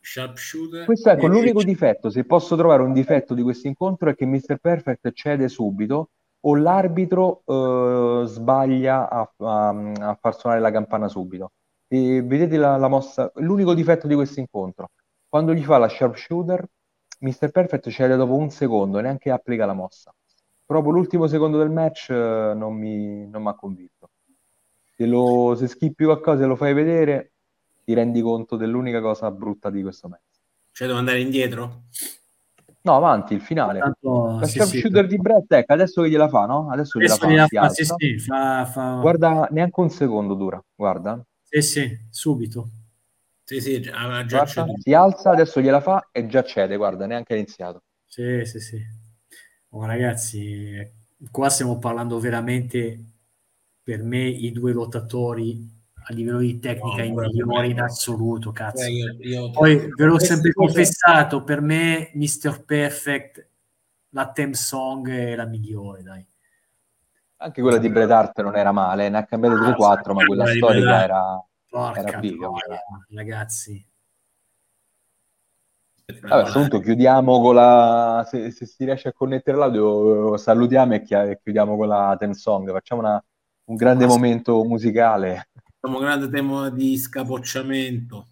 sharpshooter. 0.00 0.84
Questo 0.86 1.10
ecco, 1.10 1.26
l'unico 1.26 1.62
difetto, 1.62 2.08
se 2.10 2.24
posso 2.24 2.56
trovare 2.56 2.82
un 2.82 2.92
difetto 2.92 3.34
di 3.34 3.42
questo 3.42 3.68
incontro 3.68 4.08
è 4.08 4.14
che 4.14 4.24
Mr. 4.24 4.58
Perfect 4.58 5.12
cede 5.12 5.48
subito 5.48 6.10
o 6.40 6.56
l'arbitro 6.56 7.42
eh, 7.44 8.26
sbaglia 8.26 9.08
a, 9.10 9.30
a, 9.36 9.68
a, 9.68 10.18
far 10.18 10.36
suonare 10.36 10.62
la 10.62 10.70
campana 10.70 11.08
subito. 11.08 11.52
E 11.86 12.22
vedete 12.22 12.56
la, 12.56 12.76
la 12.76 12.88
mossa, 12.88 13.30
l'unico 13.36 13.74
difetto 13.74 14.06
di 14.06 14.14
questo 14.14 14.40
incontro, 14.40 14.92
quando 15.28 15.52
gli 15.52 15.62
fa 15.62 15.76
la 15.76 15.88
sharpshooter, 15.88 16.64
Mr. 17.18 17.50
Perfect 17.50 17.90
cede 17.90 18.16
dopo 18.16 18.36
un 18.36 18.48
secondo 18.50 18.98
e 18.98 19.02
neanche 19.02 19.30
applica 19.30 19.66
la 19.66 19.74
mossa. 19.74 20.14
Proprio 20.64 20.92
l'ultimo 20.92 21.26
secondo 21.26 21.58
del 21.58 21.70
match 21.70 22.08
eh, 22.10 22.52
non 22.54 22.74
mi 22.74 23.28
ha 23.32 23.54
convinto 23.54 24.09
se, 25.00 25.06
lo, 25.06 25.54
se 25.56 25.66
schippi 25.66 26.04
qualcosa 26.04 26.44
e 26.44 26.46
lo 26.46 26.56
fai 26.56 26.74
vedere, 26.74 27.32
ti 27.84 27.94
rendi 27.94 28.20
conto 28.20 28.56
dell'unica 28.56 29.00
cosa 29.00 29.30
brutta 29.30 29.70
di 29.70 29.80
questo 29.80 30.08
match. 30.08 30.40
Cioè 30.72 30.86
devo 30.86 30.98
andare 30.98 31.22
indietro? 31.22 31.84
No, 32.82 32.96
avanti, 32.96 33.32
il 33.32 33.40
finale. 33.40 33.78
Tanto, 33.78 34.38
la 34.40 34.46
sì, 34.46 34.60
shooter 34.60 35.04
sì. 35.04 35.08
di 35.08 35.16
Brett, 35.16 35.50
ecco, 35.52 35.72
adesso 35.72 36.02
che 36.02 36.10
gliela 36.10 36.28
fa, 36.28 36.44
no? 36.44 36.70
Adesso, 36.70 36.98
adesso 36.98 37.26
gliela 37.26 37.46
fa, 37.46 37.62
fa, 37.62 37.68
sì, 37.70 37.84
sì, 37.84 38.18
fa, 38.18 38.66
fa, 38.66 38.98
Guarda, 39.00 39.48
neanche 39.50 39.80
un 39.80 39.88
secondo 39.88 40.34
dura, 40.34 40.62
guarda. 40.74 41.24
Sì, 41.44 41.62
sì, 41.62 41.98
subito. 42.10 42.68
Sì, 43.42 43.58
sì, 43.58 43.80
già, 43.80 44.24
già 44.26 44.44
guarda, 44.44 44.66
si 44.78 44.92
alza, 44.92 45.30
adesso 45.30 45.62
gliela 45.62 45.80
fa 45.80 46.10
e 46.12 46.26
già 46.26 46.44
cede, 46.44 46.76
guarda, 46.76 47.06
neanche 47.06 47.34
iniziato. 47.34 47.84
Sì, 48.04 48.44
sì, 48.44 48.60
sì. 48.60 48.78
Oh, 49.70 49.86
ragazzi, 49.86 50.76
qua 51.30 51.48
stiamo 51.48 51.78
parlando 51.78 52.18
veramente 52.20 52.98
per 53.90 54.04
me 54.04 54.24
i 54.24 54.52
due 54.52 54.72
lottatori 54.72 55.68
a 56.04 56.12
livello 56.12 56.38
di 56.38 56.60
tecnica 56.60 57.02
no, 57.02 57.02
i 57.02 57.10
migliori 57.10 57.70
in 57.70 57.80
assoluto, 57.80 58.52
cazzo. 58.52 58.84
Eh, 58.84 58.92
io, 58.92 59.16
io, 59.18 59.50
Poi 59.50 59.92
ve 59.96 60.04
l'ho 60.04 60.18
sempre 60.20 60.52
confessato, 60.52 61.42
per 61.42 61.60
me 61.60 62.12
Mr. 62.14 62.64
Perfect, 62.64 63.48
la 64.10 64.30
theme 64.30 64.54
song 64.54 65.10
è 65.10 65.34
la 65.34 65.44
migliore, 65.44 66.04
dai. 66.04 66.24
Anche 67.38 67.60
quella 67.60 67.78
di 67.78 67.90
Bret 67.90 68.10
Hart 68.10 68.40
non 68.42 68.54
era 68.54 68.70
male, 68.70 69.08
ne 69.08 69.18
ha 69.18 69.24
cambiato 69.24 69.56
3-4, 69.56 70.12
ma 70.12 70.24
quella 70.24 70.46
storica 70.46 71.02
era, 71.02 71.44
era 71.96 72.20
figa. 72.20 72.48
ragazzi. 73.12 73.84
Vabbè, 76.06 76.32
a 76.32 76.40
questo 76.42 76.60
punto 76.60 76.78
chiudiamo 76.78 77.40
con 77.40 77.54
la... 77.56 78.24
Se, 78.28 78.52
se, 78.52 78.66
si 78.66 78.84
riesce 78.84 79.08
a 79.08 79.12
connettere 79.12 79.56
l'audio, 79.56 80.36
salutiamo 80.36 80.94
e 80.94 81.40
chiudiamo 81.42 81.76
con 81.76 81.88
la 81.88 82.14
theme 82.18 82.34
song. 82.34 82.70
Facciamo 82.70 83.00
una 83.00 83.24
un 83.70 83.76
grande 83.76 84.04
Ma 84.04 84.12
momento 84.12 84.64
musicale. 84.64 85.48
Un 85.82 85.98
grande 85.98 86.28
tema 86.28 86.70
di 86.70 86.98
scapocciamento. 86.98 88.28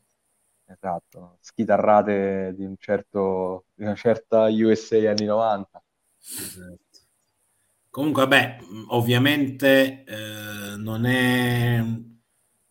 Esatto, 0.67 1.39
schitarrate 1.41 2.53
di, 2.55 2.65
un 2.65 2.75
certo, 2.77 3.67
di 3.75 3.85
una 3.85 3.95
certa 3.95 4.49
USA 4.49 5.11
anni 5.11 5.25
90. 5.25 5.83
Esatto. 6.19 6.79
Comunque, 7.89 8.23
vabbè, 8.23 8.59
ovviamente 8.89 10.05
eh, 10.05 10.77
non, 10.77 11.07
è, 11.07 11.83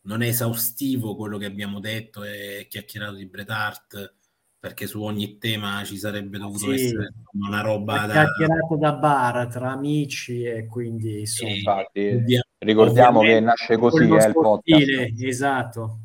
non 0.02 0.22
è 0.22 0.28
esaustivo 0.28 1.16
quello 1.16 1.38
che 1.38 1.46
abbiamo 1.46 1.80
detto 1.80 2.24
e 2.24 2.68
chiacchierato 2.70 3.16
di 3.16 3.26
Bret 3.26 3.50
Hart 3.50 4.16
perché 4.60 4.88
su 4.88 5.02
ogni 5.02 5.38
tema 5.38 5.84
ci 5.86 5.98
sarebbe 5.98 6.38
dovuto 6.38 6.72
sì, 6.72 6.74
essere 6.74 7.14
una 7.34 7.62
roba 7.62 8.06
da 8.06 8.14
chiacchierato 8.14 8.76
da 8.76 8.94
bar 8.94 9.48
tra 9.48 9.72
amici 9.72 10.44
e 10.44 10.66
quindi 10.66 11.22
insomma, 11.22 11.52
infatti, 11.52 12.24
ricordiamo 12.60 13.22
che 13.22 13.40
nasce 13.40 13.78
così 13.78 14.04
è 14.04 14.24
eh, 14.24 14.28
il 14.28 14.34
podcast. 14.34 15.22
esatto. 15.22 16.00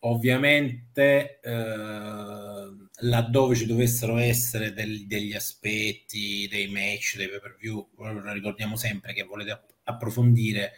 Ovviamente 0.00 1.38
eh, 1.40 2.72
laddove 3.02 3.54
ci 3.54 3.66
dovessero 3.66 4.16
essere 4.18 4.72
del, 4.72 5.06
degli 5.06 5.32
aspetti 5.32 6.48
dei 6.50 6.68
match 6.68 7.16
dei 7.16 7.28
pay 7.28 7.40
per 7.40 7.56
view 7.58 7.88
ricordiamo 8.32 8.76
sempre 8.76 9.12
che 9.12 9.22
volete 9.22 9.60
approfondire 9.84 10.72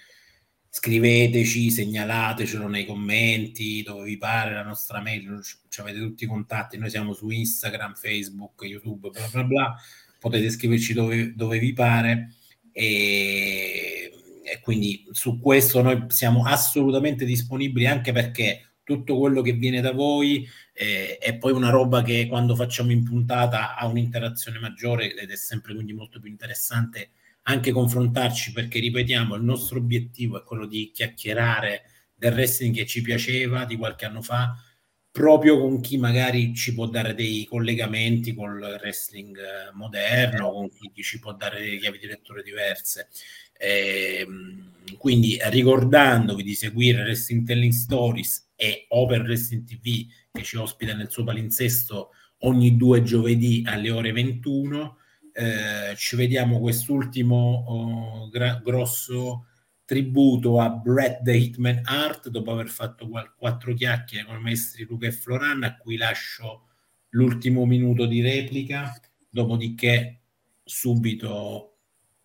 scriveteci, 0.69 1.71
segnalatecelo 1.71 2.67
nei 2.67 2.85
commenti, 2.85 3.85
dove 3.85 4.07
vi 4.07 4.17
pare, 4.17 4.55
la 4.55 4.65
nostra 4.65 5.01
mail, 5.01 5.41
ci 5.69 5.81
avete 5.81 6.01
tutti 6.01 6.25
i 6.25 6.27
contatti, 6.27 6.79
noi 6.79 6.91
siamo 6.91 7.13
su 7.13 7.31
Instagram, 7.31 7.95
Facebook, 7.95 8.63
YouTube, 8.63 9.11
bla 9.11 9.29
bla 9.31 9.45
bla, 9.45 9.77
potete 10.19 10.51
scriverci 10.51 10.93
dove, 10.93 11.33
dove 11.37 11.61
vi 11.61 11.73
pare 11.73 12.35
e, 12.73 14.04
e 14.45 14.61
quindi 14.61 15.07
su 15.11 15.41
questo 15.41 15.83
noi 15.83 16.05
siamo 16.09 16.45
assolutamente 16.45 17.25
disponibili 17.25 17.87
anche 17.87 18.13
perché 18.13 18.75
tutto 18.83 19.19
quello 19.19 19.41
che 19.41 19.53
viene 19.53 19.81
da 19.81 19.93
voi 19.93 20.47
eh, 20.75 21.17
è 21.19 21.37
poi 21.37 21.53
una 21.53 21.71
roba 21.71 22.03
che 22.03 22.27
quando 22.29 22.55
facciamo 22.55 22.93
in 22.93 23.03
puntata 23.03 23.75
ha 23.77 23.87
un'interazione 23.87 24.59
maggiore 24.59 25.15
ed 25.15 25.31
è 25.31 25.37
sempre 25.37 25.75
quindi 25.75 25.95
molto 25.95 26.21
più 26.21 26.31
interessante 26.31 27.11
anche 27.45 27.73
confrontarci 27.73 28.53
perché 28.53 28.79
ripetiamo 28.79 29.35
il 29.35 29.43
nostro 29.43 29.79
obiettivo 29.79 30.39
è 30.39 30.45
quello 30.45 30.67
di 30.67 30.91
chiacchierare 30.93 31.83
del 32.15 32.33
wrestling 32.35 32.75
che 32.75 32.87
ci 32.87 33.01
piaceva 33.03 33.65
di 33.65 33.77
qualche 33.77 34.05
anno 34.05 34.23
fa 34.23 34.55
proprio 35.15 35.61
con 35.61 35.81
chi 35.81 35.97
magari 35.97 36.53
ci 36.57 36.75
può 36.75 36.87
dare 36.87 37.15
dei 37.15 37.45
collegamenti 37.45 38.35
col 38.35 38.61
wrestling 38.81 39.39
eh, 39.39 39.71
moderno, 39.73 40.51
con 40.51 40.69
chi 40.69 40.91
ci 41.05 41.21
può 41.21 41.33
dare 41.35 41.61
delle 41.61 41.77
chiavi 41.77 41.99
di 41.99 42.07
letture 42.09 42.43
diverse. 42.43 43.11
Eh, 43.59 44.27
quindi 44.99 45.39
ricordandovi 45.43 46.43
di 46.43 46.55
seguire 46.55 47.03
Wrestling 47.03 47.47
Telling 47.47 47.73
Stories 47.73 48.53
e 48.57 48.87
Open 48.89 49.23
Wrestling 49.23 49.65
TV 49.65 50.07
che 50.33 50.43
ci 50.43 50.57
ospita 50.57 50.95
nel 50.95 51.11
suo 51.11 51.25
palinsesto 51.25 52.11
ogni 52.41 52.77
due 52.77 53.03
giovedì 53.03 53.63
alle 53.67 53.91
ore 53.91 54.13
21. 54.13 54.99
Eh, 55.33 55.95
ci 55.97 56.17
vediamo 56.17 56.61
quest'ultimo 56.61 57.65
oh, 57.67 58.29
gra- 58.29 58.61
grosso 58.63 59.47
tributo 59.85 60.61
a 60.61 60.71
Brett 60.71 61.23
the 61.23 61.37
Hitman 61.37 61.83
Art 61.85 62.29
dopo 62.29 62.53
aver 62.53 62.69
fatto 62.69 63.09
qual- 63.09 63.35
quattro 63.37 63.75
chiacchiere 63.75 64.25
con 64.25 64.37
i 64.37 64.43
maestri 64.43 64.85
Luca 64.85 65.07
e 65.07 65.13
Floran 65.13 65.63
a 65.65 65.77
cui 65.77 65.97
lascio 65.97 66.69
l'ultimo 67.11 67.67
minuto 67.67 68.07
di 68.07 68.21
replica 68.21 68.99
dopodiché 69.29 70.21
subito 70.63 71.74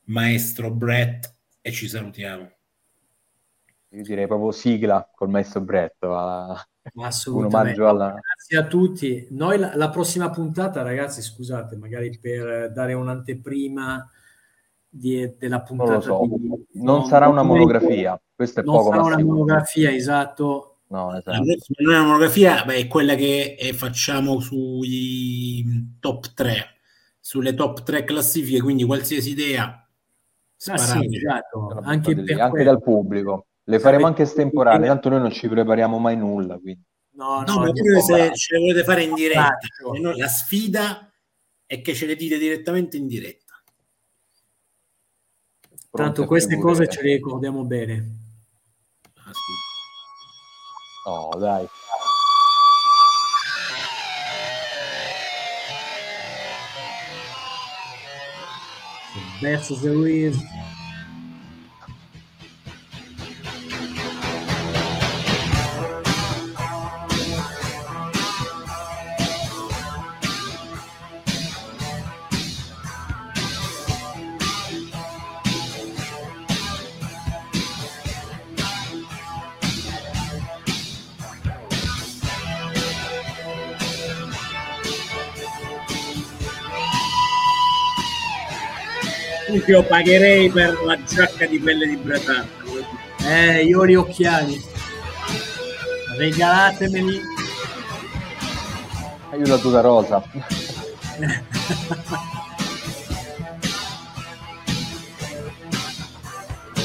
maestro 0.10 0.72
Brett 0.72 1.34
e 1.62 1.72
ci 1.72 1.88
salutiamo 1.88 2.58
io 3.92 4.04
direi 4.04 4.28
proprio 4.28 4.52
sigla 4.52 5.10
col 5.16 5.30
maestro 5.30 5.62
Brett 5.62 6.06
va... 6.06 6.64
Assolutamente. 7.02 7.82
Alla... 7.82 8.16
Grazie 8.20 8.58
a 8.58 8.68
tutti. 8.68 9.28
Noi 9.32 9.58
la, 9.58 9.76
la, 9.76 9.90
prossima 9.90 10.30
puntata, 10.30 10.82
ragazzi, 10.82 11.22
scusate, 11.22 11.76
magari 11.76 12.18
per 12.20 12.72
dare 12.72 12.94
un'anteprima 12.94 14.10
di, 14.88 15.34
della 15.38 15.62
puntata. 15.62 15.92
Non, 15.92 16.02
so. 16.02 16.22
di, 16.28 16.48
non 16.82 17.00
no, 17.00 17.06
sarà 17.06 17.28
una 17.28 17.44
monografia, 17.44 18.20
questo 18.36 18.62
è 18.62 18.64
non 18.64 18.76
poco 18.76 18.92
sarà 18.92 19.04
una 19.04 19.24
monografia, 19.24 19.92
esatto. 19.92 20.82
No, 20.88 21.16
esatto. 21.16 21.44
Non 21.78 21.94
è 21.94 21.98
una 21.98 22.06
monografia, 22.06 22.64
beh, 22.64 22.76
è 22.76 22.88
quella 22.88 23.16
che 23.16 23.56
eh, 23.60 23.74
facciamo 23.74 24.40
sui 24.40 25.96
top 26.00 26.34
3, 26.34 26.66
sulle 27.20 27.54
top 27.54 27.84
3 27.84 28.04
classifiche, 28.04 28.62
quindi 28.62 28.84
qualsiasi 28.84 29.32
idea. 29.32 29.84
Ah, 30.68 30.78
sì, 30.78 31.16
esatto. 31.16 31.80
anche, 31.84 32.12
anche 32.34 32.64
dal 32.64 32.82
pubblico. 32.82 33.48
Le 33.64 33.80
faremo 33.80 34.08
anche 34.08 34.24
estemporanee, 34.24 34.88
tanto 34.88 35.10
noi 35.10 35.22
non 35.22 35.32
ci 35.32 35.48
prepariamo 35.48 36.00
mai 36.00 36.18
nulla. 36.18 36.58
Quindi. 36.58 36.84
No, 37.12 37.44
no, 37.46 37.64
no 37.64 37.72
pure 37.72 38.02
se 38.02 38.34
ce 38.36 38.56
le 38.56 38.60
volete 38.60 38.84
fare 38.84 39.04
in 39.04 39.14
diretta. 39.14 39.58
La 40.16 40.28
sfida 40.28 41.12
è 41.66 41.82
che 41.82 41.94
ce 41.94 42.06
le 42.06 42.16
dite 42.16 42.38
direttamente 42.38 42.98
in 42.98 43.08
diretta. 43.08 43.62
Tanto 45.92 46.26
queste 46.26 46.58
cose 46.58 46.88
ce 46.88 47.02
le 47.02 47.14
ricordiamo 47.16 47.64
bene. 47.64 48.18
Ah, 49.16 49.32
sì. 49.34 49.54
Oh, 51.10 51.38
dai. 51.38 51.68
Versus 59.42 59.82
the 59.82 59.96
Reeve. 59.96 60.38
Io 89.70 89.84
pagherei 89.84 90.50
per 90.50 90.82
la 90.84 90.98
giacca 91.04 91.46
di 91.46 91.60
pelle 91.60 91.86
di 91.86 91.96
Bretagna. 91.98 92.48
Eh, 93.22 93.66
io 93.66 93.86
gli 93.86 93.94
occhiali. 93.94 94.60
Regalatemeli. 96.18 97.22
Io 99.38 99.46
la 99.46 99.58
tuta 99.58 99.82
rosa. 99.82 100.24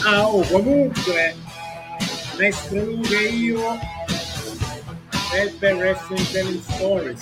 ah, 0.05 0.27
oh, 0.29 0.43
comunque, 0.43 1.37
Maestro 2.37 2.85
Luca 2.85 3.19
e 3.19 3.29
io, 3.29 3.79
Elber 5.33 5.75
Wrestling 5.77 6.31
Telling 6.31 6.63
Stories. 6.63 7.21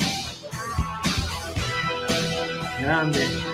Grande. 2.81 3.52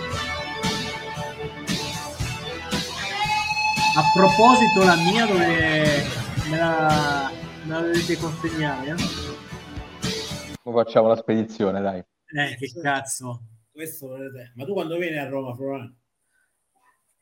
A 3.99 4.12
proposito, 4.15 4.85
la 4.85 4.95
mia 4.95 5.27
dove 5.27 6.05
me 6.49 6.57
la, 6.57 7.33
me 7.65 7.69
la 7.69 7.81
dovete 7.81 8.16
consegnare? 8.16 8.91
Eh? 8.93 10.53
facciamo 10.62 11.09
la 11.09 11.16
spedizione, 11.16 11.81
dai. 11.81 11.99
Eh, 11.99 12.57
che 12.57 12.81
cazzo. 12.81 13.43
Questo 13.73 14.07
volete. 14.07 14.53
Ma 14.55 14.65
tu 14.65 14.73
quando 14.73 14.97
vieni 14.99 15.19
a 15.19 15.29
Roma, 15.29 15.53
Florian? 15.53 15.99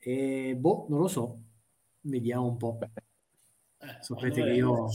Eh, 0.00 0.54
boh, 0.54 0.84
non 0.90 0.98
lo 0.98 1.08
so. 1.08 1.40
Vediamo 2.02 2.44
un 2.44 2.56
po'. 2.58 2.78
Eh, 2.82 3.96
Sapete 4.00 4.42
che 4.42 4.52
io 4.52 4.86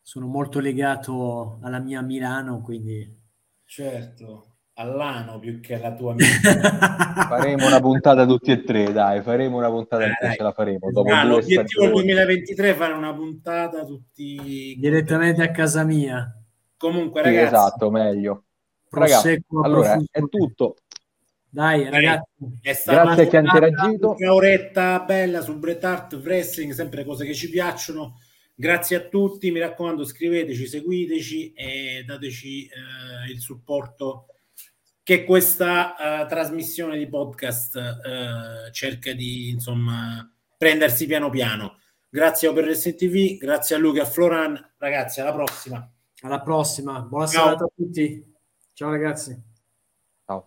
sono 0.00 0.26
molto 0.26 0.60
legato 0.60 1.58
alla 1.60 1.78
mia 1.78 2.00
Milano, 2.00 2.62
quindi... 2.62 3.20
Certo 3.66 4.53
all'ano 4.74 5.38
più 5.38 5.60
che 5.60 5.74
alla 5.74 5.94
tua 5.94 6.12
amica. 6.18 7.26
faremo 7.28 7.66
una 7.66 7.80
puntata 7.80 8.26
tutti 8.26 8.50
e 8.50 8.64
tre, 8.64 8.92
dai, 8.92 9.22
faremo 9.22 9.56
una 9.56 9.68
puntata 9.68 10.04
eh, 10.04 10.34
ce 10.36 10.42
la 10.42 10.52
faremo. 10.52 10.90
Dopo 10.90 11.12
ah, 11.12 11.24
l'obiettivo 11.24 11.84
del 11.84 11.92
2023 11.92 12.70
è 12.70 12.74
fare 12.74 12.92
una 12.92 13.14
puntata 13.14 13.84
tutti 13.84 14.76
direttamente 14.78 15.42
a 15.42 15.50
casa 15.50 15.84
mia. 15.84 16.36
Comunque, 16.76 17.22
sì, 17.22 17.28
ragazzi, 17.28 17.54
esatto, 17.54 17.90
meglio. 17.90 18.44
Ragazzi, 18.90 19.44
allora 19.62 20.00
è 20.10 20.20
tutto. 20.28 20.76
Dai, 21.48 21.88
ragazzi, 21.88 22.32
è 22.60 22.72
stata 22.72 23.04
grazie 23.04 23.22
a 23.22 23.26
chi 23.26 23.36
ha 23.36 23.40
interagito. 23.40 24.16
Una 24.18 24.34
oretta 24.34 25.00
bella 25.00 25.40
su 25.40 25.56
Bret 25.56 25.84
Hart 25.84 26.14
Wrestling, 26.14 26.72
sempre 26.72 27.04
cose 27.04 27.24
che 27.24 27.34
ci 27.34 27.48
piacciono. 27.48 28.18
Grazie 28.56 28.96
a 28.96 29.00
tutti, 29.00 29.50
mi 29.50 29.60
raccomando, 29.60 30.04
scriveteci, 30.04 30.66
seguiteci 30.66 31.52
e 31.52 32.04
dateci 32.06 32.66
eh, 32.66 33.30
il 33.32 33.40
supporto 33.40 34.33
che 35.04 35.24
questa 35.24 35.94
uh, 36.22 36.26
trasmissione 36.26 36.96
di 36.96 37.06
podcast 37.06 37.74
uh, 37.76 38.70
cerca 38.72 39.12
di 39.12 39.50
insomma 39.50 40.28
prendersi 40.56 41.06
piano 41.06 41.28
piano. 41.28 41.78
Grazie 42.08 42.48
a 42.48 42.50
Open 42.52 42.72
TV, 42.72 43.36
grazie 43.36 43.76
a 43.76 43.78
Luca 43.78 43.98
e 43.98 44.02
a 44.02 44.06
Floran. 44.06 44.74
Ragazzi, 44.78 45.20
alla 45.20 45.32
prossima. 45.32 45.92
Alla 46.22 46.40
prossima, 46.40 47.00
buona 47.02 47.26
Ciao. 47.26 47.44
serata 47.44 47.64
a 47.64 47.70
tutti. 47.74 48.34
Ciao 48.72 48.90
ragazzi. 48.90 49.40
Ciao. 50.24 50.46